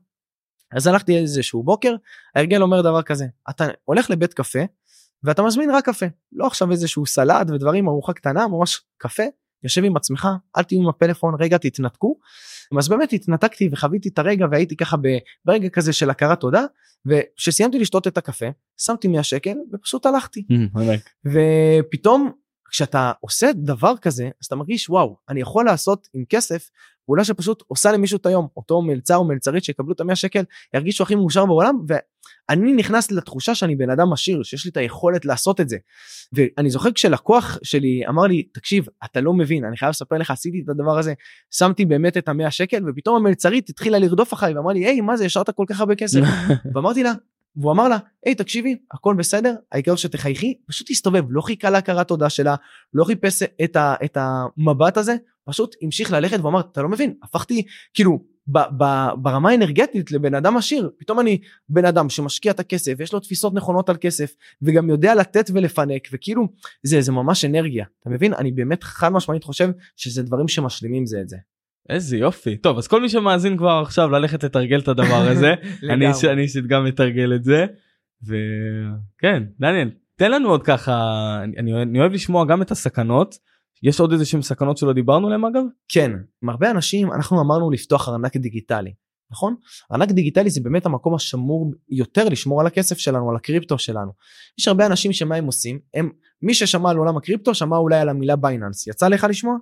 אז 0.72 0.87
הלכתי 0.87 1.18
איזשהו 1.18 1.62
בוקר, 1.62 1.95
ההרגל 2.34 2.62
אומר 2.62 2.80
דבר 2.80 3.03
כזה, 3.03 3.26
אתה 3.51 3.66
הולך 3.84 4.11
לבית 4.11 4.34
קפה, 4.34 4.61
ואתה 5.22 5.43
מזמין 5.43 5.70
רק 5.70 5.84
קפה, 5.84 6.07
לא 6.32 6.47
עכשיו 6.47 6.70
איזשהו 6.70 7.07
סלט 7.07 7.51
ודברים, 7.51 7.89
ארוחה 7.89 8.12
קטנה, 8.12 8.49
ממש 8.49 8.80
קפה, 8.99 9.22
יושב 9.66 9.84
עם 9.84 9.96
עצמך, 9.96 10.28
אל 10.56 10.62
תהיו 10.62 10.82
עם 10.82 10.88
הפלאפון, 10.88 11.34
רגע 11.40 11.58
תתנתקו. 11.58 12.18
אז 12.78 12.88
באמת 12.88 13.12
התנתקתי 13.12 13.68
וחוויתי 13.72 14.08
את 14.08 14.18
הרגע 14.18 14.46
והייתי 14.50 14.76
ככה 14.76 14.96
ברגע 15.44 15.68
כזה 15.68 15.92
של 15.92 16.10
הכרת 16.10 16.40
תודה, 16.40 16.64
וכשסיימתי 17.06 17.78
לשתות 17.78 18.06
את 18.06 18.18
הקפה, 18.18 18.46
שמתי 18.80 19.08
100 19.08 19.22
שקל 19.22 19.54
ופשוט 19.72 20.06
הלכתי. 20.06 20.44
Mm, 20.52 20.78
ופתאום 21.26 22.32
כשאתה 22.70 23.12
עושה 23.20 23.50
דבר 23.54 23.96
כזה, 23.96 24.24
אז 24.24 24.46
אתה 24.46 24.56
מרגיש 24.56 24.90
וואו, 24.90 25.16
אני 25.28 25.40
יכול 25.40 25.64
לעשות 25.64 26.08
עם 26.14 26.24
כסף 26.28 26.70
פעולה 27.07 27.24
שפשוט 27.24 27.62
עושה 27.66 27.92
למישהו 27.92 28.16
את 28.16 28.26
היום, 28.26 28.46
אותו 28.57 28.82
מלצר 28.82 29.16
או 29.16 29.24
מלצרית 29.24 29.64
שיקבלו 29.64 29.92
את 29.92 30.00
המאה 30.00 30.16
שקל, 30.16 30.44
ירגישו 30.74 31.02
הכי 31.02 31.14
מאושר 31.14 31.46
בעולם, 31.46 31.78
ואני 31.88 32.72
נכנס 32.72 33.11
לתחושה 33.11 33.54
שאני 33.54 33.76
בן 33.76 33.90
אדם 33.90 34.12
עשיר, 34.12 34.42
שיש 34.42 34.64
לי 34.64 34.70
את 34.70 34.76
היכולת 34.76 35.24
לעשות 35.24 35.61
את 35.61 35.68
זה. 35.68 35.76
ואני 36.32 36.70
זוכר 36.70 36.92
כשלקוח 36.92 37.59
שלי 37.62 38.02
אמר 38.09 38.22
לי, 38.22 38.42
תקשיב, 38.42 38.86
אתה 39.04 39.20
לא 39.20 39.32
מבין, 39.32 39.64
אני 39.64 39.76
חייב 39.76 39.90
לספר 39.90 40.16
לך, 40.16 40.30
עשיתי 40.30 40.62
את 40.64 40.68
הדבר 40.68 40.98
הזה, 40.98 41.14
שמתי 41.50 41.84
באמת 41.84 42.16
את 42.16 42.28
המאה 42.28 42.50
שקל, 42.50 42.82
ופתאום 42.88 43.16
המלצרית 43.16 43.68
התחילה 43.68 43.98
לרדוף 43.98 44.34
אחריי, 44.34 44.54
ואמר 44.54 44.72
לי, 44.72 44.86
היי, 44.86 45.00
מה 45.00 45.16
זה, 45.16 45.24
השארת 45.24 45.50
כל 45.50 45.64
כך 45.68 45.80
הרבה 45.80 45.94
כסף? 45.94 46.20
ואמרתי 46.74 47.02
לה, 47.02 47.12
והוא 47.57 47.72
אמר 47.72 47.88
לה, 47.88 47.98
היי 48.26 48.34
תקשיבי, 48.34 48.76
הכל 48.92 49.14
בסדר, 49.18 49.54
העיקר 49.72 49.96
שתחייכי, 49.96 50.54
פשוט 50.66 50.90
תסתובב, 50.90 51.24
לא 51.28 51.40
חיכה 51.40 51.70
להכרת 51.70 52.09
תודה 52.09 52.30
שלה, 52.30 52.54
לא 52.94 53.04
חיפש 53.04 53.42
את, 53.64 53.76
ה, 53.76 53.94
את 54.04 54.18
המבט 54.20 54.96
הזה, 54.96 55.16
פשוט 55.47 55.76
המשיך 55.82 56.12
ללכת 56.12 56.40
ואמר, 56.40 56.61
אתה 56.61 56.82
לא 56.82 56.88
מבין, 56.88 57.14
הפכתי, 57.22 57.62
כאילו, 57.94 58.24
ב, 58.49 58.59
ב, 58.59 58.84
ברמה 59.16 59.51
האנרגטית 59.51 60.12
לבן 60.12 60.34
אדם 60.34 60.57
עשיר, 60.57 60.90
פתאום 60.99 61.20
אני 61.20 61.38
בן 61.68 61.84
אדם 61.84 62.09
שמשקיע 62.09 62.53
את 62.53 62.61
הכסף, 62.61 63.01
יש 63.01 63.12
לו 63.12 63.20
תפיסות 63.20 63.55
נכונות 63.55 63.88
על 63.88 63.97
כסף, 64.01 64.34
וגם 64.62 64.90
יודע 64.90 65.14
לתת 65.14 65.51
ולפנק, 65.55 66.09
וכאילו, 66.12 66.49
זה, 66.82 67.01
זה 67.01 67.12
ממש 67.12 67.44
אנרגיה, 67.44 67.84
אתה 68.01 68.11
מבין? 68.11 68.34
אני 68.34 68.53
באמת 68.53 68.84
חד 68.84 69.09
משמעית 69.09 69.44
חושב 69.44 69.70
שזה 69.97 70.22
דברים 70.22 70.49
שמשלימים 70.49 71.07
זה 71.07 71.20
את 71.20 71.28
זה. 71.28 71.36
איזה 71.88 72.16
יופי. 72.16 72.57
טוב 72.57 72.78
אז 72.78 72.88
כל 72.88 73.01
מי 73.01 73.09
שמאזין 73.09 73.57
כבר 73.57 73.80
עכשיו 73.82 74.11
ללכת 74.11 74.44
לתרגל 74.44 74.78
את 74.78 74.88
הדבר 74.88 75.28
הזה 75.28 75.55
אני 76.32 76.42
אישית 76.42 76.66
גם 76.66 76.84
מתרגל 76.84 77.34
את 77.34 77.44
זה. 77.44 77.66
וכן 78.22 79.42
דניאל 79.61 79.90
תן 80.16 80.30
לנו 80.30 80.49
עוד 80.49 80.62
ככה 80.62 80.94
אני, 81.59 81.82
אני 81.82 82.01
אוהב 82.01 82.12
לשמוע 82.12 82.44
גם 82.44 82.62
את 82.62 82.70
הסכנות 82.70 83.38
יש 83.82 84.00
עוד 84.00 84.12
איזה 84.12 84.24
שהם 84.24 84.42
סכנות 84.42 84.76
שלא 84.76 84.92
דיברנו 84.92 85.26
עליהם 85.26 85.44
אגב? 85.44 85.62
כן 85.88 86.12
הרבה 86.48 86.70
אנשים 86.70 87.12
אנחנו 87.12 87.40
אמרנו 87.40 87.70
לפתוח 87.70 88.08
ארנק 88.08 88.36
דיגיטלי 88.36 88.92
נכון? 89.30 89.54
ארנק 89.92 90.10
דיגיטלי 90.10 90.50
זה 90.50 90.60
באמת 90.60 90.86
המקום 90.86 91.14
השמור 91.14 91.72
יותר 91.88 92.28
לשמור 92.28 92.60
על 92.60 92.66
הכסף 92.66 92.98
שלנו 92.98 93.30
על 93.30 93.36
הקריפטו 93.36 93.78
שלנו. 93.78 94.12
יש 94.58 94.68
הרבה 94.68 94.86
אנשים 94.86 95.12
שמה 95.12 95.34
הם 95.34 95.46
עושים? 95.46 95.78
הם 95.94 96.10
מי 96.42 96.54
ששמע 96.54 96.90
על 96.90 96.96
עולם 96.96 97.16
הקריפטו 97.16 97.54
שמע 97.54 97.76
אולי 97.76 97.98
על 97.98 98.08
המילה 98.08 98.36
Binance. 98.36 98.86
יצא 98.86 99.08
לך 99.08 99.26
לשמוע 99.30 99.56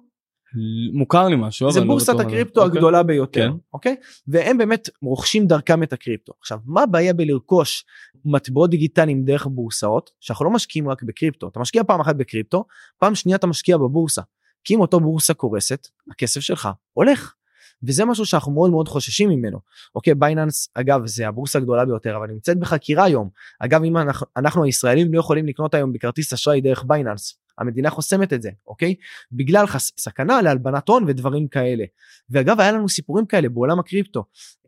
מוכר 0.93 1.29
לי 1.29 1.37
משהו 1.39 1.73
זה 1.73 1.81
בורסת 1.81 2.21
הקריפטו 2.21 2.63
אוקיי. 2.63 2.77
הגדולה 2.77 3.03
ביותר 3.03 3.51
כן. 3.51 3.57
אוקיי 3.75 3.97
והם 4.29 4.59
באמת 4.59 4.89
רוכשים 5.03 5.47
דרכם 5.47 5.83
את 5.83 5.93
הקריפטו 5.93 6.33
עכשיו 6.41 6.59
מה 6.65 6.83
הבעיה 6.83 7.13
בלרכוש 7.13 7.85
מטבעות 8.25 8.71
דיגיטליים 8.71 9.25
דרך 9.25 9.47
בורסאות 9.47 10.11
שאנחנו 10.21 10.45
לא 10.45 10.51
משקיעים 10.51 10.89
רק 10.89 11.03
בקריפטו 11.03 11.49
אתה 11.49 11.61
משקיע 11.61 11.85
פעם 11.85 12.01
אחת 12.01 12.17
בקריפטו 12.17 12.65
פעם 12.99 13.15
שנייה 13.15 13.37
אתה 13.37 13.47
משקיע 13.47 13.77
בבורסה 13.77 14.23
כי 14.65 14.75
אם 14.75 14.81
אותו 14.81 15.01
בורסה 15.01 15.35
קורסת 15.35 15.89
הכסף 16.11 16.41
שלך 16.41 16.69
הולך. 16.93 17.35
וזה 17.83 18.05
משהו 18.05 18.27
שאנחנו 18.27 18.53
מאוד 18.53 18.71
מאוד 18.71 18.89
חוששים 18.89 19.29
ממנו. 19.29 19.59
אוקיי 19.95 20.15
Binance 20.15 20.69
אגב 20.75 21.07
זה 21.07 21.29
הבורסה 21.29 21.59
הגדולה 21.59 21.85
ביותר 21.85 22.17
אבל 22.17 22.27
נמצאת 22.27 22.59
בחקירה 22.59 23.05
היום. 23.05 23.29
אגב 23.61 23.85
אם 23.85 23.97
אנחנו, 23.97 24.27
אנחנו 24.37 24.65
הישראלים 24.65 25.15
לא 25.15 25.19
יכולים 25.19 25.47
לקנות 25.47 25.75
היום 25.75 25.93
בכרטיס 25.93 26.33
אשראי 26.33 26.61
דרך 26.61 26.85
Binance 26.87 27.39
המדינה 27.59 27.91
חוסמת 27.91 28.33
את 28.33 28.43
זה 28.43 28.51
אוקיי? 28.67 28.95
בגלל 29.33 29.67
חס... 29.67 29.93
סכנה 29.99 30.43
להלבנת 30.43 30.89
הון 30.89 31.05
ודברים 31.09 31.49
כאלה. 31.49 31.85
ואגב 32.31 32.61
היה 32.61 32.73
לנו 32.73 32.89
סיפורים 32.89 33.27
כאלה 33.27 33.49
בעולם 33.49 33.79
הקריפטו. 33.79 34.25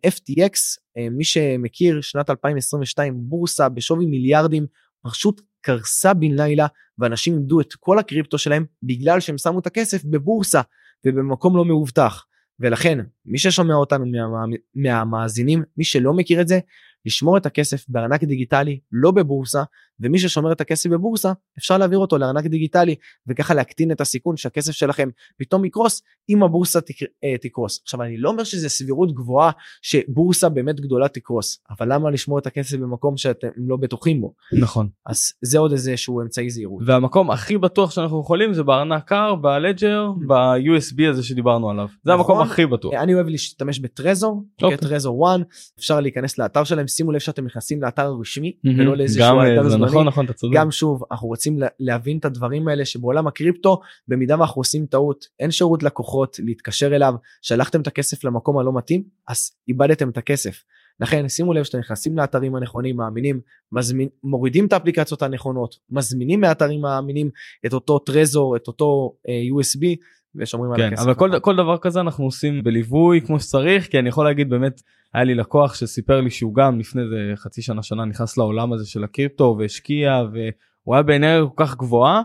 FTX 0.06 0.58
אה, 0.98 1.08
מי 1.10 1.24
שמכיר 1.24 2.00
שנת 2.00 2.30
2022 2.30 3.14
בורסה 3.16 3.68
בשווי 3.68 4.06
מיליארדים 4.06 4.66
פשוט 5.04 5.40
קרסה 5.60 6.14
בן 6.14 6.32
לילה 6.32 6.66
ואנשים 6.98 7.34
איבדו 7.34 7.60
את 7.60 7.74
כל 7.80 7.98
הקריפטו 7.98 8.38
שלהם 8.38 8.64
בגלל 8.82 9.20
שהם 9.20 9.38
שמו 9.38 9.58
את 9.58 9.66
הכסף 9.66 10.04
בבורסה 10.04 10.60
ובמקום 11.06 11.56
לא 11.56 11.64
מאובטח. 11.64 12.24
ולכן 12.60 12.98
מי 13.26 13.38
ששומע 13.38 13.74
אותנו 13.74 14.06
מה, 14.06 14.44
מהמאזינים 14.74 15.62
מי 15.76 15.84
שלא 15.84 16.12
מכיר 16.12 16.40
את 16.40 16.48
זה 16.48 16.58
לשמור 17.06 17.36
את 17.36 17.46
הכסף 17.46 17.84
בארנק 17.88 18.24
דיגיטלי 18.24 18.80
לא 18.92 19.10
בבורסה 19.10 19.62
ומי 20.00 20.18
ששומר 20.18 20.52
את 20.52 20.60
הכסף 20.60 20.90
בבורסה 20.90 21.32
אפשר 21.58 21.78
להעביר 21.78 21.98
אותו 21.98 22.18
לארנק 22.18 22.46
דיגיטלי 22.46 22.94
וככה 23.26 23.54
להקטין 23.54 23.92
את 23.92 24.00
הסיכון 24.00 24.36
שהכסף 24.36 24.72
שלכם 24.72 25.08
פתאום 25.38 25.64
יקרוס 25.64 26.02
אם 26.28 26.42
הבורסה 26.42 26.80
תק... 26.80 26.94
אה, 27.24 27.38
תקרוס. 27.40 27.80
עכשיו 27.82 28.02
אני 28.02 28.16
לא 28.16 28.28
אומר 28.28 28.44
שזה 28.44 28.68
סבירות 28.68 29.14
גבוהה 29.14 29.50
שבורסה 29.82 30.48
באמת 30.48 30.80
גדולה 30.80 31.08
תקרוס 31.08 31.62
אבל 31.70 31.92
למה 31.92 32.10
לשמור 32.10 32.38
את 32.38 32.46
הכסף 32.46 32.76
במקום 32.76 33.16
שאתם 33.16 33.48
לא 33.56 33.76
בטוחים 33.76 34.20
בו. 34.20 34.34
נכון. 34.60 34.88
אז 35.06 35.32
זה 35.42 35.58
עוד 35.58 35.72
איזה 35.72 35.96
שהוא 35.96 36.22
אמצעי 36.22 36.50
זהירות. 36.50 36.82
והמקום 36.86 37.30
הכי 37.30 37.58
בטוח 37.58 37.90
שאנחנו 37.90 38.20
יכולים 38.20 38.54
זה 38.54 38.62
בארנק 38.62 39.04
קר 39.04 39.34
בלג'ר 39.34 40.10
ב-USB 40.28 41.10
הזה 41.10 41.22
שדיברנו 41.22 41.70
עליו 41.70 41.88
זה 42.04 42.12
נכון. 42.12 42.20
המקום 42.20 42.40
הכי 42.40 42.66
בטוח. 42.66 42.94
אני 42.94 43.14
אוהב 43.14 43.26
להשתמש 43.26 43.78
בטרזור, 43.78 44.42
אוקיי. 44.62 44.76
טרזור 44.76 45.28
1 45.28 45.40
אפשר 45.78 46.00
להיכנס 46.00 46.38
לאתר 46.38 46.64
שלהם 46.64 46.86
שימו 46.96 47.12
לב 47.12 47.18
שאתם 47.18 47.44
נכנסים 47.44 47.82
לאתר 47.82 48.12
רשמי 48.20 48.52
ולא 48.78 48.96
לאיזשהו 48.96 49.24
אתר 49.24 49.68
זמני. 49.68 49.86
נכון 49.86 50.06
נכון 50.06 50.24
אתה 50.24 50.32
צודק. 50.32 50.56
גם 50.56 50.70
שוב 50.70 51.02
אנחנו 51.10 51.28
רוצים 51.28 51.58
להבין 51.80 52.18
את 52.18 52.24
הדברים 52.24 52.68
האלה 52.68 52.84
שבעולם 52.84 53.26
הקריפטו 53.26 53.80
במידה 54.08 54.38
ואנחנו 54.38 54.60
עושים 54.60 54.86
טעות 54.86 55.24
אין 55.40 55.50
שירות 55.50 55.82
לקוחות 55.82 56.36
להתקשר 56.42 56.96
אליו 56.96 57.14
שלחתם 57.42 57.80
את 57.80 57.86
הכסף 57.86 58.24
למקום 58.24 58.58
הלא 58.58 58.72
מתאים 58.72 59.02
אז 59.28 59.50
איבדתם 59.68 60.08
את 60.08 60.18
הכסף. 60.18 60.62
לכן 61.00 61.28
שימו 61.28 61.52
לב 61.52 61.64
שאתם 61.64 61.78
נכנסים 61.78 62.16
לאתרים 62.16 62.54
הנכונים 62.54 62.96
מאמינים 62.96 63.40
מזמין 63.72 64.08
מורידים 64.24 64.66
את 64.66 64.72
האפליקציות 64.72 65.22
הנכונות 65.22 65.74
מזמינים 65.90 66.40
מאתרים 66.40 66.80
מאמינים 66.80 67.30
את 67.66 67.72
אותו 67.72 67.98
טרזור 67.98 68.56
את 68.56 68.66
אותו 68.66 69.16
uh, 69.16 69.30
אה, 69.30 69.60
USB 69.60 69.96
ושומרים 70.38 70.76
כן, 70.76 70.82
על 70.82 70.88
הכסף. 70.88 71.02
אבל 71.02 71.14
כל, 71.14 71.30
כל 71.40 71.56
דבר 71.56 71.78
כזה 71.78 72.00
אנחנו 72.00 72.24
עושים 72.24 72.62
בליווי 72.62 73.20
כמו 73.20 73.40
שצריך 73.40 73.86
כי 73.86 73.98
אני 73.98 74.08
יכול 74.08 74.24
להגיד 74.24 74.50
באמת 74.50 74.82
היה 75.14 75.24
לי 75.24 75.34
לקוח 75.34 75.74
שסיפר 75.74 76.20
לי 76.20 76.30
שהוא 76.30 76.54
גם 76.54 76.78
לפני 76.78 77.02
איזה 77.02 77.32
חצי 77.36 77.62
שנה 77.62 77.82
שנה 77.82 78.04
נכנס 78.04 78.36
לעולם 78.36 78.72
הזה 78.72 78.86
של 78.86 79.04
הקריפטו 79.04 79.56
והשקיע 79.58 80.22
והוא 80.32 80.94
היה 80.94 81.02
באנרגיה 81.02 81.50
כל 81.54 81.64
כך 81.64 81.76
גבוהה 81.76 82.22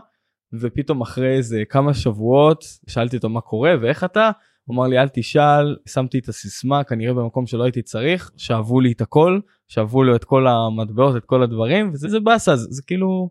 ופתאום 0.60 1.00
אחרי 1.00 1.36
איזה 1.36 1.62
כמה 1.68 1.94
שבועות 1.94 2.64
שאלתי 2.88 3.16
אותו 3.16 3.28
מה 3.28 3.40
קורה 3.40 3.74
ואיך 3.80 4.04
אתה. 4.04 4.30
הוא 4.64 4.74
אמר 4.76 4.86
לי 4.86 4.98
אל 4.98 5.08
תשאל 5.08 5.76
שמתי 5.88 6.18
את 6.18 6.28
הסיסמה 6.28 6.84
כנראה 6.84 7.14
במקום 7.14 7.46
שלא 7.46 7.64
הייתי 7.64 7.82
צריך 7.82 8.30
שאבו 8.36 8.80
לי 8.80 8.92
את 8.92 9.00
הכל 9.00 9.40
שאבו 9.68 10.02
לו 10.04 10.16
את 10.16 10.24
כל 10.24 10.46
המטבעות 10.46 11.16
את 11.16 11.24
כל 11.24 11.42
הדברים 11.42 11.90
וזה 11.92 12.08
זה 12.08 12.20
באסה 12.20 12.56
זה, 12.56 12.66
זה 12.70 12.82
כאילו. 12.86 13.30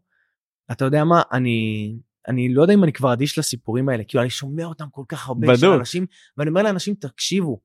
אתה 0.71 0.85
יודע 0.85 1.03
מה 1.03 1.21
אני 1.31 1.93
אני 2.27 2.53
לא 2.53 2.61
יודע 2.61 2.73
אם 2.73 2.83
אני 2.83 2.93
כבר 2.93 3.13
אדיש 3.13 3.37
לסיפורים 3.37 3.89
האלה 3.89 4.03
כאילו 4.03 4.21
אני 4.21 4.29
שומע 4.29 4.65
אותם 4.65 4.85
כל 4.91 5.03
כך 5.07 5.27
הרבה 5.27 5.57
של 5.57 5.67
אנשים 5.67 6.05
ואני 6.37 6.49
אומר 6.49 6.61
לאנשים 6.63 6.95
תקשיבו 6.95 7.59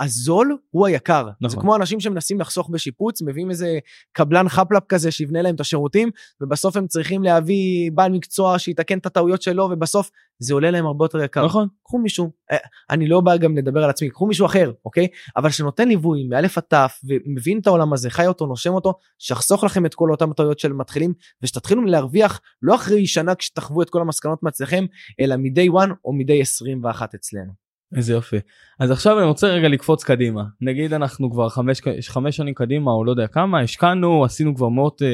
הזול 0.00 0.56
הוא 0.70 0.86
היקר. 0.86 1.28
נכון. 1.40 1.48
זה 1.48 1.56
כמו 1.56 1.76
אנשים 1.76 2.00
שמנסים 2.00 2.40
לחסוך 2.40 2.70
בשיפוץ, 2.70 3.22
מביאים 3.22 3.50
איזה 3.50 3.78
קבלן 4.12 4.48
חפלאפ 4.48 4.82
כזה 4.88 5.10
שיבנה 5.10 5.42
להם 5.42 5.54
את 5.54 5.60
השירותים, 5.60 6.10
ובסוף 6.40 6.76
הם 6.76 6.86
צריכים 6.86 7.22
להביא 7.22 7.90
בעל 7.94 8.12
מקצוע 8.12 8.58
שיתקן 8.58 8.98
את 8.98 9.06
הטעויות 9.06 9.42
שלו, 9.42 9.68
ובסוף 9.72 10.10
זה 10.38 10.54
עולה 10.54 10.70
להם 10.70 10.86
הרבה 10.86 11.04
יותר 11.04 11.22
יקר. 11.22 11.44
נכון. 11.44 11.68
קחו 11.84 11.98
מישהו, 11.98 12.30
אה, 12.52 12.56
אני 12.90 13.08
לא 13.08 13.20
בא 13.20 13.36
גם 13.36 13.56
לדבר 13.56 13.84
על 13.84 13.90
עצמי, 13.90 14.10
קחו 14.10 14.26
מישהו 14.26 14.46
אחר, 14.46 14.72
אוקיי? 14.84 15.08
אבל 15.36 15.50
שנותן 15.50 15.88
ליווי 15.88 16.24
מאלף 16.24 16.58
עד 16.58 16.64
תף, 16.68 17.00
ומבין 17.04 17.58
את 17.58 17.66
העולם 17.66 17.92
הזה, 17.92 18.10
חי 18.10 18.26
אותו, 18.26 18.46
נושם 18.46 18.74
אותו, 18.74 18.94
שיחסוך 19.18 19.64
לכם 19.64 19.86
את 19.86 19.94
כל 19.94 20.10
אותם 20.10 20.32
טעויות 20.32 20.58
של 20.58 20.72
מתחילים, 20.72 21.14
ושתתחילו 21.42 21.84
להרוויח 21.84 22.40
לא 22.62 22.74
אחרי 22.74 23.06
שנה 23.06 23.34
כשתחוו 23.34 23.82
את 23.82 23.90
כל 23.90 24.00
המסקנות 24.00 24.42
מעצמכם, 24.42 24.84
אלא 25.20 25.36
מ-day 25.36 25.72
one 25.72 25.90
או 26.04 26.12
מ-day 26.12 26.40
21 26.40 27.14
אצלנו. 27.14 27.67
איזה 27.96 28.12
יופי. 28.12 28.36
אז 28.80 28.90
עכשיו 28.90 29.18
אני 29.18 29.26
רוצה 29.26 29.46
רגע 29.46 29.68
לקפוץ 29.68 30.04
קדימה. 30.04 30.44
נגיד 30.60 30.92
אנחנו 30.92 31.30
כבר 31.30 31.48
חמש, 31.48 31.80
חמש 32.08 32.36
שנים 32.36 32.54
קדימה 32.54 32.90
או 32.90 33.04
לא 33.04 33.10
יודע 33.10 33.26
כמה, 33.26 33.60
השקענו, 33.60 34.24
עשינו 34.24 34.54
כבר 34.54 34.68
מאות 34.68 35.02
אה, 35.02 35.08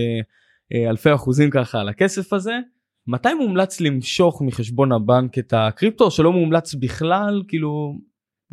אה, 0.75 0.91
אלפי 0.91 1.14
אחוזים 1.14 1.51
ככה 1.51 1.81
על 1.81 1.89
הכסף 1.89 2.33
הזה. 2.33 2.53
מתי 3.07 3.35
מומלץ 3.35 3.81
למשוך 3.81 4.43
מחשבון 4.43 4.93
הבנק 4.93 5.39
את 5.39 5.53
הקריפטו 5.57 6.11
שלא 6.11 6.33
מומלץ 6.33 6.75
בכלל 6.75 7.43
כאילו 7.49 7.99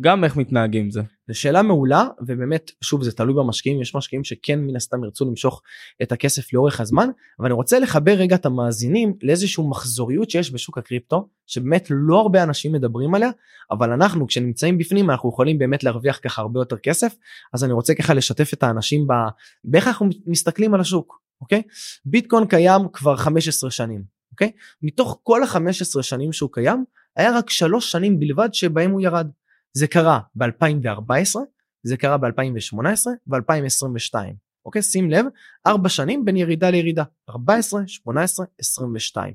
גם 0.00 0.24
איך 0.24 0.36
מתנהגים 0.36 0.90
זה. 0.90 1.02
זו 1.32 1.40
שאלה 1.40 1.62
מעולה 1.62 2.06
ובאמת 2.26 2.70
שוב 2.80 3.02
זה 3.02 3.12
תלוי 3.12 3.34
במשקיעים 3.34 3.80
יש 3.80 3.94
משקיעים 3.94 4.24
שכן 4.24 4.60
מן 4.60 4.76
הסתם 4.76 5.04
ירצו 5.04 5.24
למשוך 5.24 5.62
את 6.02 6.12
הכסף 6.12 6.52
לאורך 6.52 6.80
הזמן 6.80 7.08
אבל 7.38 7.46
אני 7.46 7.54
רוצה 7.54 7.78
לחבר 7.78 8.12
רגע 8.12 8.36
את 8.36 8.46
המאזינים 8.46 9.14
לאיזשהו 9.22 9.70
מחזוריות 9.70 10.30
שיש 10.30 10.52
בשוק 10.52 10.78
הקריפטו 10.78 11.28
שבאמת 11.46 11.86
לא 11.90 12.20
הרבה 12.20 12.42
אנשים 12.42 12.72
מדברים 12.72 13.14
עליה 13.14 13.30
אבל 13.70 13.92
אנחנו 13.92 14.26
כשנמצאים 14.26 14.78
בפנים 14.78 15.10
אנחנו 15.10 15.28
יכולים 15.28 15.58
באמת 15.58 15.84
להרוויח 15.84 16.20
ככה 16.22 16.42
הרבה 16.42 16.60
יותר 16.60 16.76
כסף 16.76 17.14
אז 17.54 17.64
אני 17.64 17.72
רוצה 17.72 17.94
ככה 17.94 18.14
לשתף 18.14 18.50
את 18.54 18.62
האנשים. 18.62 19.06
באיך 19.64 19.86
אנחנו 19.86 20.08
מסתכלים 20.26 20.74
על 20.74 20.80
השוק 20.80 21.22
אוקיי 21.40 21.62
ביטקוין 22.04 22.46
קיים 22.46 22.82
כבר 22.92 23.16
15 23.16 23.70
שנים 23.70 24.02
אוקיי 24.32 24.52
מתוך 24.82 25.20
כל 25.22 25.42
ה-15 25.42 26.02
שנים 26.02 26.32
שהוא 26.32 26.50
קיים 26.52 26.84
היה 27.16 27.38
רק 27.38 27.50
שלוש 27.50 27.92
שנים 27.92 28.20
בלבד 28.20 28.48
שבהם 28.52 28.90
הוא 28.90 29.00
ירד. 29.00 29.26
זה 29.72 29.86
קרה 29.86 30.20
ב-2014, 30.34 31.40
זה 31.82 31.96
קרה 31.96 32.16
ב-2018 32.18 33.06
ו-2022. 33.26 34.14
אוקיי? 34.64 34.82
שים 34.82 35.10
לב, 35.10 35.26
ארבע 35.66 35.88
שנים 35.88 36.24
בין 36.24 36.36
ירידה 36.36 36.70
לירידה, 36.70 37.04
14, 37.30 37.82
18, 37.86 38.46
22. 38.58 39.34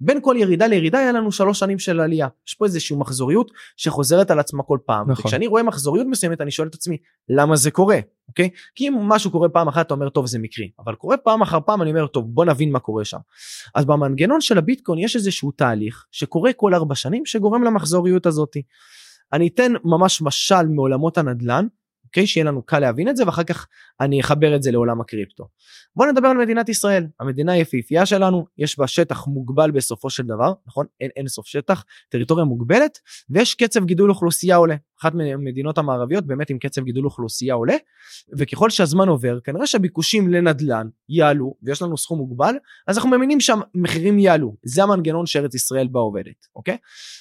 בין 0.00 0.18
כל 0.22 0.36
ירידה 0.38 0.66
לירידה 0.66 0.98
היה 0.98 1.12
לנו 1.12 1.32
שלוש 1.32 1.58
שנים 1.58 1.78
של 1.78 2.00
עלייה. 2.00 2.28
יש 2.48 2.54
פה 2.54 2.64
איזושהי 2.64 2.96
מחזוריות 2.96 3.50
שחוזרת 3.76 4.30
על 4.30 4.38
עצמה 4.38 4.62
כל 4.62 4.78
פעם. 4.86 5.10
נכון. 5.10 5.24
וכשאני 5.24 5.46
רואה 5.46 5.62
מחזוריות 5.62 6.06
מסוימת 6.06 6.40
אני 6.40 6.50
שואל 6.50 6.68
את 6.68 6.74
עצמי 6.74 6.96
למה 7.28 7.56
זה 7.56 7.70
קורה, 7.70 7.98
אוקיי? 8.28 8.50
כי 8.74 8.88
אם 8.88 8.94
משהו 8.98 9.30
קורה 9.30 9.48
פעם 9.48 9.68
אחת 9.68 9.86
אתה 9.86 9.94
אומר 9.94 10.08
טוב 10.08 10.26
זה 10.26 10.38
מקרי, 10.38 10.70
אבל 10.78 10.94
קורה 10.94 11.16
פעם 11.16 11.42
אחר 11.42 11.58
פעם 11.66 11.82
אני 11.82 11.90
אומר 11.90 12.06
טוב 12.06 12.24
בוא 12.34 12.44
נבין 12.44 12.72
מה 12.72 12.78
קורה 12.78 13.04
שם. 13.04 13.18
אז 13.74 13.84
במנגנון 13.84 14.40
של 14.40 14.58
הביטקוין 14.58 14.98
יש 14.98 15.16
איזשהו 15.16 15.50
תהליך 15.50 16.04
שקורה 16.12 16.52
כל 16.52 16.74
ארבע 16.74 16.94
שנים 16.94 17.26
שגורם 17.26 17.64
למחזוריות 17.64 18.26
הזאתי. 18.26 18.62
אני 19.32 19.48
אתן 19.48 19.72
ממש 19.84 20.22
משל 20.22 20.66
מעולמות 20.66 21.18
הנדל"ן 21.18 21.66
אוקיי? 22.08 22.26
שיהיה 22.26 22.44
לנו 22.44 22.62
קל 22.62 22.78
להבין 22.78 23.08
את 23.08 23.16
זה 23.16 23.26
ואחר 23.26 23.44
כך 23.44 23.66
אני 24.00 24.20
אחבר 24.20 24.56
את 24.56 24.62
זה 24.62 24.70
לעולם 24.70 25.00
הקריפטו. 25.00 25.48
בוא 25.96 26.06
נדבר 26.06 26.28
על 26.28 26.36
מדינת 26.36 26.68
ישראל, 26.68 27.06
המדינה 27.20 27.52
היפהפייה 27.52 28.06
שלנו, 28.06 28.46
יש 28.58 28.78
בה 28.78 28.86
שטח 28.86 29.26
מוגבל 29.26 29.70
בסופו 29.70 30.10
של 30.10 30.22
דבר, 30.22 30.52
נכון? 30.66 30.86
אין 31.00 31.10
אין 31.16 31.28
סוף 31.28 31.46
שטח, 31.46 31.84
טריטוריה 32.08 32.44
מוגבלת, 32.44 32.98
ויש 33.30 33.54
קצב 33.54 33.84
גידול 33.84 34.10
אוכלוסייה 34.10 34.56
עולה. 34.56 34.76
אחת 35.00 35.14
מהמדינות 35.14 35.78
המערביות 35.78 36.26
באמת 36.26 36.50
עם 36.50 36.58
קצב 36.58 36.84
גידול 36.84 37.04
אוכלוסייה 37.04 37.54
עולה, 37.54 37.76
וככל 38.38 38.70
שהזמן 38.70 39.08
עובר 39.08 39.40
כנראה 39.40 39.66
שהביקושים 39.66 40.28
לנדל"ן 40.28 40.88
יעלו, 41.08 41.54
ויש 41.62 41.82
לנו 41.82 41.98
סכום 41.98 42.18
מוגבל, 42.18 42.54
אז 42.86 42.96
אנחנו 42.96 43.10
מאמינים 43.10 43.40
שהמחירים 43.40 44.18
יעלו, 44.18 44.56
זה 44.62 44.82
המנגנון 44.82 45.26
שארץ 45.26 45.54
ישראל 45.54 45.88
בה 45.88 46.00
עובדת, 46.00 46.46
אוקיי? 46.56 46.76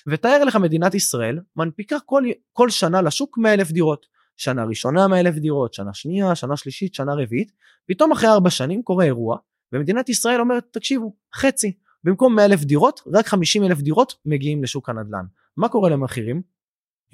ותאר 0.08 0.44
לך 0.44 0.56
מדינת 0.56 0.96
ישראל 0.96 1.40
מנפיקה 1.56 1.98
כל, 2.06 2.24
כל 2.54 2.70
שנה 2.70 3.02
לשוק 3.02 3.38
100 3.38 3.54
אלף 3.54 3.72
דירות. 3.72 4.16
שנה 4.38 4.66
ראשונה 4.66 5.08
100 5.08 5.20
אלף 5.20 5.36
דירות, 5.36 5.74
שנה 5.74 5.94
שנייה, 5.94 6.36
שנה 6.36 6.58
שלישית, 6.58 6.94
שנה 6.94 7.14
רביעית, 7.14 7.52
פתאום 7.88 8.12
אחרי 8.12 8.30
ארבע 8.30 8.50
שנים 8.50 8.84
קורה 8.84 9.06
אירוע, 9.06 9.38
ומדינת 9.74 10.10
ישראל 10.10 10.40
אומרת 10.40 10.64
תקשיבו, 10.72 11.16
חצי, 11.36 11.74
במקום 12.04 12.36
100 12.36 12.46
אלף 12.46 12.64
דירות, 12.64 13.02
רק 13.14 13.28
50 13.28 13.64
אלף 13.64 13.82
דירות 13.82 14.14
מגיעים 14.26 14.64
לשוק 14.64 14.90
הנדל"ן. 14.90 15.26
מה 15.58 15.70
קורה 15.70 15.90
למחירים? 15.90 16.42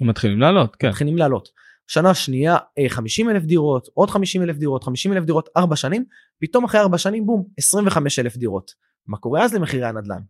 הם 0.00 0.08
מתחילים 0.08 0.40
לעלות, 0.40 0.76
כן. 0.76 0.88
מתחילים 0.88 1.16
לעלות. 1.16 1.48
שנה 1.86 2.14
שנייה 2.14 2.56
50 2.88 3.28
אה, 3.28 3.34
אלף 3.34 3.42
דירות, 3.42 3.88
עוד 3.94 4.10
50 4.10 4.42
אלף 4.42 4.56
דירות, 4.56 4.84
50 4.84 5.12
אלף 5.12 5.24
דירות, 5.24 5.48
ארבע 5.56 5.76
שנים, 5.76 6.04
פתאום 6.40 6.64
אחרי 6.64 6.80
ארבע 6.80 6.98
שנים 6.98 7.26
בום, 7.26 7.48
25 7.58 8.18
אלף 8.18 8.36
דירות. 8.36 8.70
מה 9.06 9.16
קורה 9.16 9.44
אז 9.44 9.54
למחירי 9.54 9.84
הנדל"ן? 9.84 10.20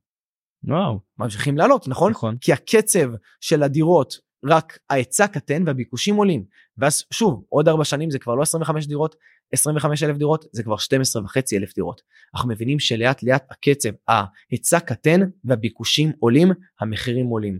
וואו. 0.64 1.00
ממשיכים 1.18 1.58
לעלות, 1.58 1.88
נכון? 1.88 2.10
נכון. 2.10 2.36
כי 2.40 2.52
הקצב 2.52 3.08
של 3.40 3.62
הדירות 3.62 4.14
רק 4.44 4.78
ההיצע 4.90 5.26
קטן 5.26 5.62
והביקושים 5.66 6.14
עולים. 6.14 6.44
ואז 6.78 7.04
שוב, 7.10 7.44
עוד 7.48 7.68
ארבע 7.68 7.84
שנים 7.84 8.10
זה 8.10 8.18
כבר 8.18 8.34
לא 8.34 8.42
25 8.42 8.86
דירות, 8.86 9.16
25 9.52 10.02
אלף 10.02 10.16
דירות, 10.16 10.44
זה 10.52 10.62
כבר 10.62 10.76
12 10.76 11.22
וחצי 11.22 11.58
אלף 11.58 11.74
דירות. 11.74 12.00
אנחנו 12.34 12.48
מבינים 12.48 12.78
שלאט 12.78 13.22
לאט 13.22 13.46
הקצב, 13.50 13.88
ההיצע 14.08 14.80
קטן 14.80 15.20
והביקושים 15.44 16.12
עולים, 16.18 16.48
המחירים 16.80 17.26
עולים. 17.26 17.58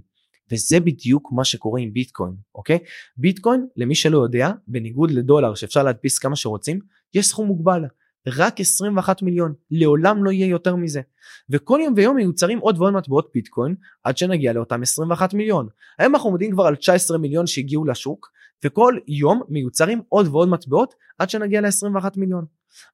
וזה 0.53 0.81
בדיוק 0.81 1.33
מה 1.33 1.45
שקורה 1.45 1.81
עם 1.81 1.93
ביטקוין, 1.93 2.33
אוקיי? 2.55 2.79
ביטקוין, 3.17 3.67
למי 3.77 3.95
שלא 3.95 4.19
יודע, 4.19 4.51
בניגוד 4.69 5.11
לדולר 5.11 5.55
שאפשר 5.55 5.83
להדפיס 5.83 6.19
כמה 6.19 6.37
שרוצים, 6.37 6.81
יש 7.15 7.27
סכום 7.27 7.47
מוגבל. 7.47 7.85
רק 8.27 8.61
21 8.61 9.23
מיליון, 9.23 9.55
לעולם 9.71 10.25
לא 10.25 10.31
יהיה 10.31 10.47
יותר 10.47 10.77
מזה. 10.77 11.01
וכל 11.51 11.81
יום 11.85 11.95
ויום 11.97 12.17
מיוצרים 12.17 12.59
עוד 12.59 12.79
ועוד 12.79 12.93
מטבעות 12.93 13.31
ביטקוין 13.35 13.75
עד 14.05 14.19
שנגיע 14.19 14.53
לאותם 14.53 14.83
21 14.83 15.35
מיליון. 15.35 15.69
היום 15.99 16.15
אנחנו 16.15 16.31
עומדים 16.31 16.53
כבר 16.53 16.67
על 16.67 16.77
19 16.77 17.19
מיליון 17.19 17.47
שהגיעו 17.47 17.85
לשוק, 17.85 18.31
וכל 18.65 18.99
יום 19.09 19.43
מיוצרים 19.49 20.03
עוד 20.09 20.27
ועוד 20.27 20.49
מטבעות 20.49 20.95
עד 21.19 21.31
שנגיע 21.31 21.61
ל-21 21.61 22.05
מיליון. 22.17 22.45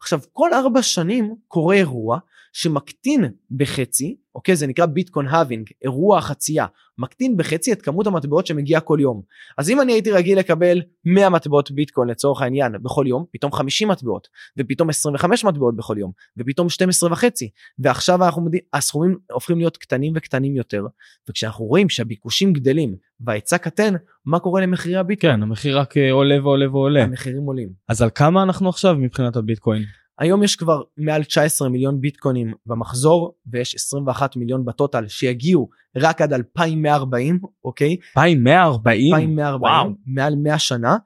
עכשיו 0.00 0.20
כל 0.32 0.52
ארבע 0.52 0.82
שנים 0.82 1.34
קורה 1.48 1.74
אירוע 1.74 2.18
שמקטין 2.52 3.24
בחצי, 3.50 4.16
אוקיי, 4.34 4.56
זה 4.56 4.66
נקרא 4.66 4.86
ביטקוין 4.86 5.26
האבינג, 5.26 5.68
אירוע 5.82 6.18
החצייה, 6.18 6.66
מקטין 6.98 7.36
בחצי 7.36 7.72
את 7.72 7.82
כמות 7.82 8.06
המטבעות 8.06 8.46
שמגיעה 8.46 8.80
כל 8.80 8.98
יום. 9.00 9.22
אז 9.58 9.70
אם 9.70 9.80
אני 9.80 9.92
הייתי 9.92 10.12
רגיל 10.12 10.38
לקבל 10.38 10.82
100 11.04 11.28
מטבעות 11.28 11.70
ביטקוין 11.70 12.08
לצורך 12.08 12.42
העניין 12.42 12.72
בכל 12.82 13.04
יום, 13.08 13.24
פתאום 13.32 13.52
50 13.52 13.88
מטבעות, 13.88 14.28
ופתאום 14.58 14.90
25 14.90 15.44
מטבעות 15.44 15.76
בכל 15.76 15.96
יום, 15.98 16.12
ופתאום 16.36 16.68
12 16.68 17.12
וחצי, 17.12 17.50
ועכשיו 17.78 18.24
אנחנו 18.24 18.48
הסכומים 18.72 19.18
הופכים 19.32 19.58
להיות 19.58 19.76
קטנים 19.76 20.12
וקטנים 20.16 20.56
יותר, 20.56 20.86
וכשאנחנו 21.28 21.64
רואים 21.64 21.88
שהביקושים 21.88 22.52
גדלים 22.52 22.96
וההיצע 23.20 23.58
קטן, 23.58 23.94
מה 24.26 24.38
קורה 24.38 24.60
למחירי 24.60 24.96
הביטקוין? 24.96 25.36
כן, 25.36 25.42
המחיר 25.42 25.78
רק 25.78 25.96
אה, 25.96 26.12
עולה 26.12 26.42
ועולה 26.42 26.70
ועולה. 26.70 27.02
המחירים 27.02 27.42
עולים. 27.42 27.68
אז 27.88 28.02
על 28.02 28.10
כמה 28.14 28.42
אנחנו 28.42 28.68
עכשיו 28.68 28.94
מבחינת 28.94 29.36
הביטקוין? 29.36 29.82
היום 30.20 30.42
יש 30.42 30.56
כבר 30.56 30.82
מעל 30.96 31.24
19 31.24 31.68
מיליון 31.68 32.00
ביטקוינים 32.00 32.52
במחזור 32.66 33.34
ויש 33.46 33.74
21 33.74 34.36
מיליון 34.36 34.64
בטוטל 34.64 35.08
שיגיעו 35.08 35.68
רק 35.96 36.20
עד 36.20 36.32
2140 36.32 37.38
אוקיי? 37.64 37.96
2140 38.16 39.14
2140 39.14 39.60
וואו. 39.60 39.90
מעל 40.06 40.34
100 40.36 40.58
שנה. 40.58 40.96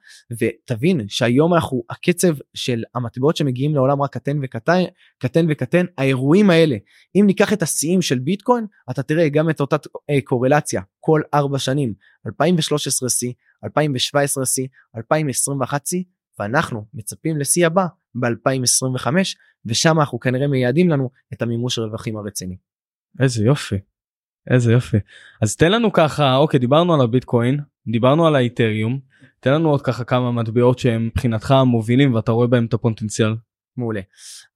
ותבין 0.40 1.00
שהיום 1.08 1.54
אנחנו 1.54 1.82
הקצב 1.90 2.34
של 2.54 2.82
המטבעות 2.94 3.36
שמגיעים 3.36 3.74
לעולם 3.74 4.02
רק 4.02 4.12
קטן 4.12 4.38
וקטן 4.42 4.82
קטן 5.18 5.46
וקטן 5.48 5.84
האירועים 5.98 6.50
האלה 6.50 6.76
אם 7.16 7.24
ניקח 7.26 7.52
את 7.52 7.62
השיאים 7.62 8.02
של 8.02 8.18
ביטקוין 8.18 8.66
אתה 8.90 9.02
תראה 9.02 9.28
גם 9.28 9.50
את 9.50 9.60
אותה 9.60 9.76
אה, 10.10 10.20
קורלציה 10.24 10.82
כל 11.00 11.20
4 11.34 11.58
שנים 11.58 11.94
2013 12.26 13.08
שיא 13.08 13.32
2017 13.64 14.46
שיא 14.46 14.66
2021 14.96 15.86
שיא 15.86 16.02
ואנחנו 16.38 16.84
מצפים 16.94 17.36
לשיא 17.36 17.66
הבא 17.66 17.86
ב-2025 18.14 19.06
ושם 19.66 20.00
אנחנו 20.00 20.20
כנראה 20.20 20.46
מייעדים 20.46 20.88
לנו 20.88 21.10
את 21.32 21.42
המימוש 21.42 21.78
הרווחים 21.78 22.16
הרציני. 22.16 22.56
איזה 23.20 23.44
יופי. 23.44 23.76
איזה 24.50 24.72
יופי. 24.72 24.96
אז 25.42 25.56
תן 25.56 25.72
לנו 25.72 25.92
ככה 25.92 26.36
אוקיי 26.36 26.60
דיברנו 26.60 26.94
על 26.94 27.00
הביטקוין 27.00 27.60
דיברנו 27.86 28.26
על 28.26 28.36
האיתריום 28.36 29.00
תן 29.40 29.54
לנו 29.54 29.70
עוד 29.70 29.82
ככה 29.82 30.04
כמה 30.04 30.32
מטבעות 30.32 30.78
שהם 30.78 31.06
מבחינתך 31.06 31.54
מובילים 31.66 32.14
ואתה 32.14 32.32
רואה 32.32 32.46
בהם 32.46 32.64
את 32.64 32.74
הפוטנציאל. 32.74 33.34
מעולה. 33.76 34.00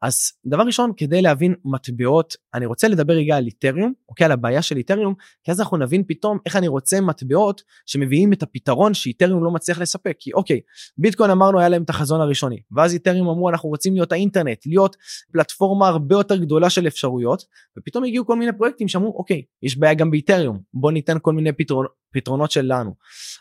אז 0.02 0.32
דבר 0.46 0.62
ראשון 0.62 0.92
כדי 0.96 1.22
להבין 1.22 1.54
מטבעות 1.64 2.36
אני 2.54 2.66
רוצה 2.66 2.88
לדבר 2.88 3.12
רגע 3.12 3.36
על 3.36 3.46
איתריום 3.46 3.92
אוקיי? 4.08 4.24
על 4.24 4.32
הבעיה 4.32 4.62
של 4.62 4.76
איתריום 4.76 5.14
כי 5.44 5.50
אז 5.50 5.60
אנחנו 5.60 5.76
נבין 5.76 6.04
פתאום 6.08 6.38
איך 6.46 6.56
אני 6.56 6.68
רוצה 6.68 7.00
מטבעות 7.00 7.62
שמביאים 7.86 8.32
את 8.32 8.42
הפתרון 8.42 8.94
שאיתריום 8.94 9.44
לא 9.44 9.50
מצליח 9.50 9.78
לספק. 9.78 10.16
כי 10.18 10.32
אוקיי 10.32 10.60
ביטקוין 10.98 11.30
אמרנו 11.30 11.60
היה 11.60 11.68
להם 11.68 11.82
את 11.82 11.90
החזון 11.90 12.20
הראשוני. 12.20 12.60
ואז 12.72 12.94
איתריום 12.94 13.28
אמרו 13.28 13.50
אנחנו 13.50 13.68
רוצים 13.68 13.94
להיות 13.94 14.12
האינטרנט 14.12 14.66
להיות 14.66 14.96
פלטפורמה 15.32 15.88
הרבה 15.88 16.14
יותר 16.14 16.36
גדולה 16.36 16.70
של 16.70 16.86
אפשרויות. 16.86 17.44
ופתאום 17.78 18.04
הגיעו 18.04 18.26
כל 18.26 18.36
מיני 18.36 18.52
פרויקטים 18.52 18.88
שאמרו 18.88 19.18
אוקיי 19.18 19.42
יש 19.62 19.78
בעיה 19.78 19.94
גם 19.94 20.10
באיתריום 20.10 20.60
בוא 20.74 20.92
ניתן 20.92 21.16
כל 21.22 21.32
מיני 21.32 21.52
פתרון, 21.52 21.86
פתרונות 22.12 22.50
שלנו. 22.50 22.94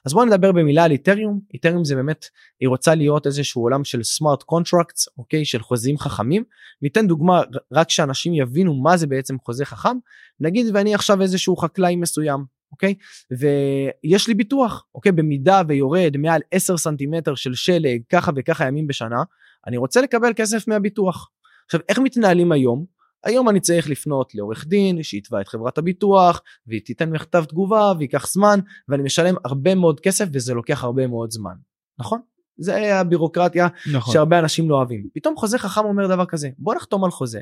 אז 0.06 0.14
בואו 0.14 0.26
נדבר 0.26 0.52
במילה 0.52 0.84
על 0.84 0.92
איתריום. 0.92 1.40
איתריום 1.54 1.86
זה 1.86 1.96
באמת 1.96 2.26
היא 2.60 2.70
רוצה 2.70 2.96
להיות 2.96 3.26
איזשהו 3.26 3.62
עולם 3.62 3.84
של 3.84 4.04
smart 4.04 4.44
contracts 4.44 5.08
אוקיי? 5.18 5.46
של 5.46 5.62
חוזים 5.62 5.98
חכמים. 5.98 6.44
ניתן 6.82 7.08
דוגמה 7.08 7.42
רק 7.72 7.90
שאנשים 7.90 8.34
יבינו 8.34 8.74
מה 8.74 8.98
זה 8.98 9.08
בעצם 9.08 9.36
חוזה 9.46 9.66
חכם. 9.66 9.98
נגיד 10.40 10.66
ואני 10.74 10.96
עכשיו 10.96 11.22
איזשהו 11.22 11.58
חקלאי 11.58 11.96
מסוים 11.96 12.40
אוקיי? 12.72 12.96
ויש 13.32 14.28
לי 14.28 14.34
ביטוח 14.34 14.86
אוקיי? 14.96 15.12
במידה 15.12 15.62
ויורד 15.68 16.18
מעל 16.18 16.42
10 16.52 16.78
סנטימטר 16.78 17.36
של 17.36 17.54
שלג 17.54 18.02
ככה 18.10 18.32
וככה 18.36 18.68
ימים 18.68 18.88
בשנה 18.88 19.24
אני 19.68 19.78
רוצה 19.78 20.02
לקבל 20.02 20.32
כסף 20.36 20.68
מהביטוח. 20.68 21.30
עכשיו 21.66 21.80
איך 21.90 22.00
מתנהלים 22.00 22.52
היום 22.52 22.97
היום 23.28 23.50
אני 23.50 23.60
צריך 23.60 23.90
לפנות 23.90 24.36
לעורך 24.36 24.68
דין 24.68 25.04
שיתבע 25.04 25.42
את 25.42 25.48
חברת 25.48 25.78
הביטוח 25.78 26.42
והיא 26.68 26.82
תיתן 26.86 27.10
מכתב 27.10 27.44
תגובה 27.44 27.94
וייקח 27.98 28.28
זמן 28.28 28.60
ואני 28.90 29.04
משלם 29.04 29.36
הרבה 29.46 29.76
מאוד 29.76 30.00
כסף 30.00 30.26
וזה 30.34 30.54
לוקח 30.54 30.84
הרבה 30.84 31.08
מאוד 31.08 31.32
זמן 31.32 31.54
נכון 32.00 32.20
זה 32.58 33.00
הבירוקרטיה 33.00 33.68
נכון. 33.94 34.14
שהרבה 34.14 34.40
אנשים 34.40 34.70
לא 34.70 34.76
אוהבים 34.76 35.08
פתאום 35.14 35.36
חוזה 35.36 35.58
חכם 35.58 35.86
אומר 35.86 36.08
דבר 36.08 36.26
כזה 36.26 36.50
בוא 36.58 36.76
נחתום 36.76 37.04
על 37.04 37.12
חוזה 37.12 37.42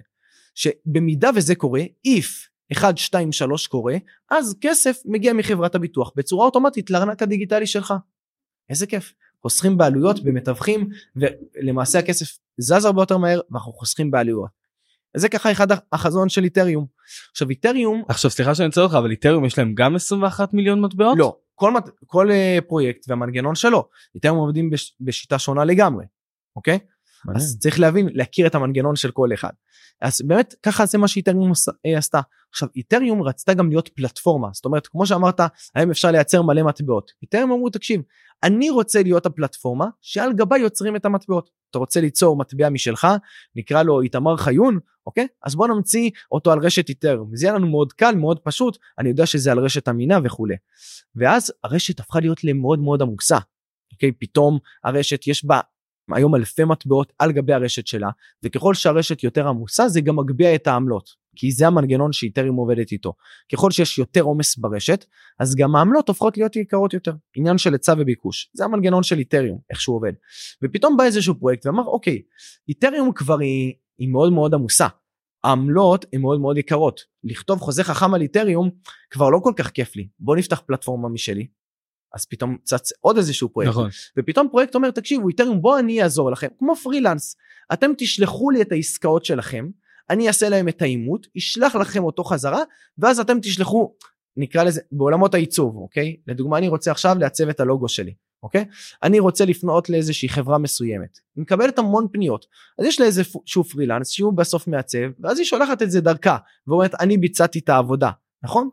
שבמידה 0.55 1.29
וזה 1.35 1.55
קורה 1.55 1.81
if 2.07 2.49
1 2.71 2.97
2 2.97 3.31
3 3.31 3.67
קורה 3.67 3.95
אז 4.31 4.55
כסף 4.61 5.01
מגיע 5.05 5.33
מחברת 5.33 5.75
הביטוח 5.75 6.11
בצורה 6.15 6.45
אוטומטית 6.45 6.89
לארנק 6.89 7.21
הדיגיטלי 7.21 7.67
שלך. 7.67 7.93
איזה 8.69 8.87
כיף 8.87 9.13
חוסכים 9.41 9.77
בעלויות 9.77 10.23
במתווכים 10.23 10.89
ולמעשה 11.15 11.99
הכסף 11.99 12.37
זז 12.57 12.85
הרבה 12.85 13.01
יותר 13.01 13.17
מהר 13.17 13.39
ואנחנו 13.51 13.73
חוסכים 13.73 14.11
בעלויות. 14.11 14.64
זה 15.15 15.29
ככה 15.29 15.51
אחד 15.51 15.67
החזון 15.91 16.29
של 16.29 16.43
איתריום. 16.43 16.85
עכשיו 17.31 17.49
איתריום 17.49 18.03
עכשיו 18.07 18.31
סליחה 18.31 18.55
שאני 18.55 18.65
עוצר 18.65 18.83
אותך 18.83 18.95
אבל 18.95 19.11
איתריום 19.11 19.45
יש 19.45 19.57
להם 19.57 19.73
גם 19.75 19.95
21 19.95 20.53
מיליון 20.53 20.81
מטבעות? 20.81 21.17
לא 21.17 21.37
כל, 21.55 21.73
כל 22.05 22.29
uh, 22.29 22.61
פרויקט 22.67 23.05
והמנגנון 23.07 23.55
שלו 23.55 23.87
איתריום 24.15 24.37
עובדים 24.37 24.69
בש, 24.69 24.95
בשיטה 25.01 25.39
שונה 25.39 25.65
לגמרי 25.65 26.05
אוקיי 26.55 26.79
אז 27.35 27.57
צריך 27.59 27.79
להבין 27.79 28.09
להכיר 28.13 28.47
את 28.47 28.55
המנגנון 28.55 28.95
של 28.95 29.11
כל 29.11 29.29
אחד. 29.33 29.49
אז 30.01 30.21
באמת 30.21 30.55
ככה 30.63 30.85
זה 30.85 30.97
מה 30.97 31.07
שאיתריום 31.07 31.51
אה, 31.85 31.97
עשתה. 31.97 32.21
עכשיו 32.51 32.69
איתריום 32.75 33.23
רצתה 33.23 33.53
גם 33.53 33.69
להיות 33.69 33.87
פלטפורמה 33.87 34.49
זאת 34.53 34.65
אומרת 34.65 34.87
כמו 34.87 35.05
שאמרת 35.05 35.39
היום 35.75 35.91
אפשר 35.91 36.11
לייצר 36.11 36.41
מלא 36.41 36.63
מטבעות. 36.63 37.11
איתריום 37.21 37.51
אמרו 37.51 37.69
תקשיב 37.69 38.01
אני 38.43 38.69
רוצה 38.69 39.03
להיות 39.03 39.25
הפלטפורמה 39.25 39.85
שעל 40.01 40.33
גבה 40.33 40.57
יוצרים 40.57 40.95
את 40.95 41.05
המטבעות. 41.05 41.49
אתה 41.71 41.79
רוצה 41.79 42.01
ליצור 42.01 42.37
מטבע 42.37 42.69
משלך 42.69 43.07
נקרא 43.55 43.83
לו 43.83 44.01
איתמר 44.01 44.37
חיון 44.37 44.79
אוקיי 45.05 45.27
אז 45.43 45.55
בוא 45.55 45.67
נמציא 45.67 46.09
אותו 46.31 46.51
על 46.51 46.59
רשת 46.59 46.89
איתריום 46.89 47.35
זה 47.35 47.45
יהיה 47.45 47.55
לנו 47.55 47.67
מאוד 47.67 47.93
קל 47.93 48.15
מאוד 48.15 48.39
פשוט 48.39 48.77
אני 48.99 49.09
יודע 49.09 49.25
שזה 49.25 49.51
על 49.51 49.59
רשת 49.59 49.89
אמינה 49.89 50.19
וכולי. 50.23 50.55
ואז 51.15 51.53
הרשת 51.63 51.99
הפכה 51.99 52.19
להיות 52.19 52.43
למאוד 52.43 52.79
מאוד 52.79 53.01
עמוסה. 53.01 53.37
אוקיי 53.91 54.11
פתאום 54.11 54.59
הרשת 54.83 55.27
יש 55.27 55.45
בה 55.45 55.59
היום 56.13 56.35
אלפי 56.35 56.63
מטבעות 56.63 57.13
על 57.19 57.31
גבי 57.31 57.53
הרשת 57.53 57.87
שלה 57.87 58.09
וככל 58.43 58.73
שהרשת 58.73 59.23
יותר 59.23 59.47
עמוסה 59.47 59.87
זה 59.87 60.01
גם 60.01 60.15
מגביה 60.15 60.55
את 60.55 60.67
העמלות 60.67 61.09
כי 61.35 61.51
זה 61.51 61.67
המנגנון 61.67 62.13
שאיתריום 62.13 62.55
עובדת 62.55 62.91
איתו. 62.91 63.13
ככל 63.53 63.71
שיש 63.71 63.97
יותר 63.97 64.21
עומס 64.21 64.57
ברשת 64.57 65.05
אז 65.39 65.55
גם 65.55 65.75
העמלות 65.75 66.07
הופכות 66.07 66.37
להיות 66.37 66.55
יקרות 66.55 66.93
יותר. 66.93 67.13
עניין 67.35 67.57
של 67.57 67.73
היצע 67.73 67.93
וביקוש 67.97 68.51
זה 68.53 68.65
המנגנון 68.65 69.03
של 69.03 69.19
איתריום 69.19 69.59
איך 69.69 69.81
שהוא 69.81 69.95
עובד. 69.95 70.13
ופתאום 70.63 70.97
בא 70.97 71.03
איזשהו 71.03 71.39
פרויקט 71.39 71.65
ואמר 71.65 71.83
אוקיי 71.83 72.21
איתריום 72.69 73.11
כבר 73.13 73.39
היא, 73.39 73.73
היא 73.97 74.09
מאוד 74.09 74.33
מאוד 74.33 74.53
עמוסה. 74.53 74.87
העמלות 75.43 76.05
הן 76.13 76.21
מאוד 76.21 76.39
מאוד 76.39 76.57
יקרות. 76.57 77.01
לכתוב 77.23 77.59
חוזה 77.59 77.83
חכם 77.83 78.13
על 78.13 78.21
איתריום 78.21 78.69
כבר 79.09 79.29
לא 79.29 79.39
כל 79.43 79.53
כך 79.55 79.69
כיף 79.69 79.95
לי. 79.95 80.07
בוא 80.19 80.35
נפתח 80.35 80.61
פלטפורמה 80.67 81.09
משלי 81.09 81.47
אז 82.15 82.25
פתאום 82.25 82.57
צץ 82.63 82.91
עוד 83.01 83.17
איזשהו 83.17 83.49
פרויקט. 83.49 83.71
נכון. 83.71 83.89
ופתאום 84.17 84.47
פרויקט 84.51 84.75
אומר 84.75 84.91
תקשיבו 84.91 85.29
איתריום 85.29 85.61
בוא 85.61 85.79
אני 85.79 86.03
אעזור 86.03 86.31
לכם. 86.31 86.47
כמו 86.59 86.75
פרילנס 86.75 87.35
אתם 87.73 87.91
תשלחו 87.97 88.49
לי 88.51 88.61
את 88.61 88.71
העסקאות 88.71 89.25
שלכם 89.25 89.69
אני 90.09 90.27
אעשה 90.27 90.49
להם 90.49 90.67
את 90.67 90.81
האימות 90.81 91.27
אשלח 91.37 91.75
לכם 91.75 92.03
אותו 92.03 92.23
חזרה 92.23 92.61
ואז 92.97 93.19
אתם 93.19 93.39
תשלחו 93.39 93.93
נקרא 94.37 94.63
לזה 94.63 94.81
בעולמות 94.91 95.33
העיצוב 95.33 95.75
אוקיי? 95.75 96.15
לדוגמה 96.27 96.57
אני 96.57 96.67
רוצה 96.67 96.91
עכשיו 96.91 97.15
לעצב 97.19 97.49
את 97.49 97.59
הלוגו 97.59 97.89
שלי 97.89 98.13
אוקיי? 98.43 98.65
אני 99.03 99.19
רוצה 99.19 99.45
לפנות 99.45 99.89
לאיזושהי 99.89 100.29
חברה 100.29 100.57
מסוימת. 100.57 101.19
היא 101.35 101.41
מקבלת 101.41 101.79
המון 101.79 102.07
פניות. 102.11 102.45
אז 102.79 102.85
יש 102.85 102.99
לה 102.99 103.05
איזה 103.05 103.23
שהוא 103.45 103.65
פרילנס 103.65 104.09
שהוא 104.09 104.33
בסוף 104.33 104.67
מעצב 104.67 105.07
ואז 105.19 105.37
היא 105.37 105.45
שולחת 105.45 105.81
את 105.81 105.91
זה 105.91 106.01
דרכה 106.01 106.37
ואומרת 106.67 106.95
אני 106.99 107.17
ביצעתי 107.17 107.59
את 107.59 107.69
העבודה 107.69 108.11
נכון 108.43 108.69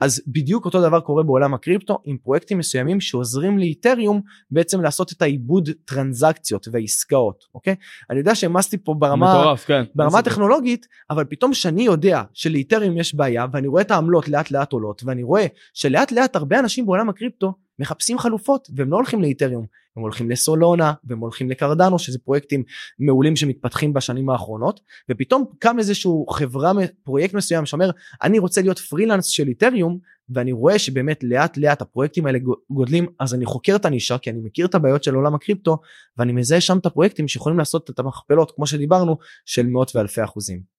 אז 0.00 0.22
בדיוק 0.26 0.64
אותו 0.64 0.82
דבר 0.82 1.00
קורה 1.00 1.22
בעולם 1.22 1.54
הקריפטו 1.54 1.98
עם 2.04 2.16
פרויקטים 2.16 2.58
מסוימים 2.58 3.00
שעוזרים 3.00 3.58
לאיתריום 3.58 4.20
בעצם 4.50 4.80
לעשות 4.80 5.12
את 5.12 5.22
העיבוד 5.22 5.68
טרנזקציות 5.84 6.68
והעסקאות 6.72 7.44
אוקיי 7.54 7.74
אני 8.10 8.18
יודע 8.18 8.34
שהעמסתי 8.34 8.78
פה 8.78 8.94
ברמה 8.98 9.40
מטורף, 9.40 9.64
כן. 9.64 9.84
ברמה 9.94 10.22
טכנולוגית 10.22 10.86
אבל 11.10 11.24
פתאום 11.24 11.54
שאני 11.54 11.82
יודע 11.82 12.22
שלאיתריום 12.32 12.96
יש 12.96 13.14
בעיה 13.14 13.46
ואני 13.52 13.66
רואה 13.66 13.82
את 13.82 13.90
העמלות 13.90 14.28
לאט 14.28 14.50
לאט 14.50 14.72
עולות 14.72 15.02
ואני 15.04 15.22
רואה 15.22 15.46
שלאט 15.74 16.12
לאט 16.12 16.36
הרבה 16.36 16.58
אנשים 16.58 16.86
בעולם 16.86 17.08
הקריפטו 17.08 17.54
מחפשים 17.78 18.18
חלופות 18.18 18.68
והם 18.76 18.90
לא 18.90 18.96
הולכים 18.96 19.22
לאיתריום 19.22 19.66
הם 19.96 20.02
הולכים 20.02 20.30
לסולונה 20.30 20.92
והם 21.04 21.18
הולכים 21.18 21.50
לקרדנו 21.50 21.98
שזה 21.98 22.18
פרויקטים 22.18 22.62
מעולים 22.98 23.36
שמתפתחים 23.36 23.92
בשנים 23.92 24.30
האחרונות 24.30 24.80
ופתאום 25.10 25.44
קם 25.58 25.78
איזשהו 25.78 26.26
חברה 26.26 26.72
פרויקט 27.02 27.34
מסוים 27.34 27.66
שאומר 27.66 27.90
אני 28.22 28.38
רוצה 28.38 28.60
להיות 28.62 28.78
פרילנס 28.78 29.26
של 29.26 29.48
איתריום 29.48 29.98
ואני 30.28 30.52
רואה 30.52 30.78
שבאמת 30.78 31.24
לאט 31.24 31.56
לאט 31.56 31.82
הפרויקטים 31.82 32.26
האלה 32.26 32.38
גודלים 32.70 33.06
אז 33.20 33.34
אני 33.34 33.46
חוקר 33.46 33.76
את 33.76 33.84
הנישה 33.84 34.18
כי 34.18 34.30
אני 34.30 34.40
מכיר 34.40 34.66
את 34.66 34.74
הבעיות 34.74 35.04
של 35.04 35.14
עולם 35.14 35.34
הקריפטו 35.34 35.78
ואני 36.18 36.32
מזהה 36.32 36.60
שם 36.60 36.78
את 36.78 36.86
הפרויקטים 36.86 37.28
שיכולים 37.28 37.58
לעשות 37.58 37.90
את 37.90 37.98
המכפלות 37.98 38.52
כמו 38.56 38.66
שדיברנו 38.66 39.16
של 39.44 39.66
מאות 39.66 39.96
ואלפי 39.96 40.24
אחוזים. 40.24 40.71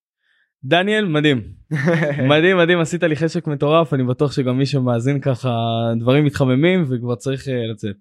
דניאל 0.66 1.05
מדהים 1.05 1.41
מדהים 2.30 2.57
מדהים 2.57 2.80
עשית 2.80 3.03
לי 3.03 3.16
חשק 3.16 3.47
מטורף 3.47 3.93
אני 3.93 4.03
בטוח 4.03 4.32
שגם 4.32 4.57
מי 4.57 4.66
שמאזין 4.66 5.20
ככה 5.20 5.49
דברים 5.99 6.26
מתחממים 6.26 6.86
וכבר 6.89 7.16
צריך 7.16 7.47
אה, 7.47 7.53
לצאת. 7.72 7.95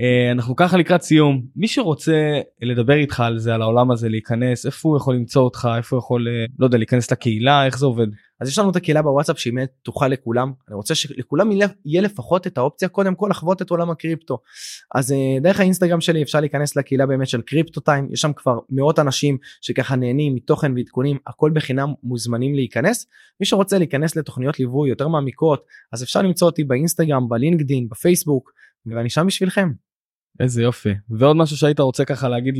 אה, 0.00 0.32
אנחנו 0.32 0.56
ככה 0.56 0.76
לקראת 0.76 1.02
סיום. 1.02 1.42
מי 1.56 1.68
שרוצה 1.68 2.40
לדבר 2.62 2.94
איתך 2.94 3.20
על 3.20 3.38
זה 3.38 3.54
על 3.54 3.62
העולם 3.62 3.90
הזה 3.90 4.08
להיכנס 4.08 4.66
איפה 4.66 4.88
הוא 4.88 4.96
יכול 4.96 5.14
למצוא 5.14 5.42
אותך 5.42 5.68
איפה 5.76 5.96
הוא 5.96 6.02
יכול 6.02 6.28
אה, 6.28 6.44
לא 6.58 6.66
יודע 6.66 6.78
להיכנס 6.78 7.10
לקהילה 7.10 7.66
איך 7.66 7.78
זה 7.78 7.86
עובד. 7.86 8.06
אז 8.40 8.48
יש 8.48 8.58
לנו 8.58 8.70
את 8.70 8.76
הקהילה 8.76 9.02
בוואטסאפ 9.02 9.38
שהיא 9.38 9.52
באמת 9.52 9.68
פתוחה 9.82 10.08
לכולם. 10.08 10.52
אני 10.68 10.76
רוצה 10.76 10.94
שלכולם 10.94 11.50
יהיה 11.84 12.02
לפחות 12.02 12.46
את 12.46 12.58
האופציה 12.58 12.88
קודם 12.88 13.14
כל 13.14 13.28
לחוות 13.30 13.62
את 13.62 13.70
עולם 13.70 13.90
הקריפטו. 13.90 14.38
אז 14.94 15.12
אה, 15.12 15.40
דרך 15.42 15.60
האינסטגרם 15.60 16.00
שלי 16.00 16.22
אפשר 16.22 16.40
להיכנס 16.40 16.76
לקהילה 16.76 17.06
באמת 17.06 17.28
של 17.28 17.42
קריפטו 17.42 17.80
טיים. 17.80 18.08
יש 18.12 18.20
שם 18.20 18.32
כבר 18.32 18.58
מאות 18.70 18.98
אנשים 18.98 19.38
שככה 19.60 19.96
נהנים 19.96 20.34
מתוכן 20.34 20.72
ועדכונים 20.76 21.18
הכל 21.26 21.50
בחינם 21.54 21.88
מוזמנים 22.02 22.54
להיכנס. 22.54 23.06
מי 23.40 23.46
שרוצה 23.46 23.78
להיכנס 23.78 24.16
לתוכניות 24.16 24.58
ליווי 24.58 24.88
יותר 24.88 25.08
מעמיקות 25.08 25.64
אז 25.92 26.02
אפשר 26.02 26.22
למצוא 26.22 26.48
אותי 26.48 26.64
באינסטגרם 26.64 27.28
בלינקדין 27.28 27.88
בפייסבוק 27.88 28.50
ואני 28.86 29.10
שם 29.10 29.26
בשבילכם. 29.26 29.87
איזה 30.40 30.62
יופי. 30.62 30.94
ועוד 31.10 31.36
משהו 31.36 31.56
שהיית 31.56 31.80
רוצה 31.80 32.04
ככה 32.04 32.28
להגיד 32.28 32.54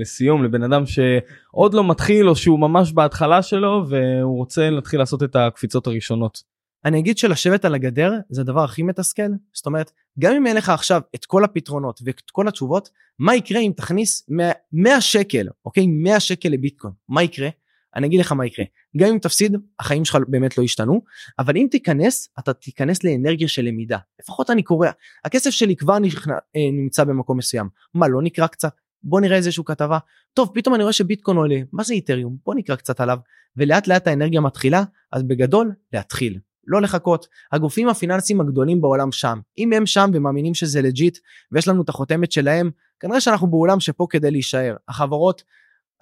לסיום 0.00 0.44
לבן 0.44 0.62
אדם 0.62 0.82
שעוד 0.86 1.74
לא 1.74 1.88
מתחיל 1.88 2.28
או 2.28 2.36
שהוא 2.36 2.58
ממש 2.58 2.92
בהתחלה 2.92 3.42
שלו 3.42 3.84
והוא 3.88 4.36
רוצה 4.36 4.70
להתחיל 4.70 5.00
לעשות 5.00 5.22
את 5.22 5.36
הקפיצות 5.36 5.86
הראשונות. 5.86 6.42
אני 6.84 6.98
אגיד 6.98 7.18
שלשבת 7.18 7.64
על 7.64 7.74
הגדר 7.74 8.12
זה 8.30 8.40
הדבר 8.40 8.64
הכי 8.64 8.82
מתסכל. 8.82 9.22
זאת 9.52 9.66
אומרת 9.66 9.92
גם 10.18 10.34
אם 10.34 10.46
אין 10.46 10.56
לך 10.56 10.68
עכשיו 10.68 11.00
את 11.14 11.24
כל 11.24 11.44
הפתרונות 11.44 12.00
ואת 12.04 12.30
כל 12.32 12.48
התשובות 12.48 12.90
מה 13.18 13.34
יקרה 13.34 13.60
אם 13.60 13.72
תכניס 13.76 14.26
100, 14.28 14.52
100 14.72 15.00
שקל 15.00 15.46
אוקיי? 15.64 15.86
100 15.86 16.20
שקל 16.20 16.48
לביטקוין? 16.48 16.94
מה 17.08 17.22
יקרה? 17.22 17.48
אני 17.96 18.06
אגיד 18.06 18.20
לך 18.20 18.32
מה 18.32 18.46
יקרה 18.46 18.64
גם 18.96 19.08
אם 19.08 19.18
תפסיד 19.18 19.56
החיים 19.78 20.04
שלך 20.04 20.18
באמת 20.28 20.58
לא 20.58 20.62
ישתנו 20.62 21.02
אבל 21.38 21.56
אם 21.56 21.66
תיכנס 21.70 22.28
אתה 22.38 22.52
תיכנס 22.52 23.04
לאנרגיה 23.04 23.48
של 23.48 23.62
למידה. 23.62 23.98
לפחות 24.20 24.50
אני 24.50 24.62
קורא 24.62 24.88
הכסף 25.24 25.50
שלי 25.50 25.76
כבר 25.76 25.98
נכנע, 25.98 26.34
אה, 26.34 26.70
נמצא 26.72 27.04
במקום 27.04 27.38
מסוים. 27.38 27.68
מה 27.94 28.08
לא 28.08 28.22
נקרא 28.22 28.46
קצת? 28.46 28.72
בוא 29.02 29.20
נראה 29.20 29.36
איזשהו 29.36 29.64
כתבה. 29.64 29.98
טוב 30.34 30.50
פתאום 30.54 30.74
אני 30.74 30.82
רואה 30.82 30.92
שביטקוין 30.92 31.36
עולה. 31.36 31.60
מה 31.72 31.82
זה 31.82 31.94
איתריום? 31.94 32.36
בוא 32.46 32.54
נקרא 32.54 32.76
קצת 32.76 33.00
עליו. 33.00 33.18
ולאט 33.56 33.86
לאט 33.86 34.06
האנרגיה 34.06 34.40
מתחילה 34.40 34.84
אז 35.12 35.22
בגדול 35.22 35.72
להתחיל. 35.92 36.38
לא 36.66 36.82
לחכות. 36.82 37.26
הגופים 37.52 37.88
הפיננסיים 37.88 38.40
הגדולים 38.40 38.80
בעולם 38.80 39.12
שם. 39.12 39.40
אם 39.58 39.72
הם 39.72 39.86
שם 39.86 40.10
ומאמינים 40.14 40.54
שזה 40.54 40.82
legit 40.82 41.18
ויש 41.52 41.68
לנו 41.68 41.82
את 41.82 41.88
החותמת 41.88 42.32
שלהם 42.32 42.70
כנראה 43.00 43.20
שאנחנו 43.20 43.46
בעולם 43.46 43.80
שפה 43.80 44.06
כדי 44.10 44.30
להישאר. 44.30 44.76
החברות 44.88 45.42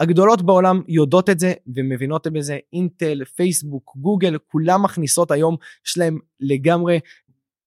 הגדולות 0.02 0.42
בעולם 0.42 0.82
יודעות 0.88 1.30
את 1.30 1.38
זה 1.38 1.52
ומבינות 1.74 2.26
בזה 2.26 2.58
אינטל 2.72 3.24
פייסבוק 3.24 3.92
גוגל 3.96 4.38
כולם 4.46 4.82
מכניסות 4.82 5.30
היום 5.30 5.56
יש 5.86 5.98
להם 5.98 6.18
לגמרי 6.40 7.00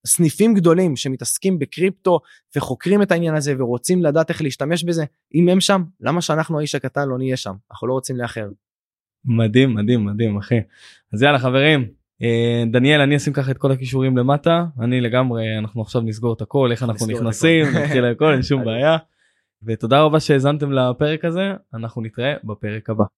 סניפים 0.06 0.54
גדולים 0.54 0.96
שמתעסקים 0.96 1.60
בקריפטו 1.60 2.20
וחוקרים 2.56 3.02
את 3.02 3.12
העניין 3.12 3.36
הזה 3.36 3.54
ורוצים 3.58 4.04
לדעת 4.04 4.30
איך 4.30 4.42
להשתמש 4.42 4.84
בזה. 4.84 5.06
אם 5.36 5.50
הם 5.50 5.60
שם 5.60 5.84
למה 6.02 6.22
שאנחנו 6.22 6.60
האיש 6.60 6.76
הקטן 6.76 7.08
לא 7.08 7.18
נהיה 7.18 7.38
שם? 7.38 7.54
אנחנו 7.72 7.88
לא 7.88 7.94
רוצים 7.94 8.18
לאחר. 8.18 8.50
מדהים 9.26 9.74
מדהים 9.74 10.06
מדהים 10.06 10.38
אחי. 10.38 10.60
אז 11.14 11.22
יאללה 11.22 11.40
חברים. 11.40 11.88
אה, 12.22 12.64
דניאל 12.72 13.02
אני 13.02 13.18
אשים 13.18 13.34
ככה 13.34 13.52
את 13.52 13.58
כל 13.58 13.72
הכישורים 13.72 14.18
למטה. 14.18 14.66
אני 14.80 15.02
לגמרי 15.02 15.58
אנחנו 15.58 15.82
עכשיו 15.82 16.02
נסגור 16.02 16.34
את 16.34 16.42
הכל 16.42 16.72
איך 16.72 16.84
אנחנו 16.84 17.08
נכנסים 17.08 17.66
נתחיל 17.66 18.06
הכל 18.06 18.34
אין 18.34 18.44
שום 18.44 18.64
בעיה. 18.66 18.98
ותודה 19.66 20.02
רבה 20.02 20.20
שהאזנתם 20.20 20.72
לפרק 20.72 21.26
הזה 21.26 21.54
אנחנו 21.74 22.02
נתראה 22.02 22.34
בפרק 22.44 22.90
הבא. 22.90 23.06